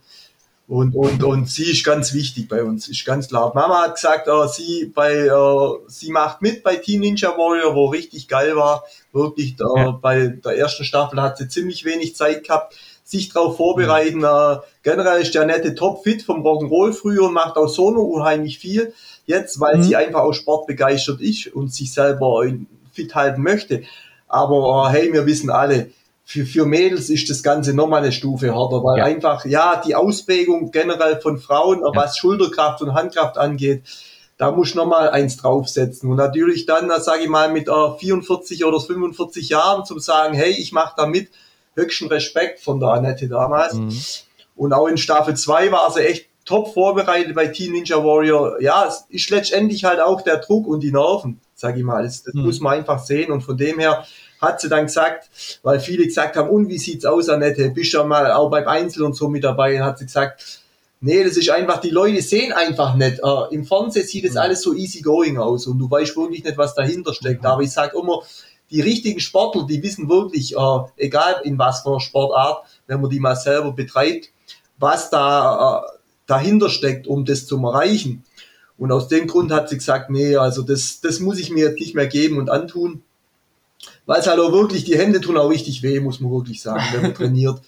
Und, 0.72 0.94
und, 0.94 1.22
und 1.22 1.50
sie 1.50 1.70
ist 1.70 1.84
ganz 1.84 2.14
wichtig 2.14 2.48
bei 2.48 2.62
uns, 2.62 2.88
ist 2.88 3.04
ganz 3.04 3.28
klar. 3.28 3.52
Mama 3.54 3.82
hat 3.82 3.96
gesagt, 3.96 4.26
äh, 4.26 4.48
sie, 4.48 4.86
bei, 4.86 5.26
äh, 5.26 5.68
sie 5.86 6.10
macht 6.10 6.40
mit 6.40 6.62
bei 6.62 6.76
Team 6.76 7.00
Ninja 7.00 7.28
Warrior, 7.36 7.74
wo 7.74 7.88
richtig 7.88 8.26
geil 8.26 8.56
war. 8.56 8.82
Wirklich, 9.12 9.56
äh, 9.60 9.80
ja. 9.80 9.90
bei 9.90 10.28
der 10.28 10.56
ersten 10.56 10.86
Staffel 10.86 11.20
hat 11.20 11.36
sie 11.36 11.46
ziemlich 11.46 11.84
wenig 11.84 12.16
Zeit 12.16 12.44
gehabt, 12.44 12.74
sich 13.04 13.30
darauf 13.30 13.58
vorbereiten. 13.58 14.20
Mhm. 14.20 14.24
Äh, 14.24 14.56
generell 14.82 15.20
ist 15.20 15.34
der 15.34 15.44
nette 15.44 15.74
Topfit 15.74 16.22
vom 16.22 16.40
Rock'n'Roll 16.40 16.94
früher 16.94 17.24
und 17.24 17.34
macht 17.34 17.58
auch 17.58 17.68
so 17.68 17.90
noch 17.90 18.04
unheimlich 18.04 18.58
viel. 18.58 18.94
Jetzt, 19.26 19.60
weil 19.60 19.76
mhm. 19.76 19.82
sie 19.82 19.96
einfach 19.96 20.20
auch 20.20 20.32
sportbegeistert 20.32 21.20
ist 21.20 21.48
und 21.48 21.74
sich 21.74 21.92
selber 21.92 22.46
fit 22.94 23.14
halten 23.14 23.42
möchte. 23.42 23.82
Aber 24.26 24.88
äh, 24.88 24.92
hey, 24.96 25.12
wir 25.12 25.26
wissen 25.26 25.50
alle, 25.50 25.90
für, 26.24 26.46
für 26.46 26.64
Mädels 26.66 27.10
ist 27.10 27.28
das 27.28 27.42
Ganze 27.42 27.74
nochmal 27.74 28.02
eine 28.02 28.12
Stufe 28.12 28.46
härter, 28.46 28.82
weil 28.82 28.98
ja. 28.98 29.04
einfach, 29.04 29.44
ja, 29.44 29.82
die 29.84 29.94
Ausprägung 29.94 30.70
generell 30.70 31.20
von 31.20 31.38
Frauen, 31.38 31.80
ja. 31.80 31.90
was 31.94 32.16
Schulterkraft 32.16 32.80
und 32.82 32.94
Handkraft 32.94 33.38
angeht, 33.38 33.82
da 34.38 34.50
muss 34.50 34.74
nochmal 34.74 35.10
eins 35.10 35.36
draufsetzen. 35.36 36.10
Und 36.10 36.16
natürlich 36.16 36.66
dann, 36.66 36.90
sage 37.00 37.24
ich 37.24 37.28
mal, 37.28 37.52
mit 37.52 37.68
äh, 37.68 37.98
44 37.98 38.64
oder 38.64 38.80
45 38.80 39.48
Jahren 39.48 39.84
zu 39.84 39.98
sagen, 39.98 40.34
hey, 40.34 40.50
ich 40.50 40.72
mache 40.72 40.94
da 40.96 41.06
mit, 41.06 41.28
höchsten 41.74 42.08
Respekt 42.08 42.60
von 42.60 42.80
der 42.80 42.90
Annette 42.90 43.28
damals. 43.28 43.74
Mhm. 43.74 43.96
Und 44.56 44.72
auch 44.72 44.86
in 44.86 44.98
Staffel 44.98 45.36
2 45.36 45.72
war 45.72 45.90
sie 45.90 46.06
echt 46.06 46.26
top 46.44 46.74
vorbereitet 46.74 47.34
bei 47.34 47.46
Team 47.46 47.72
Ninja 47.72 48.04
Warrior. 48.04 48.60
Ja, 48.60 48.86
es 48.86 49.04
ist 49.08 49.30
letztendlich 49.30 49.84
halt 49.84 50.00
auch 50.00 50.22
der 50.22 50.38
Druck 50.38 50.66
und 50.66 50.80
die 50.80 50.92
Nerven, 50.92 51.40
sage 51.62 51.78
ich 51.78 51.84
mal. 51.84 52.02
Das, 52.02 52.22
das 52.22 52.34
mhm. 52.34 52.42
muss 52.42 52.60
man 52.60 52.74
einfach 52.74 52.98
sehen. 52.98 53.32
Und 53.32 53.40
von 53.40 53.56
dem 53.56 53.78
her 53.78 54.04
hat 54.40 54.60
sie 54.60 54.68
dann 54.68 54.86
gesagt, 54.86 55.30
weil 55.62 55.80
viele 55.80 56.04
gesagt 56.04 56.36
haben, 56.36 56.50
und 56.50 56.68
wie 56.68 56.78
sieht's 56.78 57.06
aus, 57.06 57.28
Annette? 57.28 57.70
Bist 57.70 57.94
du 57.94 57.98
ja 57.98 58.04
mal 58.04 58.30
auch 58.32 58.50
beim 58.50 58.68
Einzel 58.68 59.04
und 59.04 59.14
so 59.14 59.28
mit 59.28 59.44
dabei? 59.44 59.76
Und 59.76 59.84
hat 59.84 59.98
sie 59.98 60.06
gesagt, 60.06 60.60
nee, 61.00 61.24
das 61.24 61.36
ist 61.36 61.48
einfach, 61.50 61.80
die 61.80 61.90
Leute 61.90 62.20
sehen 62.20 62.52
einfach 62.52 62.94
nicht. 62.96 63.20
Äh, 63.24 63.54
Im 63.54 63.64
Fernsehen 63.64 64.06
sieht 64.06 64.24
es 64.24 64.32
mhm. 64.32 64.38
alles 64.38 64.62
so 64.62 64.74
easy 64.74 65.00
going 65.00 65.38
aus 65.38 65.66
und 65.66 65.78
du 65.78 65.90
weißt 65.90 66.16
wirklich 66.16 66.44
nicht, 66.44 66.58
was 66.58 66.74
dahinter 66.74 67.14
steckt. 67.14 67.42
Mhm. 67.42 67.48
Aber 67.48 67.62
ich 67.62 67.70
sage 67.70 67.96
immer, 67.98 68.22
die 68.70 68.80
richtigen 68.80 69.20
Sportler, 69.20 69.66
die 69.66 69.82
wissen 69.82 70.08
wirklich, 70.08 70.56
äh, 70.56 70.78
egal 70.96 71.36
in 71.44 71.58
was 71.58 71.82
für 71.82 72.00
Sportart, 72.00 72.64
wenn 72.86 73.00
man 73.00 73.10
die 73.10 73.20
mal 73.20 73.36
selber 73.36 73.72
betreibt, 73.72 74.30
was 74.78 75.10
da 75.10 75.78
äh, 75.78 75.98
dahinter 76.26 76.68
steckt, 76.70 77.06
um 77.06 77.24
das 77.24 77.46
zu 77.46 77.58
erreichen. 77.64 78.24
Und 78.78 78.90
aus 78.90 79.08
dem 79.08 79.26
Grund 79.26 79.52
hat 79.52 79.68
sie 79.68 79.76
gesagt, 79.76 80.10
nee, 80.10 80.36
also 80.36 80.62
das, 80.62 81.00
das 81.00 81.20
muss 81.20 81.38
ich 81.38 81.50
mir 81.50 81.68
jetzt 81.68 81.80
nicht 81.80 81.94
mehr 81.94 82.06
geben 82.06 82.38
und 82.38 82.50
antun 82.50 83.02
weil 84.06 84.20
es 84.20 84.26
halt 84.26 84.40
auch 84.40 84.52
wirklich, 84.52 84.84
die 84.84 84.98
Hände 84.98 85.20
tun 85.20 85.36
auch 85.36 85.48
richtig 85.48 85.82
weh, 85.82 86.00
muss 86.00 86.20
man 86.20 86.32
wirklich 86.32 86.60
sagen, 86.60 86.82
wenn 86.92 87.02
man 87.02 87.14
trainiert. 87.16 87.60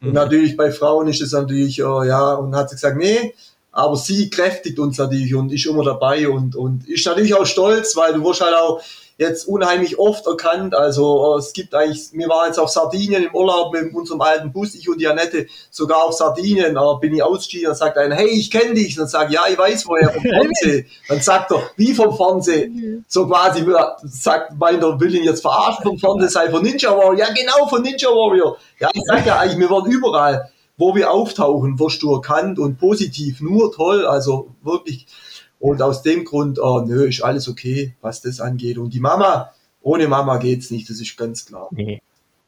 Und 0.00 0.08
mhm. 0.08 0.14
natürlich 0.14 0.56
bei 0.56 0.70
Frauen 0.70 1.08
ist 1.08 1.20
es 1.20 1.32
natürlich, 1.32 1.82
oh, 1.84 2.02
ja, 2.02 2.34
und 2.34 2.54
hat 2.54 2.70
sie 2.70 2.76
gesagt, 2.76 2.96
nee, 2.96 3.34
aber 3.72 3.96
sie 3.96 4.30
kräftigt 4.30 4.78
uns 4.78 4.98
natürlich 4.98 5.34
und 5.34 5.52
ist 5.52 5.66
immer 5.66 5.84
dabei 5.84 6.28
und, 6.28 6.54
und 6.54 6.88
ist 6.88 7.06
natürlich 7.06 7.34
auch 7.34 7.46
stolz, 7.46 7.96
weil 7.96 8.12
du 8.14 8.24
wirst 8.24 8.40
halt 8.40 8.54
auch, 8.54 8.80
jetzt 9.16 9.46
unheimlich 9.46 9.98
oft 9.98 10.26
erkannt. 10.26 10.74
Also 10.74 11.34
äh, 11.34 11.38
es 11.38 11.52
gibt 11.52 11.74
eigentlich, 11.74 12.12
mir 12.12 12.28
war 12.28 12.46
jetzt 12.46 12.58
auf 12.58 12.70
Sardinien 12.70 13.24
im 13.24 13.34
Urlaub 13.34 13.72
mit 13.72 13.94
unserem 13.94 14.20
alten 14.20 14.52
Bus, 14.52 14.74
ich 14.74 14.88
und 14.88 15.00
die 15.00 15.06
Annette, 15.06 15.46
sogar 15.70 16.04
auf 16.04 16.14
Sardinien, 16.14 16.76
äh, 16.76 17.00
bin 17.00 17.14
ich 17.14 17.22
ausgestiegen, 17.22 17.66
dann 17.66 17.76
sagt 17.76 17.96
einer, 17.96 18.14
hey, 18.14 18.28
ich 18.28 18.50
kenne 18.50 18.74
dich. 18.74 18.96
Dann 18.96 19.06
sag 19.06 19.28
ich, 19.28 19.34
ja, 19.34 19.42
ich 19.48 19.58
weiß 19.58 19.86
woher, 19.86 20.10
vom 20.10 20.22
Fernsehen. 20.22 20.86
Dann 21.08 21.20
sagt 21.20 21.52
er, 21.52 21.62
wie 21.76 21.94
vom 21.94 22.16
Fernsehen? 22.16 23.04
So 23.08 23.26
quasi, 23.26 23.64
sagt, 24.04 24.58
meint 24.58 24.82
er, 24.82 24.98
will 24.98 25.14
ihn 25.14 25.24
jetzt 25.24 25.42
verarschen 25.42 25.84
vom 25.84 25.98
Fernsehen, 25.98 26.28
sei 26.28 26.50
von 26.50 26.62
Ninja 26.62 26.90
Warrior. 26.90 27.18
Ja, 27.18 27.32
genau, 27.32 27.66
von 27.68 27.82
Ninja 27.82 28.08
Warrior. 28.08 28.56
Ja, 28.78 28.90
ich 28.92 29.02
sag 29.06 29.24
ja 29.26 29.38
eigentlich, 29.38 29.58
wir 29.58 29.70
waren 29.70 29.90
überall 29.90 30.50
wo 30.76 30.94
wir 30.94 31.12
auftauchen, 31.12 31.78
wirst 31.78 32.02
du 32.02 32.12
erkannt 32.14 32.58
und 32.58 32.78
positiv, 32.78 33.40
nur 33.40 33.72
toll, 33.72 34.06
also 34.06 34.48
wirklich 34.62 35.06
und 35.64 35.80
aus 35.80 36.02
dem 36.02 36.26
Grund, 36.26 36.58
oh, 36.58 36.82
nö, 36.82 37.08
ist 37.08 37.22
alles 37.22 37.48
okay, 37.48 37.94
was 38.02 38.20
das 38.20 38.38
angeht. 38.38 38.76
Und 38.76 38.92
die 38.92 39.00
Mama, 39.00 39.50
ohne 39.80 40.08
Mama 40.08 40.36
geht's 40.36 40.70
nicht, 40.70 40.90
das 40.90 41.00
ist 41.00 41.16
ganz 41.16 41.46
klar. 41.46 41.68
Nee. 41.70 42.02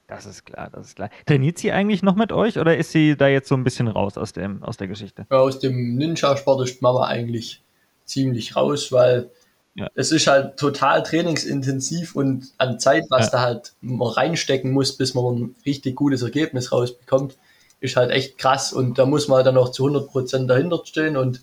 Das 0.06 0.26
ist 0.26 0.44
klar, 0.44 0.68
das 0.70 0.88
ist 0.88 0.96
klar. 0.96 1.08
Trainiert 1.24 1.56
sie 1.56 1.72
eigentlich 1.72 2.02
noch 2.02 2.14
mit 2.14 2.30
euch 2.30 2.58
oder 2.58 2.76
ist 2.76 2.92
sie 2.92 3.16
da 3.16 3.26
jetzt 3.26 3.48
so 3.48 3.54
ein 3.54 3.64
bisschen 3.64 3.88
raus 3.88 4.18
aus, 4.18 4.34
dem, 4.34 4.62
aus 4.62 4.76
der 4.76 4.88
Geschichte? 4.88 5.26
Ja, 5.30 5.38
aus 5.38 5.58
dem 5.60 5.96
Ninja-Sport 5.96 6.68
ist 6.68 6.82
Mama 6.82 7.06
eigentlich 7.06 7.62
ziemlich 8.04 8.54
raus, 8.54 8.92
weil 8.92 9.30
ja. 9.76 9.88
es 9.94 10.12
ist 10.12 10.26
halt 10.26 10.58
total 10.58 11.02
trainingsintensiv 11.02 12.16
und 12.16 12.52
an 12.58 12.78
Zeit, 12.78 13.04
was 13.08 13.28
ja. 13.28 13.30
da 13.30 13.40
halt 13.40 13.72
man 13.80 14.08
reinstecken 14.08 14.72
muss, 14.72 14.94
bis 14.94 15.14
man 15.14 15.24
ein 15.24 15.54
richtig 15.64 15.96
gutes 15.96 16.20
Ergebnis 16.20 16.70
rausbekommt, 16.70 17.38
ist 17.80 17.96
halt 17.96 18.10
echt 18.10 18.36
krass 18.36 18.74
und 18.74 18.98
da 18.98 19.06
muss 19.06 19.26
man 19.26 19.42
dann 19.42 19.56
auch 19.56 19.70
zu 19.70 19.86
100% 19.86 20.46
dahinter 20.46 20.82
stehen 20.84 21.16
und 21.16 21.40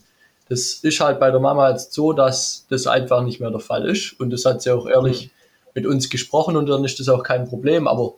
das 0.49 0.73
ist 0.73 0.99
halt 0.99 1.19
bei 1.19 1.31
der 1.31 1.39
Mama 1.39 1.69
jetzt 1.69 1.93
so, 1.93 2.13
dass 2.13 2.65
das 2.69 2.87
einfach 2.87 3.23
nicht 3.23 3.39
mehr 3.39 3.51
der 3.51 3.59
Fall 3.59 3.87
ist. 3.87 4.19
Und 4.19 4.29
das 4.31 4.45
hat 4.45 4.61
sie 4.61 4.71
auch 4.71 4.87
ehrlich 4.87 5.25
mhm. 5.25 5.29
mit 5.75 5.85
uns 5.85 6.09
gesprochen 6.09 6.57
und 6.57 6.67
dann 6.67 6.83
ist 6.83 6.99
das 6.99 7.09
auch 7.09 7.23
kein 7.23 7.47
Problem. 7.47 7.87
Aber 7.87 8.13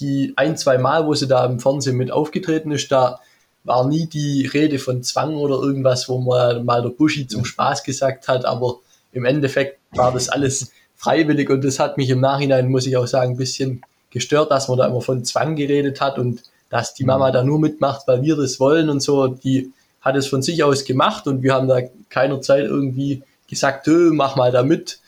die 0.00 0.32
ein, 0.36 0.56
zwei 0.56 0.78
Mal, 0.78 1.06
wo 1.06 1.14
sie 1.14 1.28
da 1.28 1.44
im 1.44 1.60
Fernsehen 1.60 1.96
mit 1.96 2.10
aufgetreten 2.10 2.72
ist, 2.72 2.90
da 2.92 3.20
war 3.64 3.86
nie 3.86 4.06
die 4.06 4.46
Rede 4.46 4.78
von 4.78 5.02
Zwang 5.02 5.36
oder 5.36 5.56
irgendwas, 5.56 6.08
wo 6.08 6.18
man 6.18 6.64
mal 6.64 6.82
der 6.82 6.90
Buschi 6.90 7.26
zum 7.26 7.44
Spaß 7.44 7.84
gesagt 7.84 8.28
hat. 8.28 8.44
Aber 8.44 8.80
im 9.12 9.24
Endeffekt 9.24 9.78
war 9.92 10.12
das 10.12 10.28
alles 10.28 10.72
freiwillig 10.96 11.50
und 11.50 11.64
das 11.64 11.78
hat 11.78 11.96
mich 11.96 12.10
im 12.10 12.20
Nachhinein, 12.20 12.68
muss 12.68 12.86
ich 12.86 12.96
auch 12.96 13.06
sagen, 13.06 13.32
ein 13.32 13.36
bisschen 13.36 13.82
gestört, 14.10 14.50
dass 14.50 14.68
man 14.68 14.78
da 14.78 14.86
immer 14.86 15.00
von 15.00 15.24
Zwang 15.24 15.56
geredet 15.56 16.00
hat 16.00 16.18
und 16.18 16.42
dass 16.70 16.94
die 16.94 17.04
Mama 17.04 17.30
da 17.30 17.44
nur 17.44 17.58
mitmacht, 17.58 18.06
weil 18.06 18.22
wir 18.22 18.36
das 18.36 18.58
wollen 18.60 18.88
und 18.88 19.00
so. 19.00 19.26
Die 19.26 19.72
hat 20.02 20.16
es 20.16 20.26
von 20.26 20.42
sich 20.42 20.62
aus 20.62 20.84
gemacht 20.84 21.26
und 21.26 21.42
wir 21.42 21.54
haben 21.54 21.68
da 21.68 21.80
keiner 22.10 22.40
Zeit 22.40 22.64
irgendwie 22.64 23.22
gesagt, 23.48 23.86
mach 23.88 24.36
mal 24.36 24.50
da 24.50 24.62
mit, 24.62 24.98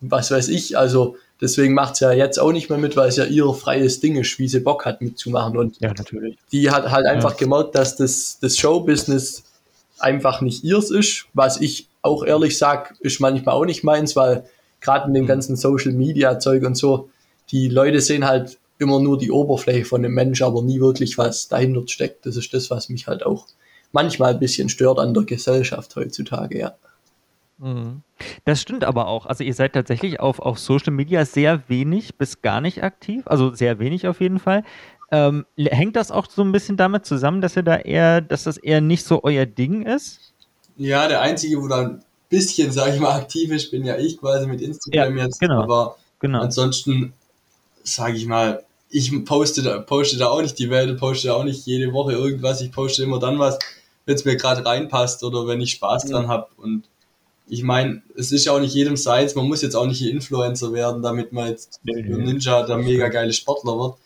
was 0.00 0.30
weiß 0.30 0.48
ich. 0.48 0.78
Also 0.78 1.16
deswegen 1.40 1.74
macht 1.74 1.96
sie 1.96 2.04
ja 2.04 2.12
jetzt 2.12 2.38
auch 2.38 2.52
nicht 2.52 2.70
mehr 2.70 2.78
mit, 2.78 2.96
weil 2.96 3.08
es 3.08 3.16
ja 3.16 3.24
ihr 3.24 3.52
freies 3.52 4.00
Ding 4.00 4.16
ist, 4.16 4.38
wie 4.38 4.48
sie 4.48 4.60
Bock 4.60 4.86
hat 4.86 5.02
mitzumachen. 5.02 5.56
Und 5.56 5.80
ja, 5.80 5.88
natürlich. 5.88 6.38
die 6.52 6.70
hat 6.70 6.90
halt 6.90 7.06
einfach 7.06 7.32
ja. 7.32 7.36
gemerkt, 7.36 7.74
dass 7.74 7.96
das, 7.96 8.38
das 8.40 8.56
Showbusiness 8.56 9.44
einfach 9.98 10.40
nicht 10.40 10.64
ihrs 10.64 10.90
ist, 10.90 11.26
was 11.34 11.60
ich 11.60 11.88
auch 12.02 12.24
ehrlich 12.24 12.58
sag, 12.58 12.94
ist 13.00 13.20
manchmal 13.20 13.54
auch 13.54 13.64
nicht 13.64 13.82
meins, 13.82 14.14
weil 14.14 14.44
gerade 14.80 15.08
in 15.08 15.14
dem 15.14 15.24
mhm. 15.24 15.28
ganzen 15.28 15.56
Social 15.56 15.92
Media 15.92 16.38
Zeug 16.38 16.62
und 16.64 16.76
so, 16.76 17.08
die 17.50 17.68
Leute 17.68 18.00
sehen 18.00 18.26
halt 18.26 18.58
immer 18.78 19.00
nur 19.00 19.18
die 19.18 19.30
Oberfläche 19.30 19.84
von 19.84 20.02
dem 20.02 20.12
Mensch, 20.12 20.42
aber 20.42 20.62
nie 20.62 20.80
wirklich, 20.80 21.16
was 21.16 21.48
dahinter 21.48 21.82
steckt. 21.86 22.26
Das 22.26 22.36
ist 22.36 22.52
das, 22.52 22.70
was 22.70 22.88
mich 22.88 23.06
halt 23.06 23.24
auch 23.24 23.46
manchmal 23.94 24.34
ein 24.34 24.40
bisschen 24.40 24.68
stört 24.68 24.98
an 24.98 25.14
der 25.14 25.22
Gesellschaft 25.22 25.96
heutzutage, 25.96 26.58
ja. 26.58 26.74
Mhm. 27.58 28.02
Das 28.44 28.60
stimmt 28.60 28.84
aber 28.84 29.06
auch. 29.06 29.26
Also 29.26 29.44
ihr 29.44 29.54
seid 29.54 29.72
tatsächlich 29.72 30.20
auf, 30.20 30.40
auf 30.40 30.58
Social 30.58 30.92
Media 30.92 31.24
sehr 31.24 31.62
wenig 31.68 32.16
bis 32.16 32.42
gar 32.42 32.60
nicht 32.60 32.82
aktiv, 32.82 33.22
also 33.26 33.54
sehr 33.54 33.78
wenig 33.78 34.06
auf 34.08 34.20
jeden 34.20 34.40
Fall. 34.40 34.64
Ähm, 35.12 35.46
hängt 35.56 35.96
das 35.96 36.10
auch 36.10 36.28
so 36.28 36.42
ein 36.42 36.52
bisschen 36.52 36.76
damit 36.76 37.06
zusammen, 37.06 37.40
dass 37.40 37.56
ihr 37.56 37.62
da 37.62 37.76
eher, 37.76 38.20
dass 38.20 38.44
das 38.44 38.56
eher 38.56 38.80
nicht 38.80 39.04
so 39.04 39.22
euer 39.22 39.46
Ding 39.46 39.82
ist? 39.82 40.32
Ja, 40.76 41.06
der 41.06 41.20
einzige, 41.20 41.62
wo 41.62 41.68
da 41.68 41.82
ein 41.82 42.04
bisschen, 42.28 42.72
sage 42.72 42.94
ich 42.94 43.00
mal, 43.00 43.14
aktiv 43.14 43.50
ist, 43.52 43.70
bin 43.70 43.84
ja 43.84 43.96
ich 43.96 44.18
quasi 44.18 44.46
mit 44.46 44.60
Instagram 44.60 45.16
ja, 45.16 45.24
jetzt. 45.24 45.38
Genau. 45.38 45.62
Aber 45.62 45.96
genau. 46.18 46.40
ansonsten, 46.40 47.12
sage 47.84 48.16
ich 48.16 48.26
mal, 48.26 48.64
ich 48.88 49.24
poste 49.24 49.62
da, 49.62 49.78
poste 49.78 50.18
da 50.18 50.28
auch 50.28 50.42
nicht 50.42 50.58
die 50.58 50.70
Welt, 50.70 50.98
poste 50.98 51.28
da 51.28 51.34
auch 51.34 51.44
nicht 51.44 51.66
jede 51.66 51.92
Woche 51.92 52.12
irgendwas. 52.12 52.60
Ich 52.60 52.72
poste 52.72 53.04
immer 53.04 53.20
dann 53.20 53.38
was, 53.38 53.58
wenn 54.06 54.14
es 54.14 54.24
mir 54.24 54.36
gerade 54.36 54.64
reinpasst 54.64 55.22
oder 55.24 55.46
wenn 55.46 55.60
ich 55.60 55.72
Spaß 55.72 56.06
dran 56.06 56.28
habe. 56.28 56.48
Und 56.56 56.84
ich 57.48 57.62
meine, 57.62 58.02
es 58.16 58.32
ist 58.32 58.44
ja 58.44 58.52
auch 58.52 58.60
nicht 58.60 58.74
jedem 58.74 58.96
seins, 58.96 59.34
man 59.34 59.46
muss 59.46 59.62
jetzt 59.62 59.74
auch 59.74 59.86
nicht 59.86 60.02
Influencer 60.02 60.72
werden, 60.72 61.02
damit 61.02 61.32
man 61.32 61.48
jetzt 61.48 61.80
Ninja 61.84 62.62
der 62.62 62.78
mega 62.78 63.08
geile 63.08 63.32
Sportler 63.32 63.78
wird. 63.78 63.96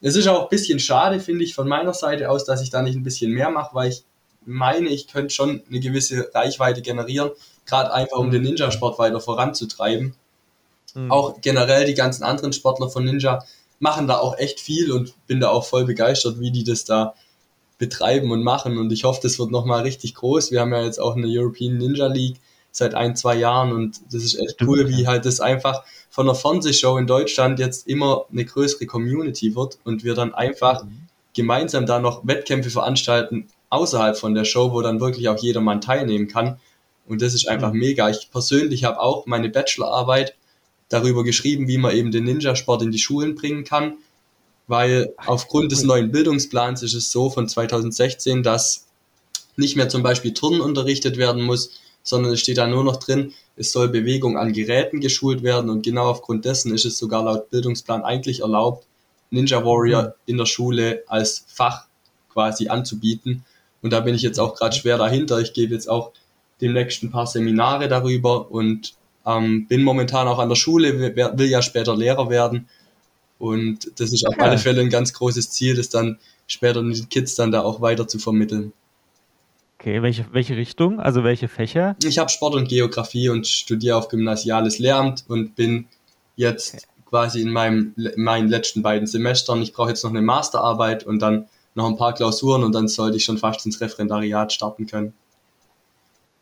Es 0.00 0.16
ist 0.16 0.26
auch 0.26 0.44
ein 0.44 0.48
bisschen 0.48 0.80
schade, 0.80 1.20
finde 1.20 1.44
ich, 1.44 1.54
von 1.54 1.68
meiner 1.68 1.94
Seite 1.94 2.28
aus, 2.28 2.44
dass 2.44 2.60
ich 2.60 2.70
da 2.70 2.82
nicht 2.82 2.96
ein 2.96 3.04
bisschen 3.04 3.30
mehr 3.30 3.50
mache, 3.50 3.74
weil 3.74 3.90
ich 3.90 4.04
meine, 4.44 4.88
ich 4.88 5.06
könnte 5.06 5.32
schon 5.32 5.62
eine 5.68 5.78
gewisse 5.78 6.30
Reichweite 6.34 6.82
generieren, 6.82 7.30
gerade 7.66 7.92
einfach 7.92 8.18
um 8.18 8.32
den 8.32 8.42
Ninja-Sport 8.42 8.98
weiter 8.98 9.20
voranzutreiben. 9.20 10.14
Mhm. 10.94 11.12
Auch 11.12 11.40
generell 11.40 11.86
die 11.86 11.94
ganzen 11.94 12.24
anderen 12.24 12.52
Sportler 12.52 12.90
von 12.90 13.04
Ninja 13.04 13.44
machen 13.78 14.08
da 14.08 14.18
auch 14.18 14.36
echt 14.38 14.60
viel 14.60 14.90
und 14.90 15.14
bin 15.26 15.40
da 15.40 15.50
auch 15.50 15.64
voll 15.64 15.84
begeistert, 15.84 16.40
wie 16.40 16.50
die 16.50 16.64
das 16.64 16.84
da 16.84 17.14
betreiben 17.82 18.30
und 18.30 18.44
machen. 18.44 18.78
Und 18.78 18.92
ich 18.92 19.02
hoffe, 19.02 19.18
das 19.24 19.40
wird 19.40 19.50
nochmal 19.50 19.82
richtig 19.82 20.14
groß. 20.14 20.52
Wir 20.52 20.60
haben 20.60 20.72
ja 20.72 20.84
jetzt 20.84 21.00
auch 21.00 21.16
eine 21.16 21.26
European 21.26 21.78
Ninja 21.78 22.06
League 22.06 22.36
seit 22.70 22.94
ein, 22.94 23.16
zwei 23.16 23.34
Jahren 23.34 23.72
und 23.72 24.00
das 24.12 24.22
ist 24.22 24.38
echt 24.38 24.62
cool, 24.62 24.88
wie 24.88 25.08
halt 25.08 25.26
das 25.26 25.40
einfach 25.40 25.82
von 26.08 26.26
der 26.26 26.36
Fernsehshow 26.36 26.96
in 26.96 27.08
Deutschland 27.08 27.58
jetzt 27.58 27.88
immer 27.88 28.26
eine 28.30 28.44
größere 28.44 28.86
Community 28.86 29.56
wird 29.56 29.78
und 29.82 30.04
wir 30.04 30.14
dann 30.14 30.32
einfach 30.32 30.84
mhm. 30.84 31.08
gemeinsam 31.34 31.84
da 31.84 31.98
noch 31.98 32.24
Wettkämpfe 32.24 32.70
veranstalten 32.70 33.48
außerhalb 33.68 34.16
von 34.16 34.34
der 34.34 34.44
Show, 34.44 34.70
wo 34.70 34.80
dann 34.80 35.00
wirklich 35.00 35.28
auch 35.28 35.42
jedermann 35.42 35.80
teilnehmen 35.80 36.28
kann. 36.28 36.60
Und 37.08 37.20
das 37.20 37.34
ist 37.34 37.48
einfach 37.48 37.72
mhm. 37.72 37.80
mega. 37.80 38.08
Ich 38.08 38.30
persönlich 38.30 38.84
habe 38.84 39.00
auch 39.00 39.26
meine 39.26 39.48
Bachelorarbeit 39.48 40.36
darüber 40.88 41.24
geschrieben, 41.24 41.66
wie 41.66 41.78
man 41.78 41.96
eben 41.96 42.12
den 42.12 42.24
Ninja-Sport 42.24 42.82
in 42.82 42.92
die 42.92 43.00
Schulen 43.00 43.34
bringen 43.34 43.64
kann 43.64 43.96
weil 44.72 45.12
aufgrund 45.26 45.70
des 45.70 45.82
neuen 45.82 46.10
Bildungsplans 46.10 46.82
ist 46.82 46.94
es 46.94 47.12
so 47.12 47.28
von 47.28 47.46
2016, 47.46 48.42
dass 48.42 48.86
nicht 49.54 49.76
mehr 49.76 49.90
zum 49.90 50.02
Beispiel 50.02 50.32
Turnen 50.32 50.62
unterrichtet 50.62 51.18
werden 51.18 51.42
muss, 51.42 51.72
sondern 52.02 52.32
es 52.32 52.40
steht 52.40 52.56
da 52.56 52.66
nur 52.66 52.82
noch 52.82 52.96
drin, 52.96 53.34
es 53.54 53.70
soll 53.70 53.90
Bewegung 53.90 54.38
an 54.38 54.54
Geräten 54.54 55.00
geschult 55.00 55.42
werden 55.42 55.68
und 55.68 55.84
genau 55.84 56.06
aufgrund 56.06 56.46
dessen 56.46 56.74
ist 56.74 56.86
es 56.86 56.96
sogar 56.96 57.22
laut 57.22 57.50
Bildungsplan 57.50 58.02
eigentlich 58.02 58.40
erlaubt, 58.40 58.86
Ninja 59.28 59.62
Warrior 59.62 60.02
mhm. 60.02 60.12
in 60.24 60.38
der 60.38 60.46
Schule 60.46 61.02
als 61.06 61.44
Fach 61.48 61.84
quasi 62.32 62.68
anzubieten. 62.68 63.44
Und 63.82 63.92
da 63.92 64.00
bin 64.00 64.14
ich 64.14 64.22
jetzt 64.22 64.40
auch 64.40 64.54
gerade 64.54 64.74
schwer 64.74 64.96
dahinter. 64.96 65.38
Ich 65.38 65.52
gebe 65.52 65.74
jetzt 65.74 65.90
auch 65.90 66.12
demnächst 66.62 67.02
ein 67.02 67.10
paar 67.10 67.26
Seminare 67.26 67.88
darüber 67.88 68.50
und 68.50 68.94
ähm, 69.26 69.66
bin 69.66 69.82
momentan 69.82 70.28
auch 70.28 70.38
an 70.38 70.48
der 70.48 70.56
Schule, 70.56 70.98
will, 70.98 71.14
will 71.14 71.50
ja 71.50 71.60
später 71.60 71.94
Lehrer 71.94 72.30
werden. 72.30 72.70
Und 73.42 73.98
das 73.98 74.12
ist 74.12 74.24
auf 74.24 74.36
ja. 74.36 74.44
alle 74.44 74.56
Fälle 74.56 74.82
ein 74.82 74.88
ganz 74.88 75.12
großes 75.14 75.50
Ziel, 75.50 75.74
das 75.74 75.88
dann 75.88 76.20
später 76.46 76.80
den 76.80 77.08
Kids 77.08 77.34
dann 77.34 77.50
da 77.50 77.62
auch 77.62 77.80
weiter 77.80 78.06
zu 78.06 78.20
vermitteln. 78.20 78.72
Okay, 79.80 80.00
welche, 80.00 80.26
welche 80.30 80.56
Richtung? 80.56 81.00
Also 81.00 81.24
welche 81.24 81.48
Fächer? 81.48 81.96
Ich 82.04 82.18
habe 82.18 82.30
Sport 82.30 82.54
und 82.54 82.68
Geografie 82.68 83.30
und 83.30 83.48
studiere 83.48 83.96
auf 83.96 84.06
Gymnasiales 84.06 84.78
Lehramt 84.78 85.24
und 85.26 85.56
bin 85.56 85.86
jetzt 86.36 86.74
okay. 86.74 86.84
quasi 87.06 87.40
in 87.42 87.50
meinem, 87.50 87.96
meinen 88.14 88.48
letzten 88.48 88.80
beiden 88.80 89.08
Semestern. 89.08 89.60
Ich 89.60 89.72
brauche 89.72 89.88
jetzt 89.88 90.04
noch 90.04 90.12
eine 90.12 90.22
Masterarbeit 90.22 91.04
und 91.04 91.18
dann 91.18 91.46
noch 91.74 91.88
ein 91.88 91.96
paar 91.96 92.14
Klausuren 92.14 92.62
und 92.62 92.72
dann 92.76 92.86
sollte 92.86 93.16
ich 93.16 93.24
schon 93.24 93.38
fast 93.38 93.66
ins 93.66 93.80
Referendariat 93.80 94.52
starten 94.52 94.86
können. 94.86 95.14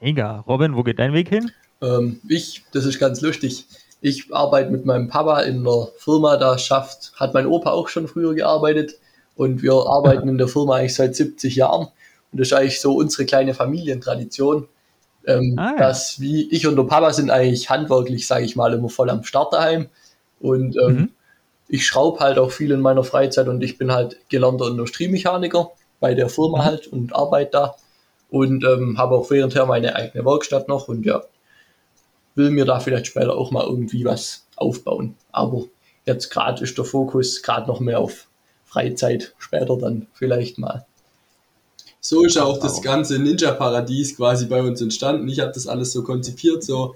Mega. 0.03 0.41
Robin, 0.41 0.77
wo 0.77 0.83
geht 0.83 0.99
dein 0.99 1.15
Weg 1.15 1.31
hin? 1.31 1.51
Ähm, 1.81 2.21
ich, 2.29 2.63
das 2.73 2.85
ist 2.85 2.99
ganz 2.99 3.23
lustig. 3.23 3.65
Ich 4.01 4.33
arbeite 4.33 4.71
mit 4.71 4.87
meinem 4.87 5.09
Papa 5.09 5.41
in 5.41 5.61
einer 5.61 5.89
Firma, 5.99 6.37
da 6.37 6.57
schafft, 6.57 7.13
hat 7.17 7.35
mein 7.35 7.47
Opa 7.47 7.71
auch 7.71 7.89
schon 7.89 8.09
früher 8.09 8.35
gearbeitet 8.35 8.95
und 9.37 9.63
wir 9.63 9.75
arbeiten 9.75 10.29
in 10.31 10.39
der 10.39 10.49
Firma 10.49 10.77
eigentlich 10.77 10.95
seit 10.95 11.15
70 11.15 11.57
Jahren. 11.57 11.89
Und 12.33 12.41
das 12.41 12.49
ist 12.49 12.53
eigentlich 12.55 12.81
so 12.81 12.95
unsere 12.95 13.27
kleine 13.27 13.55
Familientradition, 13.55 14.69
ähm, 15.27 15.55
ah, 15.59 15.73
ja. 15.73 15.79
dass 15.79 16.21
wie 16.21 16.49
ich 16.51 16.67
und 16.67 16.77
der 16.77 16.85
Papa 16.85 17.13
sind 17.13 17.31
eigentlich 17.31 17.69
handwerklich, 17.69 18.27
sage 18.27 18.45
ich 18.45 18.57
mal, 18.57 18.73
immer 18.73 18.89
voll 18.89 19.11
am 19.11 19.25
Start 19.25 19.53
daheim. 19.53 19.89
Und 20.41 20.77
ähm, 20.77 20.95
mhm. 20.95 21.11
ich 21.69 21.87
schraube 21.87 22.21
halt 22.21 22.39
auch 22.39 22.51
viel 22.51 22.71
in 22.71 22.81
meiner 22.81 23.05
Freizeit 23.05 23.49
und 23.49 23.63
ich 23.63 23.77
bin 23.77 23.93
halt 23.93 24.17
gelernter 24.31 24.69
Industriemechaniker 24.69 25.73
bei 25.99 26.15
der 26.15 26.31
Firma 26.31 26.59
mhm. 26.59 26.65
halt 26.65 26.87
und 26.87 27.15
arbeite 27.15 27.51
da 27.51 27.77
und 28.31 28.65
ähm, 28.65 28.97
habe 28.97 29.17
auch 29.17 29.31
währendher 29.31 29.67
meine 29.67 29.95
eigene 29.97 30.25
Werkstatt 30.25 30.69
noch 30.69 30.89
und 30.89 31.05
ja, 31.05 31.23
will 32.35 32.51
mir 32.51 32.65
da 32.65 32.81
vielleicht 32.81 33.07
später 33.07 33.37
auch 33.37 33.51
mal 33.51 33.65
irgendwie 33.65 34.05
was 34.05 34.47
aufbauen. 34.57 35.17
Aber 35.33 35.65
jetzt 36.07 36.31
gerade 36.31 36.63
ist 36.63 36.79
der 36.79 36.85
Fokus 36.85 37.43
gerade 37.43 37.67
noch 37.67 37.81
mehr 37.81 37.99
auf 37.99 38.29
Freizeit, 38.65 39.35
später 39.39 39.77
dann 39.77 40.07
vielleicht 40.13 40.59
mal. 40.59 40.87
So 42.01 42.25
ist 42.25 42.37
ja 42.37 42.45
auch 42.45 42.59
das 42.59 42.81
ganze 42.81 43.19
Ninja-Paradies 43.19 44.17
quasi 44.17 44.47
bei 44.47 44.63
uns 44.63 44.81
entstanden. 44.81 45.29
Ich 45.29 45.41
habe 45.41 45.53
das 45.53 45.67
alles 45.67 45.93
so 45.93 46.03
konzipiert, 46.03 46.63
so 46.65 46.95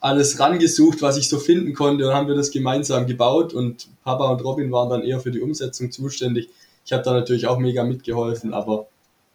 alles 0.00 0.38
rangesucht, 0.40 1.02
was 1.02 1.16
ich 1.16 1.28
so 1.28 1.38
finden 1.38 1.74
konnte 1.74 2.06
und 2.06 2.14
haben 2.14 2.28
wir 2.28 2.34
das 2.34 2.50
gemeinsam 2.50 3.06
gebaut 3.06 3.52
und 3.52 3.88
Papa 4.04 4.30
und 4.30 4.42
Robin 4.42 4.70
waren 4.70 4.88
dann 4.88 5.02
eher 5.02 5.20
für 5.20 5.30
die 5.30 5.40
Umsetzung 5.40 5.90
zuständig. 5.90 6.48
Ich 6.84 6.92
habe 6.92 7.02
da 7.02 7.12
natürlich 7.12 7.46
auch 7.46 7.58
mega 7.58 7.82
mitgeholfen, 7.84 8.54
aber 8.54 8.86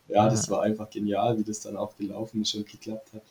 ja, 0.08 0.30
das 0.30 0.50
war 0.50 0.62
einfach 0.62 0.90
genial, 0.90 1.38
wie 1.38 1.44
das 1.44 1.62
dann 1.62 1.78
auch 1.78 1.98
gelaufen 1.98 2.42
ist 2.42 2.56
und 2.56 2.68
geklappt 2.68 3.14
hat. 3.14 3.24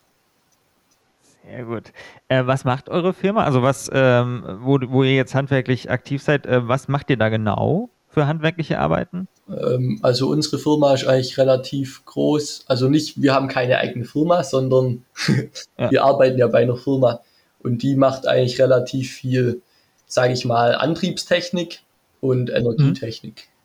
Sehr 1.44 1.64
gut. 1.64 1.92
Äh, 2.28 2.46
was 2.46 2.64
macht 2.64 2.88
eure 2.88 3.12
Firma? 3.12 3.44
Also 3.44 3.62
was, 3.62 3.90
ähm, 3.92 4.44
wo, 4.60 4.78
wo 4.88 5.02
ihr 5.02 5.14
jetzt 5.14 5.34
handwerklich 5.34 5.90
aktiv 5.90 6.22
seid, 6.22 6.46
äh, 6.46 6.66
was 6.68 6.88
macht 6.88 7.10
ihr 7.10 7.16
da 7.16 7.28
genau 7.28 7.90
für 8.08 8.26
handwerkliche 8.26 8.78
Arbeiten? 8.78 9.28
Ähm, 9.48 9.98
also 10.02 10.28
unsere 10.28 10.58
Firma 10.58 10.94
ist 10.94 11.06
eigentlich 11.06 11.38
relativ 11.38 12.04
groß. 12.04 12.64
Also 12.66 12.88
nicht, 12.88 13.20
wir 13.20 13.34
haben 13.34 13.48
keine 13.48 13.78
eigene 13.78 14.04
Firma, 14.04 14.42
sondern 14.44 15.04
ja. 15.78 15.90
wir 15.90 16.04
arbeiten 16.04 16.38
ja 16.38 16.46
bei 16.48 16.62
einer 16.62 16.76
Firma 16.76 17.20
und 17.60 17.82
die 17.82 17.94
macht 17.94 18.26
eigentlich 18.26 18.60
relativ 18.60 19.12
viel, 19.12 19.62
sage 20.06 20.32
ich 20.32 20.44
mal, 20.44 20.74
Antriebstechnik 20.74 21.80
und 22.20 22.50
Energietechnik. 22.50 23.34
Mhm. 23.46 23.59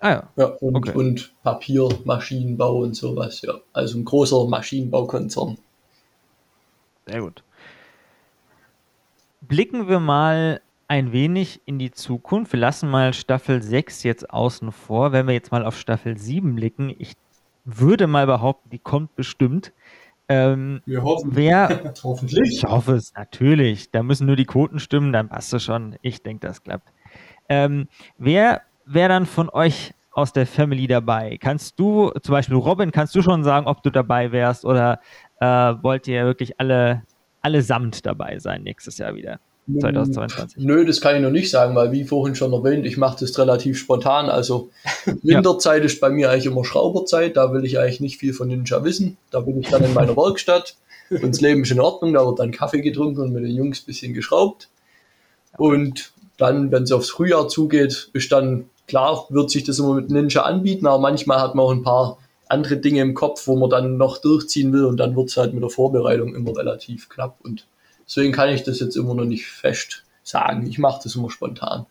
Ah 0.00 0.10
ja. 0.10 0.28
ja 0.36 0.44
und, 0.46 0.76
okay. 0.76 0.92
und 0.92 1.34
Papiermaschinenbau 1.42 2.78
und 2.78 2.94
sowas, 2.94 3.42
ja. 3.42 3.54
Also 3.72 3.98
ein 3.98 4.04
großer 4.04 4.46
Maschinenbaukonzern. 4.46 5.58
Sehr 7.06 7.20
gut. 7.20 7.42
Blicken 9.40 9.88
wir 9.88 9.98
mal 9.98 10.60
ein 10.88 11.12
wenig 11.12 11.60
in 11.66 11.78
die 11.78 11.90
Zukunft. 11.90 12.52
Wir 12.52 12.60
lassen 12.60 12.90
mal 12.90 13.12
Staffel 13.12 13.62
6 13.62 14.02
jetzt 14.04 14.30
außen 14.30 14.72
vor. 14.72 15.12
Wenn 15.12 15.26
wir 15.26 15.34
jetzt 15.34 15.52
mal 15.52 15.64
auf 15.64 15.78
Staffel 15.78 16.16
7 16.16 16.54
blicken, 16.54 16.94
ich 16.98 17.14
würde 17.64 18.06
mal 18.06 18.26
behaupten, 18.26 18.70
die 18.70 18.78
kommt 18.78 19.14
bestimmt. 19.16 19.72
Ähm, 20.28 20.82
wir 20.84 21.02
hoffen. 21.02 21.30
Wer, 21.34 21.94
Hoffentlich. 22.02 22.58
Ich 22.58 22.64
hoffe 22.64 22.94
es, 22.94 23.12
natürlich. 23.14 23.90
Da 23.90 24.02
müssen 24.02 24.26
nur 24.26 24.36
die 24.36 24.44
Quoten 24.44 24.78
stimmen, 24.78 25.12
dann 25.12 25.28
passt 25.28 25.52
es 25.54 25.64
schon. 25.64 25.96
Ich 26.02 26.22
denke, 26.22 26.46
das 26.46 26.62
klappt. 26.62 26.92
Ähm, 27.48 27.88
wer 28.18 28.62
wäre 28.88 29.08
dann 29.08 29.26
von 29.26 29.48
euch 29.50 29.92
aus 30.12 30.32
der 30.32 30.46
Family 30.46 30.86
dabei? 30.86 31.38
Kannst 31.40 31.78
du, 31.78 32.10
zum 32.22 32.32
Beispiel 32.32 32.56
Robin, 32.56 32.90
kannst 32.90 33.14
du 33.14 33.22
schon 33.22 33.44
sagen, 33.44 33.66
ob 33.66 33.82
du 33.82 33.90
dabei 33.90 34.32
wärst 34.32 34.64
oder 34.64 35.00
äh, 35.40 35.46
wollt 35.46 36.08
ihr 36.08 36.24
wirklich 36.24 36.58
alle 36.58 37.02
allesamt 37.40 38.04
dabei 38.04 38.38
sein 38.38 38.62
nächstes 38.62 38.98
Jahr 38.98 39.14
wieder? 39.14 39.38
2022? 39.80 40.64
Nö, 40.64 40.86
das 40.86 41.00
kann 41.00 41.16
ich 41.16 41.22
noch 41.22 41.30
nicht 41.30 41.50
sagen, 41.50 41.74
weil 41.74 41.92
wie 41.92 42.04
vorhin 42.04 42.34
schon 42.34 42.52
erwähnt, 42.54 42.86
ich 42.86 42.96
mache 42.96 43.18
das 43.20 43.38
relativ 43.38 43.78
spontan. 43.78 44.30
Also 44.30 44.70
Winterzeit 45.22 45.80
ja. 45.80 45.86
ist 45.86 46.00
bei 46.00 46.08
mir 46.08 46.30
eigentlich 46.30 46.46
immer 46.46 46.64
Schrauberzeit, 46.64 47.36
da 47.36 47.52
will 47.52 47.64
ich 47.64 47.78
eigentlich 47.78 48.00
nicht 48.00 48.18
viel 48.18 48.32
von 48.32 48.48
Ninja 48.48 48.82
wissen. 48.82 49.18
Da 49.30 49.40
bin 49.40 49.60
ich 49.60 49.68
dann 49.68 49.84
in 49.84 49.92
meiner 49.92 50.16
Werkstatt 50.16 50.76
und 51.10 51.28
das 51.28 51.40
Leben 51.40 51.62
ist 51.62 51.70
in 51.70 51.80
Ordnung, 51.80 52.14
da 52.14 52.24
wird 52.24 52.38
dann 52.38 52.50
Kaffee 52.50 52.80
getrunken 52.80 53.20
und 53.20 53.32
mit 53.32 53.44
den 53.44 53.54
Jungs 53.54 53.82
ein 53.82 53.86
bisschen 53.86 54.14
geschraubt. 54.14 54.68
Und 55.58 56.12
dann, 56.38 56.70
wenn 56.70 56.84
es 56.84 56.92
aufs 56.92 57.10
Frühjahr 57.10 57.48
zugeht, 57.48 58.10
ist 58.12 58.32
dann 58.32 58.70
klar, 58.88 59.26
wird 59.28 59.50
sich 59.50 59.64
das 59.64 59.78
immer 59.78 59.94
mit 59.94 60.10
Ninja 60.10 60.42
anbieten, 60.42 60.86
aber 60.86 60.98
manchmal 60.98 61.40
hat 61.40 61.54
man 61.54 61.66
auch 61.66 61.70
ein 61.70 61.82
paar 61.82 62.18
andere 62.48 62.78
Dinge 62.78 63.02
im 63.02 63.14
Kopf, 63.14 63.46
wo 63.46 63.56
man 63.56 63.70
dann 63.70 63.96
noch 63.96 64.18
durchziehen 64.18 64.72
will 64.72 64.86
und 64.86 64.96
dann 64.96 65.14
wird 65.14 65.28
es 65.28 65.36
halt 65.36 65.54
mit 65.54 65.62
der 65.62 65.70
Vorbereitung 65.70 66.34
immer 66.34 66.56
relativ 66.56 67.08
knapp 67.08 67.36
und 67.42 67.66
deswegen 68.06 68.32
kann 68.32 68.48
ich 68.48 68.64
das 68.64 68.80
jetzt 68.80 68.96
immer 68.96 69.14
noch 69.14 69.26
nicht 69.26 69.46
fest 69.46 70.04
sagen. 70.24 70.66
Ich 70.66 70.78
mache 70.78 71.02
das 71.04 71.14
immer 71.14 71.30
spontan. 71.30 71.86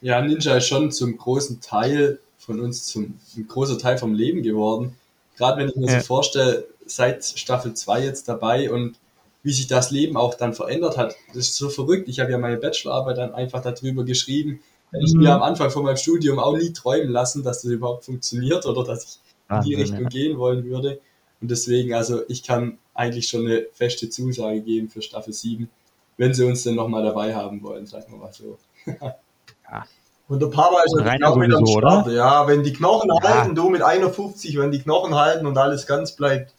Ja, 0.00 0.20
Ninja 0.20 0.56
ist 0.56 0.68
schon 0.68 0.92
zum 0.92 1.16
großen 1.16 1.60
Teil 1.60 2.20
von 2.38 2.60
uns 2.60 2.86
zum 2.86 3.18
ein 3.36 3.48
großer 3.48 3.78
Teil 3.78 3.98
vom 3.98 4.14
Leben 4.14 4.42
geworden. 4.42 4.94
Gerade 5.36 5.60
wenn 5.60 5.68
ich 5.68 5.76
mir 5.76 5.90
ja. 5.90 6.00
so 6.00 6.06
vorstelle, 6.06 6.66
seit 6.86 7.24
Staffel 7.24 7.74
2 7.74 8.04
jetzt 8.04 8.28
dabei 8.28 8.70
und 8.70 8.96
wie 9.42 9.52
sich 9.52 9.66
das 9.66 9.90
Leben 9.90 10.16
auch 10.16 10.34
dann 10.34 10.54
verändert 10.54 10.96
hat. 10.96 11.14
Das 11.28 11.48
ist 11.48 11.56
so 11.56 11.68
verrückt. 11.68 12.08
Ich 12.08 12.20
habe 12.20 12.30
ja 12.30 12.38
meine 12.38 12.56
Bachelorarbeit 12.56 13.18
dann 13.18 13.34
einfach 13.34 13.62
darüber 13.62 14.04
geschrieben. 14.04 14.60
Hätte 14.90 15.04
ich 15.04 15.14
mir 15.14 15.28
mhm. 15.28 15.36
am 15.36 15.42
Anfang 15.42 15.70
von 15.70 15.84
meinem 15.84 15.96
Studium 15.96 16.38
auch 16.38 16.56
nie 16.56 16.72
träumen 16.72 17.10
lassen, 17.10 17.42
dass 17.42 17.62
das 17.62 17.70
überhaupt 17.70 18.04
funktioniert 18.04 18.64
oder 18.66 18.84
dass 18.84 19.04
ich 19.04 19.20
in 19.50 19.62
die 19.62 19.74
Richtung 19.74 20.02
ja. 20.02 20.08
gehen 20.08 20.38
wollen 20.38 20.64
würde. 20.64 21.00
Und 21.40 21.50
deswegen, 21.50 21.94
also 21.94 22.22
ich 22.28 22.42
kann 22.42 22.78
eigentlich 22.94 23.28
schon 23.28 23.46
eine 23.46 23.66
feste 23.72 24.10
Zusage 24.10 24.60
geben 24.60 24.88
für 24.88 25.02
Staffel 25.02 25.32
7, 25.32 25.68
wenn 26.16 26.34
sie 26.34 26.44
uns 26.44 26.64
denn 26.64 26.74
nochmal 26.74 27.04
dabei 27.04 27.34
haben 27.34 27.62
wollen, 27.62 27.86
sagen 27.86 28.06
wir 28.10 28.18
mal 28.18 28.32
so. 28.32 28.58
ja. 28.86 29.86
Und 30.28 30.42
der 30.42 30.48
Papa 30.48 30.82
ist 30.84 30.94
natürlich 30.94 31.24
auch 31.24 31.36
mit 31.36 31.54
am 31.54 31.66
Start. 31.66 32.06
Oder? 32.06 32.14
Ja, 32.14 32.46
wenn 32.46 32.62
die 32.62 32.74
Knochen 32.74 33.10
ja. 33.10 33.28
halten, 33.28 33.54
du 33.54 33.70
mit 33.70 33.80
51, 33.80 34.58
wenn 34.58 34.70
die 34.70 34.80
Knochen 34.80 35.14
halten 35.14 35.46
und 35.46 35.56
alles 35.56 35.86
ganz 35.86 36.12
bleibt, 36.12 36.52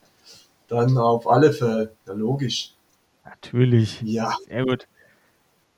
dann 0.70 0.98
auf 0.98 1.30
alle 1.30 1.54
Fälle. 1.54 1.92
Ja, 2.08 2.14
logisch. 2.14 2.74
Natürlich. 3.24 4.02
Ja. 4.02 4.36
Sehr 4.48 4.66
gut. 4.66 4.88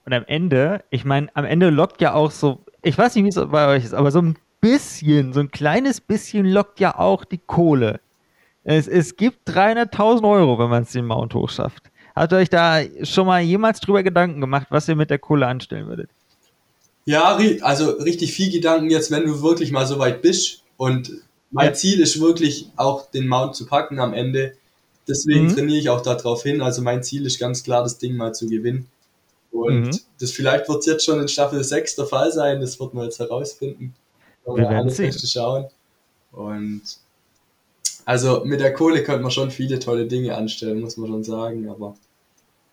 Und 0.05 0.13
am 0.13 0.23
Ende, 0.25 0.83
ich 0.89 1.05
meine, 1.05 1.29
am 1.35 1.45
Ende 1.45 1.69
lockt 1.69 2.01
ja 2.01 2.13
auch 2.13 2.31
so, 2.31 2.63
ich 2.81 2.97
weiß 2.97 3.15
nicht, 3.15 3.25
wie 3.25 3.29
es 3.29 3.49
bei 3.49 3.67
euch 3.67 3.85
ist, 3.85 3.93
aber 3.93 4.11
so 4.11 4.21
ein 4.21 4.37
bisschen, 4.59 5.33
so 5.33 5.39
ein 5.39 5.51
kleines 5.51 6.01
bisschen 6.01 6.45
lockt 6.45 6.79
ja 6.79 6.97
auch 6.97 7.25
die 7.25 7.39
Kohle. 7.39 7.99
Es, 8.63 8.87
es 8.87 9.15
gibt 9.15 9.49
300.000 9.49 10.29
Euro, 10.29 10.59
wenn 10.59 10.69
man 10.69 10.83
es 10.83 10.91
den 10.91 11.05
Mount 11.05 11.33
hoch 11.33 11.49
schafft. 11.49 11.91
Habt 12.15 12.33
ihr 12.33 12.37
euch 12.37 12.49
da 12.49 12.81
schon 13.03 13.25
mal 13.25 13.41
jemals 13.41 13.79
drüber 13.79 14.03
Gedanken 14.03 14.41
gemacht, 14.41 14.67
was 14.69 14.87
ihr 14.87 14.95
mit 14.95 15.09
der 15.09 15.19
Kohle 15.19 15.47
anstellen 15.47 15.87
würdet? 15.87 16.09
Ja, 17.05 17.39
also 17.61 17.91
richtig 17.91 18.33
viel 18.33 18.51
Gedanken 18.51 18.89
jetzt, 18.89 19.09
wenn 19.11 19.25
du 19.25 19.41
wirklich 19.41 19.71
mal 19.71 19.87
so 19.87 19.97
weit 19.97 20.21
bist. 20.21 20.63
Und 20.77 21.11
mein 21.49 21.67
ja. 21.67 21.73
Ziel 21.73 21.99
ist 21.99 22.19
wirklich 22.21 22.67
auch 22.75 23.09
den 23.09 23.27
Mount 23.27 23.55
zu 23.55 23.65
packen 23.65 23.99
am 23.99 24.13
Ende. 24.13 24.53
Deswegen 25.07 25.45
mhm. 25.45 25.55
trainiere 25.55 25.79
ich 25.79 25.89
auch 25.89 26.01
darauf 26.01 26.43
hin. 26.43 26.61
Also 26.61 26.81
mein 26.81 27.01
Ziel 27.01 27.25
ist 27.25 27.39
ganz 27.39 27.63
klar, 27.63 27.83
das 27.83 27.97
Ding 27.97 28.15
mal 28.15 28.33
zu 28.33 28.47
gewinnen. 28.47 28.87
Und 29.51 29.81
mhm. 29.81 29.99
das 30.19 30.31
vielleicht 30.31 30.69
wird 30.69 30.79
es 30.79 30.85
jetzt 30.85 31.05
schon 31.05 31.21
in 31.21 31.27
Staffel 31.27 31.63
6 31.63 31.95
der 31.95 32.05
Fall 32.05 32.31
sein, 32.31 32.61
das 32.61 32.79
wird 32.79 32.93
man 32.93 33.05
jetzt 33.05 33.19
herausfinden. 33.19 33.93
Wir 34.45 34.55
werden 34.55 34.77
alle 34.77 34.89
sehen. 34.89 35.13
schauen. 35.13 35.65
Und 36.31 36.81
also 38.05 38.43
mit 38.45 38.61
der 38.61 38.73
Kohle 38.73 39.03
könnte 39.03 39.21
man 39.21 39.31
schon 39.31 39.51
viele 39.51 39.79
tolle 39.79 40.07
Dinge 40.07 40.35
anstellen, 40.35 40.81
muss 40.81 40.97
man 40.97 41.09
schon 41.09 41.23
sagen, 41.23 41.69
aber 41.69 41.95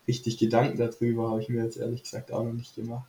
richtig 0.07 0.37
Gedanken 0.37 0.77
darüber 0.77 1.29
habe 1.29 1.41
ich 1.41 1.49
mir 1.49 1.63
jetzt 1.63 1.77
ehrlich 1.77 2.03
gesagt 2.03 2.31
auch 2.31 2.43
noch 2.43 2.53
nicht 2.53 2.75
gemacht. 2.75 3.07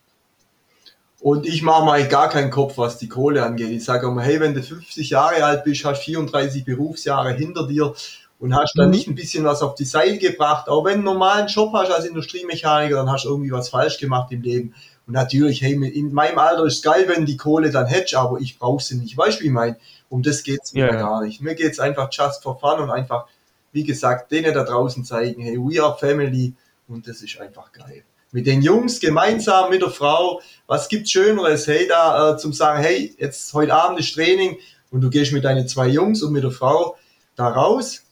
Und 1.21 1.47
ich 1.47 1.62
mache 1.62 1.85
mal 1.85 2.09
gar 2.09 2.31
keinen 2.31 2.51
Kopf, 2.51 2.79
was 2.79 2.99
die 2.99 3.09
Kohle 3.09 3.45
angeht. 3.45 3.71
Ich 3.71 3.85
sage 3.85 4.07
immer, 4.07 4.23
hey, 4.23 4.41
wenn 4.41 4.55
du 4.55 4.62
50 4.62 5.11
Jahre 5.11 5.45
alt 5.45 5.64
bist, 5.64 5.85
hast 5.85 6.03
34 6.03 6.64
Berufsjahre 6.64 7.35
hinter 7.35 7.66
dir 7.66 7.95
und 8.41 8.57
hast 8.57 8.72
dann 8.76 8.86
mhm. 8.86 8.93
nicht 8.93 9.07
ein 9.07 9.14
bisschen 9.14 9.45
was 9.45 9.62
auf 9.62 9.74
die 9.74 9.84
Seite 9.84 10.18
gebracht. 10.18 10.68
Auch 10.68 10.84
wenn 10.84 10.93
du 10.93 10.97
einen 10.99 11.05
normalen 11.05 11.47
Job 11.47 11.72
hast 11.74 11.93
als 11.93 12.07
Industriemechaniker, 12.07 12.97
dann 12.97 13.11
hast 13.11 13.24
du 13.24 13.28
irgendwie 13.28 13.53
was 13.53 13.68
falsch 13.68 13.99
gemacht 13.99 14.32
im 14.32 14.41
Leben. 14.41 14.74
Und 15.07 15.12
natürlich, 15.12 15.61
hey, 15.61 15.72
in 15.72 16.12
meinem 16.12 16.38
Alter 16.38 16.64
ist 16.64 16.76
es 16.76 16.82
geil, 16.82 17.05
wenn 17.07 17.26
die 17.26 17.36
Kohle 17.36 17.70
dann 17.70 17.86
hättest, 17.86 18.14
aber 18.14 18.41
ich 18.41 18.59
brauche 18.59 18.82
sie 18.82 18.97
nicht. 18.97 19.16
Weißt 19.16 19.38
du, 19.38 19.43
wie 19.43 19.49
ich 19.49 19.53
meine? 19.53 19.76
Um 20.09 20.22
das 20.22 20.43
geht's 20.43 20.72
mir 20.72 20.86
ja. 20.86 20.93
gar 20.93 21.22
nicht. 21.22 21.43
Mir 21.43 21.55
geht's 21.55 21.78
einfach 21.78 22.09
just 22.11 22.43
for 22.43 22.59
fun 22.59 22.80
und 22.80 22.91
einfach, 22.91 23.26
wie 23.72 23.84
gesagt, 23.84 24.32
denen 24.32 24.55
da 24.55 24.64
draußen 24.64 25.05
zeigen, 25.05 25.43
hey, 25.43 25.59
we 25.59 25.82
are 25.82 25.97
family 25.99 26.55
und 26.88 27.07
das 27.07 27.20
ist 27.20 27.38
einfach 27.41 27.70
geil. 27.72 28.05
Mit 28.32 28.47
den 28.47 28.62
Jungs 28.62 29.01
gemeinsam 29.01 29.70
mit 29.70 29.82
der 29.82 29.91
Frau, 29.91 30.41
was 30.66 30.88
gibt's 30.88 31.11
Schöneres, 31.11 31.66
hey, 31.66 31.86
da 31.88 32.32
äh, 32.32 32.36
zum 32.38 32.53
sagen, 32.53 32.80
hey, 32.80 33.14
jetzt 33.18 33.53
heute 33.53 33.74
Abend 33.74 34.01
ist 34.01 34.14
Training 34.14 34.57
und 34.91 35.03
du 35.03 35.11
gehst 35.11 35.32
mit 35.32 35.45
deinen 35.45 35.68
zwei 35.68 35.88
Jungs 35.88 36.22
und 36.22 36.32
mit 36.32 36.45
der 36.45 36.53
Frau 36.53 36.97
da 37.34 37.49
raus 37.49 38.05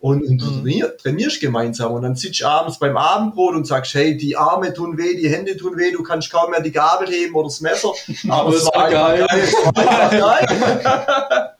und, 0.00 0.22
und 0.22 0.40
mhm. 0.40 0.64
du 0.64 0.96
trainierst 0.96 1.40
gemeinsam 1.40 1.92
und 1.92 2.02
dann 2.02 2.14
sitzt 2.14 2.40
du 2.40 2.46
abends 2.46 2.78
beim 2.78 2.96
Abendbrot 2.96 3.56
und 3.56 3.66
sagst, 3.66 3.94
hey, 3.94 4.16
die 4.16 4.36
Arme 4.36 4.72
tun 4.72 4.96
weh, 4.96 5.16
die 5.16 5.28
Hände 5.28 5.56
tun 5.56 5.76
weh, 5.76 5.90
du 5.90 6.04
kannst 6.04 6.30
kaum 6.30 6.52
mehr 6.52 6.60
die 6.60 6.70
Gabel 6.70 7.08
heben 7.08 7.34
oder 7.34 7.48
das 7.48 7.60
Messer. 7.60 7.92
Aber 8.28 8.54
es 8.54 8.64
war 8.66 8.90
geil. 8.90 9.26
geil. 9.74 10.46
geil. 10.46 11.50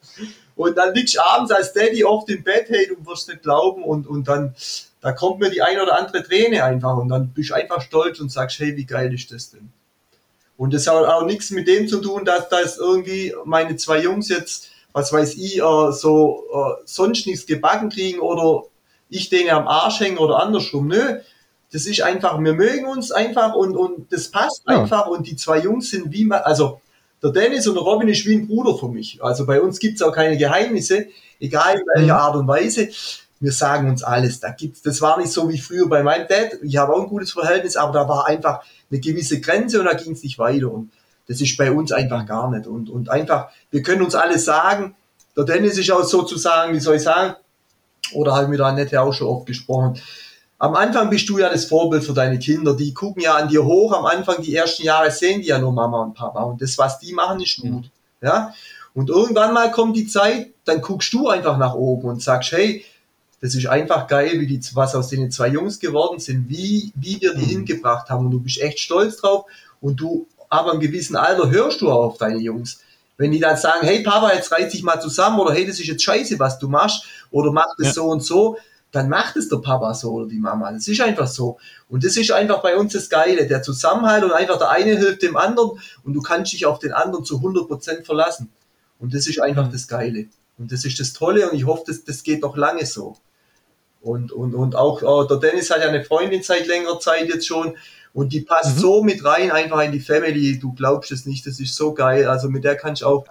und 0.55 0.77
dann 0.77 0.93
liegst 0.95 1.15
du 1.15 1.21
abends 1.21 1.51
als 1.51 1.73
Daddy 1.73 2.05
oft 2.05 2.29
im 2.29 2.43
Bett, 2.43 2.67
hey, 2.69 2.87
du 2.87 3.05
wirst 3.05 3.27
nicht 3.27 3.43
glauben 3.43 3.83
und, 3.83 4.07
und 4.07 4.29
dann, 4.29 4.55
da 5.01 5.11
kommt 5.11 5.39
mir 5.41 5.49
die 5.49 5.61
eine 5.61 5.83
oder 5.83 5.97
andere 5.97 6.23
Träne 6.23 6.63
einfach 6.63 6.95
und 6.95 7.09
dann 7.09 7.29
bist 7.29 7.49
du 7.49 7.55
einfach 7.55 7.81
stolz 7.81 8.21
und 8.21 8.31
sagst, 8.31 8.59
hey, 8.59 8.77
wie 8.77 8.85
geil 8.85 9.13
ist 9.13 9.33
das 9.33 9.51
denn? 9.51 9.69
Und 10.55 10.73
das 10.73 10.87
hat 10.87 11.05
auch 11.05 11.25
nichts 11.25 11.51
mit 11.51 11.67
dem 11.67 11.89
zu 11.89 11.99
tun, 12.01 12.23
dass 12.23 12.47
das 12.47 12.77
irgendwie 12.77 13.33
meine 13.43 13.75
zwei 13.75 14.01
Jungs 14.01 14.29
jetzt 14.29 14.69
was 14.99 15.13
weiß 15.13 15.35
ich, 15.35 15.57
äh, 15.59 15.91
so 15.91 16.43
äh, 16.53 16.81
sonst 16.85 17.25
nichts 17.25 17.45
gebacken 17.45 17.89
kriegen 17.89 18.19
oder 18.19 18.63
ich 19.09 19.29
denen 19.29 19.49
am 19.49 19.67
Arsch 19.67 20.01
hängen 20.01 20.17
oder 20.17 20.39
andersrum. 20.39 20.87
Nö, 20.87 21.19
das 21.71 21.85
ist 21.85 22.01
einfach, 22.01 22.39
wir 22.39 22.53
mögen 22.53 22.85
uns 22.85 23.11
einfach 23.11 23.55
und, 23.55 23.77
und 23.77 24.11
das 24.11 24.29
passt 24.29 24.63
ja. 24.67 24.81
einfach 24.81 25.07
und 25.07 25.25
die 25.25 25.35
zwei 25.35 25.59
Jungs 25.59 25.89
sind 25.89 26.11
wie, 26.11 26.29
also 26.31 26.81
der 27.23 27.31
Dennis 27.31 27.67
und 27.67 27.75
der 27.75 27.83
Robin 27.83 28.09
ist 28.09 28.25
wie 28.25 28.35
ein 28.35 28.47
Bruder 28.47 28.77
für 28.77 28.89
mich. 28.89 29.23
Also 29.23 29.45
bei 29.45 29.61
uns 29.61 29.79
gibt's 29.79 30.01
auch 30.01 30.13
keine 30.13 30.37
Geheimnisse, 30.37 31.07
egal 31.39 31.75
in 31.75 31.85
welcher 31.95 32.13
mhm. 32.13 32.19
Art 32.19 32.35
und 32.35 32.47
Weise. 32.47 32.89
Wir 33.41 33.53
sagen 33.53 33.89
uns 33.89 34.03
alles. 34.03 34.41
Da 34.41 34.49
gibt's, 34.51 34.81
das 34.81 35.01
war 35.01 35.17
nicht 35.17 35.31
so 35.31 35.47
wie 35.47 35.59
früher 35.59 35.87
bei 35.87 36.03
meinem 36.03 36.27
Dad. 36.27 36.57
Ich 36.61 36.75
habe 36.75 36.93
auch 36.93 37.03
ein 37.03 37.07
gutes 37.07 37.31
Verhältnis, 37.31 37.77
aber 37.77 37.93
da 37.93 38.09
war 38.09 38.27
einfach 38.27 38.61
eine 38.91 38.99
gewisse 38.99 39.39
Grenze 39.39 39.79
und 39.79 39.85
da 39.85 39.93
ging's 39.93 40.23
nicht 40.23 40.39
weiter. 40.39 40.71
Und 40.71 40.91
das 41.29 41.39
ist 41.39 41.55
bei 41.57 41.71
uns 41.71 41.91
einfach 41.91 42.25
gar 42.25 42.49
nicht. 42.49 42.65
Und, 42.65 42.89
und 42.89 43.09
einfach, 43.09 43.49
wir 43.69 43.83
können 43.83 44.01
uns 44.01 44.15
alles 44.15 44.45
sagen. 44.45 44.95
Der 45.37 45.43
Dennis 45.43 45.77
ist 45.77 45.91
auch 45.91 46.03
sozusagen, 46.03 46.73
wie 46.73 46.79
soll 46.79 46.95
ich 46.95 47.03
sagen, 47.03 47.35
oder 48.13 48.33
habe 48.33 48.45
ich 48.45 48.49
mit 48.49 48.59
der 48.59 48.65
Annette 48.65 48.99
auch 48.99 49.13
schon 49.13 49.27
oft 49.27 49.45
gesprochen. 49.45 50.01
Am 50.57 50.73
Anfang 50.73 51.11
bist 51.11 51.29
du 51.29 51.37
ja 51.37 51.49
das 51.49 51.65
Vorbild 51.65 52.03
für 52.03 52.13
deine 52.13 52.39
Kinder. 52.39 52.75
Die 52.75 52.95
gucken 52.95 53.21
ja 53.21 53.35
an 53.35 53.47
dir 53.47 53.63
hoch. 53.63 53.93
Am 53.93 54.07
Anfang, 54.07 54.41
die 54.41 54.55
ersten 54.55 54.83
Jahre 54.83 55.11
sehen 55.11 55.41
die 55.41 55.49
ja 55.49 55.59
nur 55.59 55.71
Mama 55.71 56.01
und 56.01 56.15
Papa. 56.15 56.41
Und 56.41 56.63
das, 56.63 56.79
was 56.79 56.97
die 56.97 57.13
machen, 57.13 57.39
ist 57.41 57.61
gut. 57.61 57.91
Ja. 58.21 58.51
Und 58.95 59.11
irgendwann 59.11 59.53
mal 59.53 59.69
kommt 59.69 59.95
die 59.95 60.07
Zeit, 60.07 60.49
dann 60.65 60.81
guckst 60.81 61.13
du 61.13 61.29
einfach 61.29 61.59
nach 61.59 61.75
oben 61.75 62.09
und 62.09 62.23
sagst, 62.23 62.53
hey, 62.53 62.83
das 63.39 63.53
ist 63.53 63.67
einfach 63.67 64.07
geil, 64.07 64.39
wie 64.39 64.47
die, 64.47 64.59
was 64.73 64.95
aus 64.95 65.09
den 65.09 65.29
zwei 65.29 65.49
Jungs 65.49 65.79
geworden 65.79 66.19
sind, 66.19 66.49
wie, 66.49 66.91
wie 66.95 67.21
wir 67.21 67.35
die 67.35 67.43
mhm. 67.43 67.49
hingebracht 67.49 68.09
haben. 68.09 68.25
Und 68.25 68.31
du 68.31 68.39
bist 68.39 68.59
echt 68.59 68.79
stolz 68.79 69.17
drauf 69.17 69.45
und 69.79 69.97
du 69.97 70.25
aber 70.49 70.73
im 70.73 70.79
gewissen 70.79 71.15
Alter 71.15 71.49
hörst 71.49 71.81
du 71.81 71.91
auf 71.91 72.17
deine 72.17 72.39
Jungs. 72.39 72.81
Wenn 73.17 73.31
die 73.31 73.39
dann 73.39 73.57
sagen, 73.57 73.85
hey 73.85 74.01
Papa, 74.01 74.33
jetzt 74.33 74.51
reiß 74.51 74.71
dich 74.71 74.81
mal 74.81 74.99
zusammen 74.99 75.39
oder 75.39 75.53
hey, 75.53 75.65
das 75.65 75.79
ist 75.79 75.87
jetzt 75.87 76.03
scheiße, 76.03 76.39
was 76.39 76.57
du 76.57 76.67
machst 76.69 77.03
oder 77.31 77.51
mach 77.51 77.75
das 77.77 77.87
ja. 77.87 77.93
so 77.93 78.05
und 78.05 78.21
so, 78.21 78.57
dann 78.91 79.09
macht 79.09 79.35
es 79.35 79.49
der 79.49 79.57
Papa 79.57 79.93
so 79.93 80.11
oder 80.13 80.27
die 80.27 80.39
Mama. 80.39 80.71
Das 80.71 80.87
ist 80.87 81.01
einfach 81.01 81.27
so. 81.27 81.57
Und 81.89 82.03
das 82.03 82.17
ist 82.17 82.31
einfach 82.31 82.61
bei 82.61 82.75
uns 82.75 82.93
das 82.93 83.09
Geile, 83.09 83.45
der 83.45 83.61
Zusammenhalt 83.61 84.23
und 84.23 84.31
einfach 84.31 84.57
der 84.57 84.69
eine 84.69 84.97
hilft 84.97 85.21
dem 85.21 85.37
anderen 85.37 85.79
und 86.03 86.13
du 86.13 86.21
kannst 86.21 86.53
dich 86.53 86.65
auf 86.65 86.79
den 86.79 86.93
anderen 86.93 87.23
zu 87.23 87.37
100% 87.37 88.05
verlassen. 88.05 88.49
Und 88.99 89.13
das 89.13 89.27
ist 89.27 89.39
einfach 89.41 89.67
mhm. 89.67 89.71
das 89.71 89.87
Geile. 89.87 90.27
Und 90.57 90.71
das 90.71 90.85
ist 90.85 90.99
das 90.99 91.13
Tolle 91.13 91.49
und 91.49 91.55
ich 91.55 91.65
hoffe, 91.65 91.83
das, 91.87 92.03
das 92.03 92.23
geht 92.23 92.41
noch 92.41 92.57
lange 92.57 92.85
so. 92.85 93.15
Und, 94.01 94.31
und, 94.31 94.55
und 94.55 94.75
auch 94.75 95.01
oh, 95.03 95.23
der 95.23 95.37
Dennis 95.37 95.69
hat 95.69 95.81
ja 95.81 95.89
eine 95.89 96.03
Freundin 96.03 96.41
seit 96.41 96.67
längerer 96.67 96.99
Zeit 96.99 97.27
jetzt 97.27 97.47
schon 97.47 97.75
und 98.13 98.33
die 98.33 98.41
passt 98.41 98.75
mhm. 98.75 98.79
so 98.79 99.03
mit 99.03 99.23
rein, 99.23 99.51
einfach 99.51 99.81
in 99.81 99.91
die 99.91 99.99
Family. 99.99 100.59
Du 100.59 100.73
glaubst 100.73 101.11
es 101.11 101.25
nicht, 101.25 101.45
das 101.45 101.59
ist 101.59 101.75
so 101.75 101.93
geil. 101.93 102.27
Also 102.27 102.49
mit 102.49 102.63
der 102.63 102.75
kannst 102.75 103.01
du 103.01 103.05
auch 103.05 103.25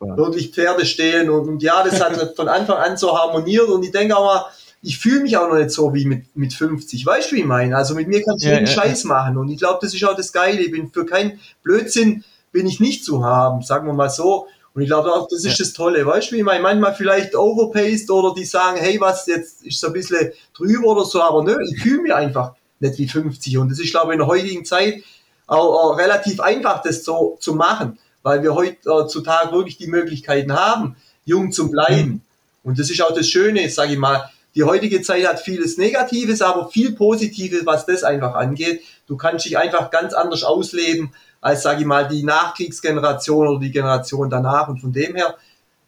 ja. 0.00 0.16
wirklich 0.16 0.50
Pferde 0.50 0.84
stehlen. 0.84 1.30
Und, 1.30 1.48
und, 1.48 1.62
ja, 1.62 1.82
das 1.84 2.02
hat 2.02 2.18
von 2.36 2.48
Anfang 2.48 2.78
an 2.78 2.96
so 2.96 3.16
harmoniert. 3.16 3.68
Und 3.68 3.84
ich 3.84 3.92
denke 3.92 4.16
auch 4.16 4.24
mal, 4.24 4.44
ich 4.82 4.98
fühle 4.98 5.20
mich 5.20 5.36
auch 5.36 5.48
noch 5.48 5.56
nicht 5.56 5.70
so 5.70 5.94
wie 5.94 6.04
mit, 6.04 6.36
mit 6.36 6.52
50. 6.52 7.06
Weißt 7.06 7.30
du, 7.30 7.36
wie 7.36 7.40
ich 7.40 7.46
meine? 7.46 7.76
Also 7.76 7.94
mit 7.94 8.08
mir 8.08 8.22
kannst 8.22 8.44
du 8.44 8.48
ja, 8.48 8.54
jeden 8.54 8.66
ja, 8.66 8.72
Scheiß 8.72 9.04
machen. 9.04 9.38
Und 9.38 9.48
ich 9.48 9.58
glaube, 9.58 9.78
das 9.80 9.94
ist 9.94 10.04
auch 10.04 10.16
das 10.16 10.32
Geile. 10.32 10.60
Ich 10.60 10.72
bin 10.72 10.90
für 10.90 11.06
keinen 11.06 11.40
Blödsinn 11.62 12.24
bin 12.52 12.66
ich 12.66 12.80
nicht 12.80 13.04
zu 13.04 13.24
haben, 13.24 13.62
sagen 13.62 13.86
wir 13.86 13.94
mal 13.94 14.10
so. 14.10 14.46
Und 14.74 14.82
ich 14.82 14.88
glaube 14.88 15.12
auch, 15.12 15.28
das 15.28 15.44
ist 15.44 15.60
das 15.60 15.72
Tolle. 15.72 16.04
Weißt 16.04 16.30
du, 16.30 16.34
wie 16.34 16.38
ich 16.38 16.44
meine? 16.44 16.60
Manchmal 16.60 16.94
vielleicht 16.94 17.34
overpaced 17.36 18.10
oder 18.10 18.34
die 18.34 18.44
sagen, 18.44 18.76
hey, 18.78 19.00
was, 19.00 19.26
jetzt 19.26 19.64
ist 19.64 19.80
so 19.80 19.86
ein 19.86 19.92
bisschen 19.92 20.32
drüber 20.56 20.88
oder 20.88 21.04
so. 21.04 21.22
Aber 21.22 21.44
nö, 21.44 21.56
ich 21.64 21.80
fühle 21.80 22.02
mich 22.02 22.14
einfach 22.14 22.54
nicht 22.80 22.98
wie 22.98 23.08
50. 23.08 23.58
Und 23.58 23.70
das 23.70 23.78
ist, 23.78 23.90
glaube 23.90 24.08
ich, 24.08 24.12
in 24.14 24.18
der 24.18 24.28
heutigen 24.28 24.64
Zeit 24.64 25.02
auch, 25.46 25.92
auch 25.92 25.98
relativ 25.98 26.40
einfach, 26.40 26.82
das 26.82 27.04
so 27.04 27.36
zu 27.40 27.54
machen, 27.54 27.98
weil 28.22 28.42
wir 28.42 28.54
heutzutage 28.54 29.52
wirklich 29.52 29.76
die 29.76 29.86
Möglichkeiten 29.86 30.52
haben, 30.52 30.96
jung 31.24 31.52
zu 31.52 31.70
bleiben. 31.70 32.22
Und 32.62 32.78
das 32.78 32.90
ist 32.90 33.02
auch 33.02 33.14
das 33.14 33.28
Schöne, 33.28 33.68
sage 33.68 33.92
ich 33.92 33.98
mal. 33.98 34.30
Die 34.54 34.62
heutige 34.62 35.02
Zeit 35.02 35.26
hat 35.26 35.40
vieles 35.40 35.78
Negatives, 35.78 36.40
aber 36.40 36.70
viel 36.70 36.92
Positives, 36.92 37.66
was 37.66 37.86
das 37.86 38.04
einfach 38.04 38.34
angeht. 38.34 38.82
Du 39.06 39.16
kannst 39.16 39.44
dich 39.44 39.58
einfach 39.58 39.90
ganz 39.90 40.14
anders 40.14 40.44
ausleben 40.44 41.12
als, 41.40 41.62
sage 41.62 41.80
ich 41.80 41.86
mal, 41.86 42.08
die 42.08 42.22
Nachkriegsgeneration 42.22 43.48
oder 43.48 43.60
die 43.60 43.72
Generation 43.72 44.30
danach. 44.30 44.68
Und 44.68 44.80
von 44.80 44.92
dem 44.92 45.16
her 45.16 45.36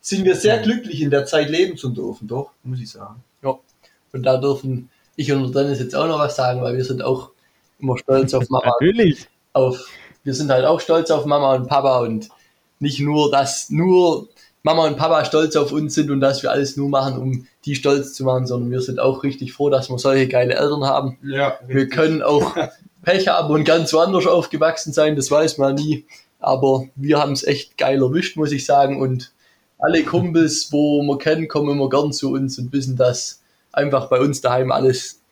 sind 0.00 0.24
wir 0.24 0.36
sehr 0.36 0.58
glücklich, 0.58 1.00
in 1.00 1.10
der 1.10 1.26
Zeit 1.26 1.48
leben 1.48 1.76
zu 1.76 1.88
dürfen, 1.90 2.28
doch, 2.28 2.50
muss 2.62 2.80
ich 2.80 2.90
sagen. 2.90 3.22
Ja, 3.42 3.54
und 4.12 4.22
da 4.22 4.36
dürfen 4.36 4.90
ich 5.16 5.32
und 5.32 5.54
Dennis 5.54 5.80
jetzt 5.80 5.96
auch 5.96 6.06
noch 6.06 6.18
was 6.18 6.36
sagen, 6.36 6.62
weil 6.62 6.76
wir 6.76 6.84
sind 6.84 7.02
auch 7.02 7.30
immer 7.78 7.96
stolz 7.98 8.34
auf 8.34 8.48
Mama. 8.48 8.66
Natürlich. 8.66 9.26
Auf, 9.52 9.88
wir 10.22 10.34
sind 10.34 10.50
halt 10.50 10.64
auch 10.64 10.80
stolz 10.80 11.10
auf 11.10 11.24
Mama 11.24 11.54
und 11.54 11.66
Papa 11.66 12.00
und 12.00 12.28
nicht 12.78 13.00
nur, 13.00 13.30
dass 13.30 13.70
nur 13.70 14.28
Mama 14.62 14.86
und 14.86 14.96
Papa 14.96 15.24
stolz 15.24 15.56
auf 15.56 15.72
uns 15.72 15.94
sind 15.94 16.10
und 16.10 16.20
dass 16.20 16.42
wir 16.42 16.50
alles 16.50 16.76
nur 16.76 16.88
machen, 16.88 17.18
um 17.18 17.46
die 17.64 17.74
stolz 17.74 18.14
zu 18.14 18.24
machen, 18.24 18.46
sondern 18.46 18.70
wir 18.70 18.80
sind 18.80 18.98
auch 18.98 19.22
richtig 19.22 19.52
froh, 19.52 19.70
dass 19.70 19.88
wir 19.88 19.98
solche 19.98 20.28
geile 20.28 20.54
Eltern 20.54 20.84
haben. 20.84 21.18
Ja, 21.22 21.58
wir 21.66 21.88
können 21.88 22.22
auch 22.22 22.54
Pech 23.02 23.28
haben 23.28 23.54
und 23.54 23.64
ganz 23.64 23.92
woanders 23.92 24.26
aufgewachsen 24.26 24.92
sein, 24.92 25.16
das 25.16 25.30
weiß 25.30 25.58
man 25.58 25.76
nie. 25.76 26.04
Aber 26.40 26.86
wir 26.96 27.18
haben 27.18 27.32
es 27.32 27.44
echt 27.44 27.78
geil 27.78 28.02
erwischt, 28.02 28.36
muss 28.36 28.52
ich 28.52 28.66
sagen. 28.66 29.00
Und 29.00 29.32
alle 29.78 30.02
Kumpels, 30.02 30.72
wo 30.72 31.02
wir 31.02 31.18
kennen, 31.18 31.48
kommen 31.48 31.70
immer 31.70 31.88
gern 31.88 32.12
zu 32.12 32.32
uns 32.32 32.58
und 32.58 32.72
wissen, 32.72 32.96
dass 32.96 33.40
einfach 33.76 34.08
bei 34.08 34.20
uns 34.20 34.40
daheim 34.40 34.72
alles 34.72 35.22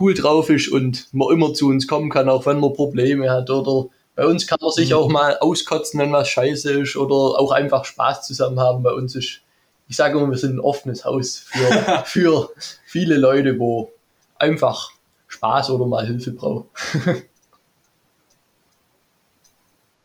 cool 0.00 0.14
drauf 0.14 0.48
ist 0.50 0.68
und 0.68 1.08
man 1.12 1.30
immer 1.30 1.52
zu 1.54 1.68
uns 1.68 1.86
kommen 1.86 2.10
kann, 2.10 2.28
auch 2.28 2.46
wenn 2.46 2.60
man 2.60 2.72
Probleme 2.72 3.30
hat 3.30 3.50
oder 3.50 3.90
bei 4.14 4.26
uns 4.26 4.46
kann 4.46 4.58
man 4.60 4.70
sich 4.70 4.90
mhm. 4.90 4.96
auch 4.96 5.08
mal 5.08 5.38
auskotzen, 5.38 5.98
wenn 6.00 6.12
was 6.12 6.28
scheiße 6.28 6.80
ist 6.80 6.96
oder 6.96 7.14
auch 7.14 7.50
einfach 7.50 7.84
Spaß 7.84 8.26
zusammen 8.26 8.60
haben. 8.60 8.82
Bei 8.82 8.92
uns 8.92 9.14
ist, 9.14 9.40
ich 9.88 9.96
sage 9.96 10.18
immer, 10.18 10.30
wir 10.30 10.38
sind 10.38 10.56
ein 10.56 10.60
offenes 10.60 11.04
Haus 11.04 11.38
für, 11.38 12.02
für 12.04 12.50
viele 12.84 13.16
Leute, 13.16 13.58
wo 13.58 13.92
einfach 14.36 14.90
Spaß 15.28 15.70
oder 15.70 15.86
mal 15.86 16.06
Hilfe 16.06 16.32
brauchen. 16.32 16.66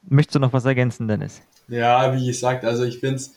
Möchtest 0.10 0.36
du 0.36 0.40
noch 0.40 0.54
was 0.54 0.64
ergänzen, 0.64 1.10
Dennis? 1.10 1.42
Ja, 1.68 2.16
wie 2.16 2.26
gesagt, 2.26 2.64
also 2.64 2.86
ich 2.86 3.00
finde 3.00 3.18
es 3.18 3.34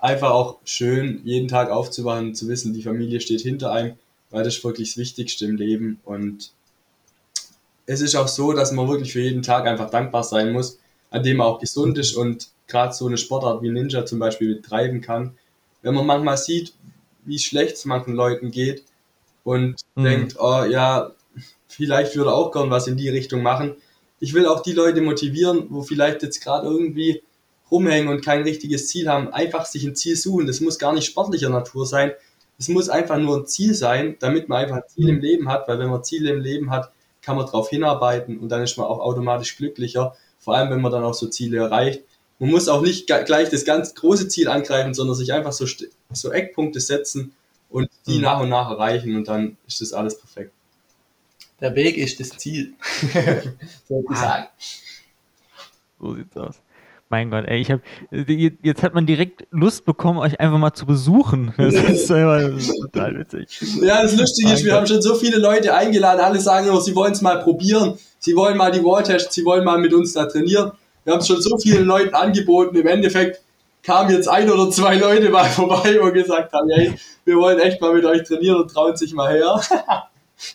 einfach 0.00 0.30
auch 0.30 0.58
schön, 0.64 1.20
jeden 1.24 1.48
Tag 1.48 1.70
aufzuwachen, 1.70 2.34
zu 2.34 2.48
wissen, 2.48 2.72
die 2.72 2.82
Familie 2.82 3.20
steht 3.20 3.42
hinter 3.42 3.72
einem, 3.72 3.96
weil 4.30 4.44
das 4.44 4.56
ist 4.56 4.64
wirklich 4.64 4.90
das 4.90 4.96
Wichtigste 4.96 5.44
im 5.44 5.56
Leben. 5.56 6.00
Und 6.04 6.52
es 7.86 8.00
ist 8.00 8.14
auch 8.14 8.28
so, 8.28 8.52
dass 8.52 8.72
man 8.72 8.88
wirklich 8.88 9.12
für 9.12 9.20
jeden 9.20 9.42
Tag 9.42 9.66
einfach 9.66 9.90
dankbar 9.90 10.24
sein 10.24 10.52
muss, 10.52 10.78
an 11.10 11.22
dem 11.22 11.38
man 11.38 11.46
auch 11.46 11.60
gesund 11.60 11.98
ist 11.98 12.14
und 12.14 12.48
gerade 12.66 12.94
so 12.94 13.06
eine 13.06 13.18
Sportart 13.18 13.62
wie 13.62 13.70
Ninja 13.70 14.06
zum 14.06 14.18
Beispiel 14.18 14.54
betreiben 14.54 15.00
kann. 15.00 15.36
Wenn 15.82 15.94
man 15.94 16.06
manchmal 16.06 16.38
sieht, 16.38 16.72
wie 17.24 17.38
schlecht 17.38 17.76
es 17.76 17.84
manchen 17.84 18.14
Leuten 18.14 18.50
geht 18.50 18.84
und 19.44 19.76
mhm. 19.96 20.04
denkt, 20.04 20.36
oh 20.38 20.64
ja, 20.64 21.12
vielleicht 21.68 22.16
würde 22.16 22.32
auch 22.32 22.52
gern 22.52 22.70
was 22.70 22.86
in 22.86 22.96
die 22.96 23.08
Richtung 23.08 23.42
machen. 23.42 23.74
Ich 24.20 24.34
will 24.34 24.46
auch 24.46 24.60
die 24.60 24.72
Leute 24.72 25.00
motivieren, 25.00 25.66
wo 25.70 25.82
vielleicht 25.82 26.22
jetzt 26.22 26.42
gerade 26.42 26.66
irgendwie 26.66 27.22
rumhängen 27.70 28.08
und 28.08 28.24
kein 28.24 28.42
richtiges 28.42 28.88
Ziel 28.88 29.08
haben, 29.08 29.32
einfach 29.32 29.66
sich 29.66 29.84
ein 29.84 29.96
Ziel 29.96 30.16
suchen. 30.16 30.46
Das 30.46 30.60
muss 30.60 30.78
gar 30.78 30.92
nicht 30.92 31.06
sportlicher 31.06 31.48
Natur 31.48 31.86
sein. 31.86 32.12
Es 32.58 32.68
muss 32.68 32.88
einfach 32.88 33.18
nur 33.18 33.38
ein 33.38 33.46
Ziel 33.46 33.74
sein, 33.74 34.16
damit 34.20 34.48
man 34.48 34.62
einfach 34.62 34.76
ein 34.76 34.88
Ziel 34.88 35.08
im 35.08 35.20
Leben 35.20 35.48
hat, 35.48 35.66
weil 35.68 35.78
wenn 35.78 35.88
man 35.88 36.04
Ziele 36.04 36.30
im 36.30 36.40
Leben 36.40 36.70
hat, 36.70 36.92
kann 37.22 37.36
man 37.36 37.46
darauf 37.46 37.70
hinarbeiten 37.70 38.38
und 38.38 38.48
dann 38.48 38.62
ist 38.62 38.76
man 38.76 38.86
auch 38.86 39.00
automatisch 39.00 39.56
glücklicher 39.56 40.14
vor 40.40 40.56
allem 40.56 40.70
wenn 40.70 40.80
man 40.80 40.90
dann 40.90 41.04
auch 41.04 41.14
so 41.14 41.28
Ziele 41.28 41.58
erreicht. 41.58 42.02
Man 42.38 42.50
muss 42.50 42.68
auch 42.68 42.82
nicht 42.82 43.06
gleich 43.06 43.50
das 43.50 43.64
ganz 43.64 43.94
große 43.94 44.28
Ziel 44.28 44.48
angreifen, 44.48 44.94
sondern 44.94 45.14
sich 45.14 45.32
einfach 45.32 45.52
so, 45.52 45.66
so 46.10 46.32
Eckpunkte 46.32 46.80
setzen 46.80 47.34
und 47.68 47.90
die 48.06 48.16
mhm. 48.16 48.22
nach 48.22 48.40
und 48.40 48.48
nach 48.48 48.70
erreichen 48.70 49.14
und 49.14 49.28
dann 49.28 49.58
ist 49.68 49.82
das 49.82 49.92
alles 49.92 50.18
perfekt. 50.18 50.52
Der 51.60 51.74
Weg 51.74 51.98
ist 51.98 52.18
das 52.18 52.30
Ziel. 52.30 52.72
So 56.02 56.14
sieht's 56.14 56.34
aus. 56.34 56.54
Mein 57.12 57.28
Gott, 57.28 57.44
ey, 57.48 57.60
ich 57.60 57.72
habe 57.72 57.82
jetzt 58.62 58.84
hat 58.84 58.94
man 58.94 59.04
direkt 59.04 59.44
Lust 59.50 59.84
bekommen, 59.84 60.20
euch 60.20 60.38
einfach 60.38 60.58
mal 60.58 60.72
zu 60.72 60.86
besuchen. 60.86 61.52
Das 61.58 61.74
ist, 61.74 62.06
total 62.82 63.18
witzig. 63.18 63.60
Ja, 63.82 64.02
das 64.02 64.16
Lustige 64.16 64.52
ist, 64.52 64.64
wir 64.64 64.74
haben 64.74 64.86
schon 64.86 65.02
so 65.02 65.16
viele 65.16 65.38
Leute 65.38 65.74
eingeladen, 65.74 66.20
alle 66.20 66.40
sagen 66.40 66.68
immer, 66.68 66.80
sie 66.80 66.94
wollen 66.94 67.12
es 67.12 67.20
mal 67.20 67.42
probieren, 67.42 67.98
sie 68.20 68.36
wollen 68.36 68.56
mal 68.56 68.70
die 68.70 68.82
Walltests, 68.82 69.34
sie 69.34 69.44
wollen 69.44 69.64
mal 69.64 69.78
mit 69.78 69.92
uns 69.92 70.12
da 70.12 70.26
trainieren. 70.26 70.70
Wir 71.02 71.12
haben 71.12 71.20
es 71.20 71.26
schon 71.26 71.40
so 71.40 71.58
vielen 71.58 71.84
Leuten 71.84 72.14
angeboten. 72.14 72.76
Im 72.76 72.86
Endeffekt 72.86 73.40
kamen 73.82 74.10
jetzt 74.10 74.28
ein 74.28 74.48
oder 74.48 74.70
zwei 74.70 74.94
Leute 74.96 75.30
mal 75.30 75.44
vorbei 75.50 76.00
und 76.00 76.14
gesagt 76.14 76.52
haben, 76.52 76.70
hey, 76.70 76.94
wir 77.24 77.36
wollen 77.36 77.58
echt 77.58 77.80
mal 77.80 77.92
mit 77.92 78.04
euch 78.04 78.22
trainieren 78.22 78.62
und 78.62 78.70
trauen 78.70 78.94
sich 78.94 79.12
mal 79.14 79.32
her. 79.32 79.60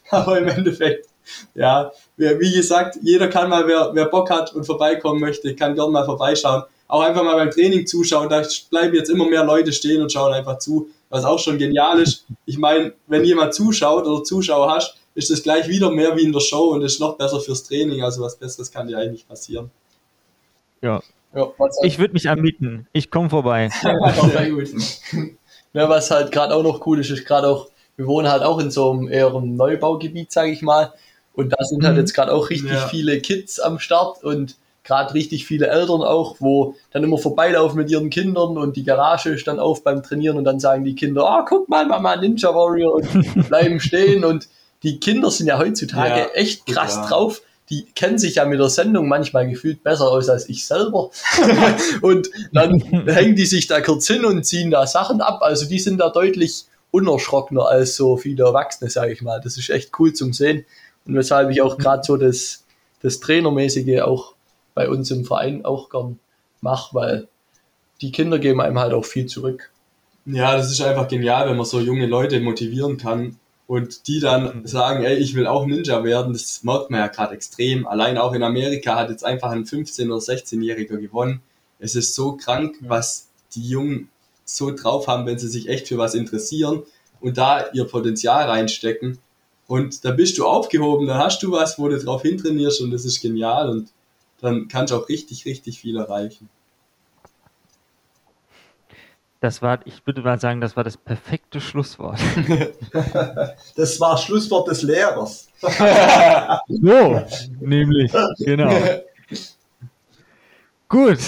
Aber 0.10 0.39
im 0.39 0.47
Endeffekt 0.47 1.08
ja, 1.53 1.91
wie 2.17 2.53
gesagt, 2.53 2.97
jeder 3.01 3.28
kann 3.28 3.49
mal, 3.49 3.67
wer, 3.67 3.91
wer 3.93 4.05
Bock 4.05 4.30
hat 4.30 4.53
und 4.53 4.65
vorbeikommen 4.65 5.19
möchte, 5.19 5.55
kann 5.55 5.76
gerne 5.76 5.91
mal 5.91 6.05
vorbeischauen. 6.05 6.63
Auch 6.88 7.01
einfach 7.01 7.23
mal 7.23 7.36
beim 7.36 7.49
Training 7.49 7.88
zuschauen. 7.88 8.30
Da 8.30 8.43
bleiben 8.69 8.93
jetzt 8.95 9.09
immer 9.09 9.28
mehr 9.28 9.43
Leute 9.43 9.73
stehen 9.73 10.01
und 10.01 10.11
schauen 10.11 10.34
einfach 10.34 10.59
zu, 10.59 10.89
was 11.09 11.26
auch 11.26 11.39
schon 11.39 11.57
genial 11.57 11.99
ist. 11.99 12.26
Ich 12.45 12.57
meine, 12.57 12.93
wenn 13.07 13.23
jemand 13.23 13.53
zuschaut 13.53 14.05
oder 14.05 14.23
Zuschauer 14.23 14.69
hast, 14.76 14.97
ist 15.15 15.32
das 15.32 15.41
gleich 15.41 15.67
wieder 15.67 15.89
mehr 15.89 16.15
wie 16.15 16.23
in 16.23 16.34
der 16.34 16.41
Show 16.41 16.73
und 16.73 16.84
ist 16.84 16.99
noch 16.99 17.17
besser 17.17 17.39
fürs 17.39 17.63
Training. 17.63 18.03
Also 18.03 18.21
was 18.21 18.36
Besseres 18.36 18.71
kann 18.71 18.88
dir 18.88 18.97
eigentlich 18.97 19.28
passieren. 19.28 19.71
Ja. 20.82 21.01
ja 21.34 21.51
ich 21.82 21.97
würde 21.97 22.13
mich 22.13 22.30
anbieten. 22.30 22.88
Ich 22.93 23.09
komme 23.09 23.30
vorbei. 23.32 23.69
Sehr 23.82 24.51
gut. 24.51 24.69
Ja, 25.73 25.89
was 25.89 26.11
halt 26.11 26.32
gerade 26.32 26.55
auch 26.55 26.63
noch 26.63 26.86
cool 26.86 26.99
ist, 26.99 27.09
ist 27.09 27.26
gerade 27.26 27.47
auch, 27.47 27.69
wir 27.97 28.07
wohnen 28.07 28.30
halt 28.30 28.43
auch 28.43 28.59
in 28.59 28.71
so 28.71 28.91
einem 28.91 29.09
eher 29.09 29.28
einem 29.28 29.55
Neubaugebiet, 29.55 30.32
sage 30.32 30.51
ich 30.51 30.61
mal. 30.61 30.93
Und 31.36 31.49
da 31.49 31.63
sind 31.63 31.83
halt 31.83 31.95
mhm. 31.95 32.01
jetzt 32.01 32.13
gerade 32.13 32.33
auch 32.33 32.49
richtig 32.49 32.71
ja. 32.71 32.88
viele 32.88 33.19
Kids 33.19 33.59
am 33.59 33.79
Start 33.79 34.23
und 34.23 34.55
gerade 34.86 35.13
richtig 35.13 35.45
viele 35.45 35.67
Eltern 35.67 36.01
auch, 36.01 36.38
wo 36.39 36.75
dann 36.91 37.03
immer 37.03 37.17
vorbeilaufen 37.17 37.77
mit 37.77 37.89
ihren 37.89 38.09
Kindern 38.09 38.57
und 38.57 38.75
die 38.75 38.83
Garage 38.83 39.31
ist 39.31 39.47
dann 39.47 39.59
auf 39.59 39.83
beim 39.83 40.03
Trainieren 40.03 40.38
und 40.38 40.43
dann 40.43 40.59
sagen 40.59 40.86
die 40.86 40.95
Kinder, 40.95 41.25
ah, 41.25 41.41
oh, 41.41 41.45
guck 41.47 41.69
mal, 41.69 41.86
Mama 41.86 42.15
Ninja 42.15 42.53
Warrior 42.53 42.93
und 42.93 43.47
bleiben 43.49 43.79
stehen 43.79 44.23
und 44.23 44.47
die 44.83 44.99
Kinder 44.99 45.31
sind 45.31 45.47
ja 45.47 45.57
heutzutage 45.57 46.19
ja, 46.19 46.27
echt 46.33 46.65
krass 46.67 46.95
ja. 46.95 47.07
drauf. 47.07 47.41
Die 47.71 47.86
kennen 47.95 48.19
sich 48.19 48.36
ja 48.36 48.45
mit 48.45 48.59
der 48.59 48.69
Sendung 48.69 49.07
manchmal 49.07 49.49
gefühlt 49.49 49.83
besser 49.83 50.07
aus 50.07 50.29
als 50.29 50.47
ich 50.47 50.67
selber. 50.67 51.09
und 52.03 52.29
dann 52.53 52.79
hängen 53.07 53.36
die 53.36 53.47
sich 53.47 53.65
da 53.65 53.81
kurz 53.81 54.05
hin 54.05 54.23
und 54.23 54.43
ziehen 54.43 54.69
da 54.69 54.86
Sachen 54.86 55.21
ab. 55.21 55.39
Also 55.41 55.65
die 55.65 55.79
sind 55.79 55.97
da 55.97 56.09
deutlich 56.09 56.65
unerschrockener 56.91 57.67
als 57.67 57.95
so 57.95 58.17
viele 58.17 58.43
Erwachsene, 58.43 58.91
sage 58.91 59.13
ich 59.13 59.23
mal. 59.23 59.41
Das 59.41 59.57
ist 59.57 59.71
echt 59.71 59.91
cool 59.97 60.13
zum 60.13 60.31
Sehen. 60.31 60.65
Und 61.06 61.16
weshalb 61.16 61.51
ich 61.51 61.62
auch 61.62 61.78
gerade 61.78 62.03
so 62.03 62.18
das, 62.18 62.66
das 63.01 63.20
Trainermäßige 63.20 64.01
auch 64.01 64.34
bei 64.74 64.89
uns 64.89 65.12
im 65.12 65.26
Verein 65.26 65.66
auch 65.66 65.89
gern 65.89 66.20
mache, 66.62 66.95
weil 66.95 67.28
die 68.01 68.12
Kinder 68.12 68.39
geben 68.39 68.62
einem 68.62 68.80
halt 68.80 68.93
auch 68.93 69.06
viel 69.06 69.26
zurück. 69.28 69.72
Ja, 70.26 70.58
das 70.58 70.72
ist 70.72 70.82
einfach 70.82 71.08
genial, 71.08 71.47
wenn 71.47 71.58
man 71.58 71.66
so 71.66 71.80
junge 71.80 72.08
Leute 72.08 72.39
motivieren 72.39 72.97
kann 72.97 73.38
und 73.68 74.08
die 74.08 74.20
dann 74.20 74.62
mhm. 74.62 74.68
sagen, 74.68 75.03
ey, 75.03 75.16
ich 75.16 75.36
will 75.36 75.47
auch 75.47 75.66
Ninja 75.66 76.03
werden. 76.03 76.34
Das 76.34 76.64
merkt 76.64 76.89
man 76.89 76.99
ja 76.99 77.08
gerade 77.08 77.36
extrem. 77.36 77.88
Allein 77.88 78.18
auch 78.18 78.34
in 78.34 78.43
Amerika 78.43 78.95
hat 78.95 79.10
jetzt 79.10 79.24
einfach 79.24 79.51
ein 79.51 79.66
15- 79.66 80.08
oder 80.08 80.18
16-Jähriger 80.18 80.97
gewonnen. 80.97 81.41
Es 81.80 81.95
ist 81.95 82.16
so 82.16 82.34
krank, 82.34 82.76
was 82.82 83.30
die 83.53 83.68
Jungen 83.68 84.10
so 84.43 84.72
drauf 84.76 85.08
haben, 85.08 85.26
wenn 85.26 85.39
sie 85.39 85.47
sich 85.47 85.70
echt 85.70 85.88
für 85.88 85.97
was 85.97 86.14
interessieren 86.14 86.84
und 87.20 87.38
da 87.38 87.72
ihr 87.74 87.86
Potenzial 87.86 88.47
reinstecken. 88.47 89.18
Und 89.68 90.05
da 90.05 90.11
bist 90.11 90.38
du 90.38 90.45
aufgehoben, 90.45 91.07
dann 91.07 91.18
hast 91.18 91.41
du 91.41 91.51
was, 91.51 91.80
wo 91.80 91.88
du 91.88 91.97
drauf 91.97 92.22
hintrainierst 92.22 92.82
und 92.82 92.91
das 92.91 93.05
ist 93.05 93.22
genial 93.22 93.70
und 93.70 93.89
dann 94.41 94.68
kannst 94.68 94.91
du 94.91 94.97
auch 94.97 95.09
richtig, 95.09 95.45
richtig 95.45 95.80
viel 95.80 95.97
erreichen. 95.97 96.49
Das 99.41 99.61
war, 99.61 99.80
ich 99.86 100.05
würde 100.05 100.22
mal 100.22 100.39
sagen, 100.39 100.61
das 100.61 100.76
war 100.76 100.84
das 100.84 100.97
perfekte 100.97 101.61
Schlusswort. 101.61 102.20
das 103.76 103.99
war 103.99 104.18
Schlusswort 104.18 104.68
des 104.68 104.82
Lehrers. 104.82 105.49
so, 106.68 107.22
nämlich, 107.59 108.11
genau. 108.39 108.74
Gut, 110.88 111.20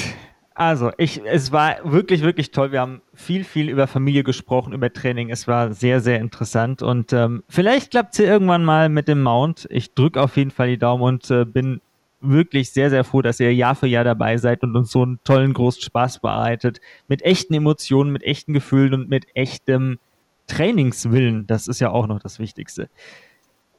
also, 0.57 0.91
ich, 0.97 1.21
es 1.23 1.51
war 1.51 1.75
wirklich, 1.83 2.23
wirklich 2.23 2.49
toll. 2.49 2.71
Wir 2.71 2.81
haben 2.81 3.03
viel, 3.13 3.43
viel 3.43 3.69
über 3.69 3.85
Familie 3.85 4.23
gesprochen, 4.23 4.73
über 4.73 4.91
Training. 4.91 5.29
Es 5.29 5.47
war 5.47 5.71
sehr, 5.71 6.01
sehr 6.01 6.19
interessant. 6.19 6.81
Und 6.81 7.13
ähm, 7.13 7.43
vielleicht 7.47 7.91
klappt 7.91 8.15
es 8.15 8.19
irgendwann 8.19 8.65
mal 8.65 8.89
mit 8.89 9.07
dem 9.07 9.21
Mount. 9.21 9.67
Ich 9.69 9.93
drücke 9.93 10.19
auf 10.19 10.35
jeden 10.35 10.49
Fall 10.49 10.69
die 10.69 10.79
Daumen 10.79 11.03
und 11.03 11.29
äh, 11.29 11.45
bin 11.45 11.79
wirklich 12.21 12.71
sehr, 12.71 12.89
sehr 12.89 13.03
froh, 13.03 13.21
dass 13.21 13.39
ihr 13.39 13.53
Jahr 13.53 13.75
für 13.75 13.85
Jahr 13.85 14.03
dabei 14.03 14.37
seid 14.37 14.63
und 14.63 14.75
uns 14.75 14.91
so 14.91 15.03
einen 15.03 15.19
tollen, 15.23 15.53
großen 15.53 15.83
Spaß 15.83 16.21
bereitet. 16.21 16.81
Mit 17.07 17.21
echten 17.21 17.53
Emotionen, 17.53 18.11
mit 18.11 18.23
echten 18.23 18.53
Gefühlen 18.53 18.95
und 18.95 19.09
mit 19.09 19.27
echtem 19.35 19.99
Trainingswillen. 20.47 21.45
Das 21.45 21.67
ist 21.67 21.79
ja 21.81 21.91
auch 21.91 22.07
noch 22.07 22.19
das 22.19 22.39
Wichtigste. 22.39 22.89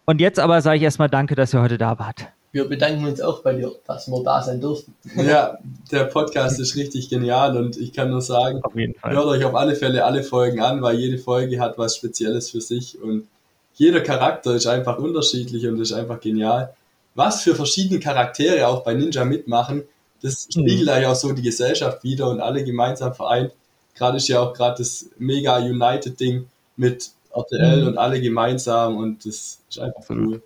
Und 0.05 0.20
jetzt 0.20 0.39
aber 0.39 0.62
sage 0.62 0.76
ich 0.76 0.85
erstmal 0.85 1.11
Danke, 1.11 1.35
dass 1.35 1.53
ihr 1.53 1.61
heute 1.61 1.76
da 1.76 1.99
wart 1.99 2.29
wir 2.53 2.67
bedanken 2.67 3.05
uns 3.05 3.21
auch 3.21 3.43
bei 3.43 3.55
dir, 3.55 3.73
dass 3.87 4.09
wir 4.09 4.23
da 4.23 4.43
sein 4.43 4.61
durften. 4.61 4.95
Ja, 5.17 5.59
der 5.93 6.05
Podcast 6.05 6.59
ist 6.59 6.77
richtig 6.77 7.11
genial 7.11 7.57
und 7.57 7.77
ich 7.77 7.93
kann 7.93 8.11
nur 8.11 8.23
sagen, 8.23 8.63
hört 9.03 9.27
euch 9.27 9.45
auf 9.45 9.55
alle 9.55 9.75
Fälle 9.75 10.05
alle 10.05 10.23
Folgen 10.23 10.61
an, 10.61 10.81
weil 10.81 10.97
jede 10.97 11.19
Folge 11.19 11.61
hat 11.61 11.77
was 11.79 11.97
Spezielles 11.97 12.51
für 12.51 12.61
sich 12.61 13.01
und 13.01 13.29
jeder 13.75 14.01
Charakter 14.01 14.55
ist 14.55 14.67
einfach 14.67 14.99
unterschiedlich 14.99 15.67
und 15.67 15.81
ist 15.81 15.93
einfach 15.93 16.21
genial. 16.21 16.75
Was 17.15 17.43
für 17.43 17.55
verschiedene 17.55 18.01
Charaktere 18.01 18.67
auch 18.67 18.83
bei 18.83 18.95
Ninja 18.95 19.25
mitmachen, 19.25 19.85
das 20.23 20.47
mhm. 20.47 20.63
spiegelt 20.63 20.87
mhm. 20.87 20.89
eigentlich 20.89 21.07
auch 21.07 21.15
so 21.15 21.33
die 21.33 21.43
Gesellschaft 21.43 22.03
wieder 22.03 22.29
und 22.29 22.41
alle 22.41 22.65
gemeinsam 22.65 23.15
vereint. 23.15 23.53
Gerade 23.95 24.17
ist 24.17 24.29
ja 24.29 24.41
auch 24.41 24.53
gerade 24.53 24.79
das 24.79 25.07
mega 25.19 25.59
United 25.59 26.19
Ding 26.19 26.47
mit 26.77 27.11
RTL 27.35 27.83
mhm. 27.83 27.89
und 27.89 27.99
alle 27.99 28.21
gemeinsam 28.21 28.97
und 28.97 29.25
das 29.25 29.61
ist 29.69 29.79
einfach 29.79 30.03
cool. 30.11 30.43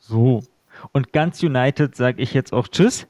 So, 0.00 0.42
und 0.92 1.12
ganz 1.12 1.42
United 1.42 1.94
sage 1.94 2.22
ich 2.22 2.34
jetzt 2.34 2.52
auch 2.52 2.68
Tschüss. 2.68 3.06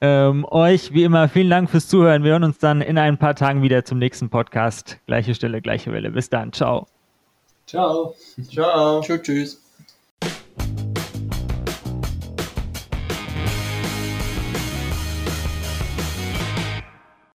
Ähm, 0.00 0.44
euch 0.50 0.92
wie 0.92 1.04
immer 1.04 1.28
vielen 1.28 1.48
Dank 1.50 1.70
fürs 1.70 1.88
Zuhören. 1.88 2.22
Wir 2.22 2.32
hören 2.32 2.44
uns 2.44 2.58
dann 2.58 2.82
in 2.82 2.98
ein 2.98 3.18
paar 3.18 3.34
Tagen 3.34 3.62
wieder 3.62 3.84
zum 3.84 3.98
nächsten 3.98 4.28
Podcast. 4.28 4.98
Gleiche 5.06 5.34
Stelle, 5.34 5.62
gleiche 5.62 5.92
Welle. 5.92 6.10
Bis 6.10 6.28
dann. 6.28 6.52
Ciao. 6.52 6.86
Ciao. 7.66 8.14
Ciao. 8.50 9.00
Tschüss. 9.00 9.22
tschüss. 9.22 9.65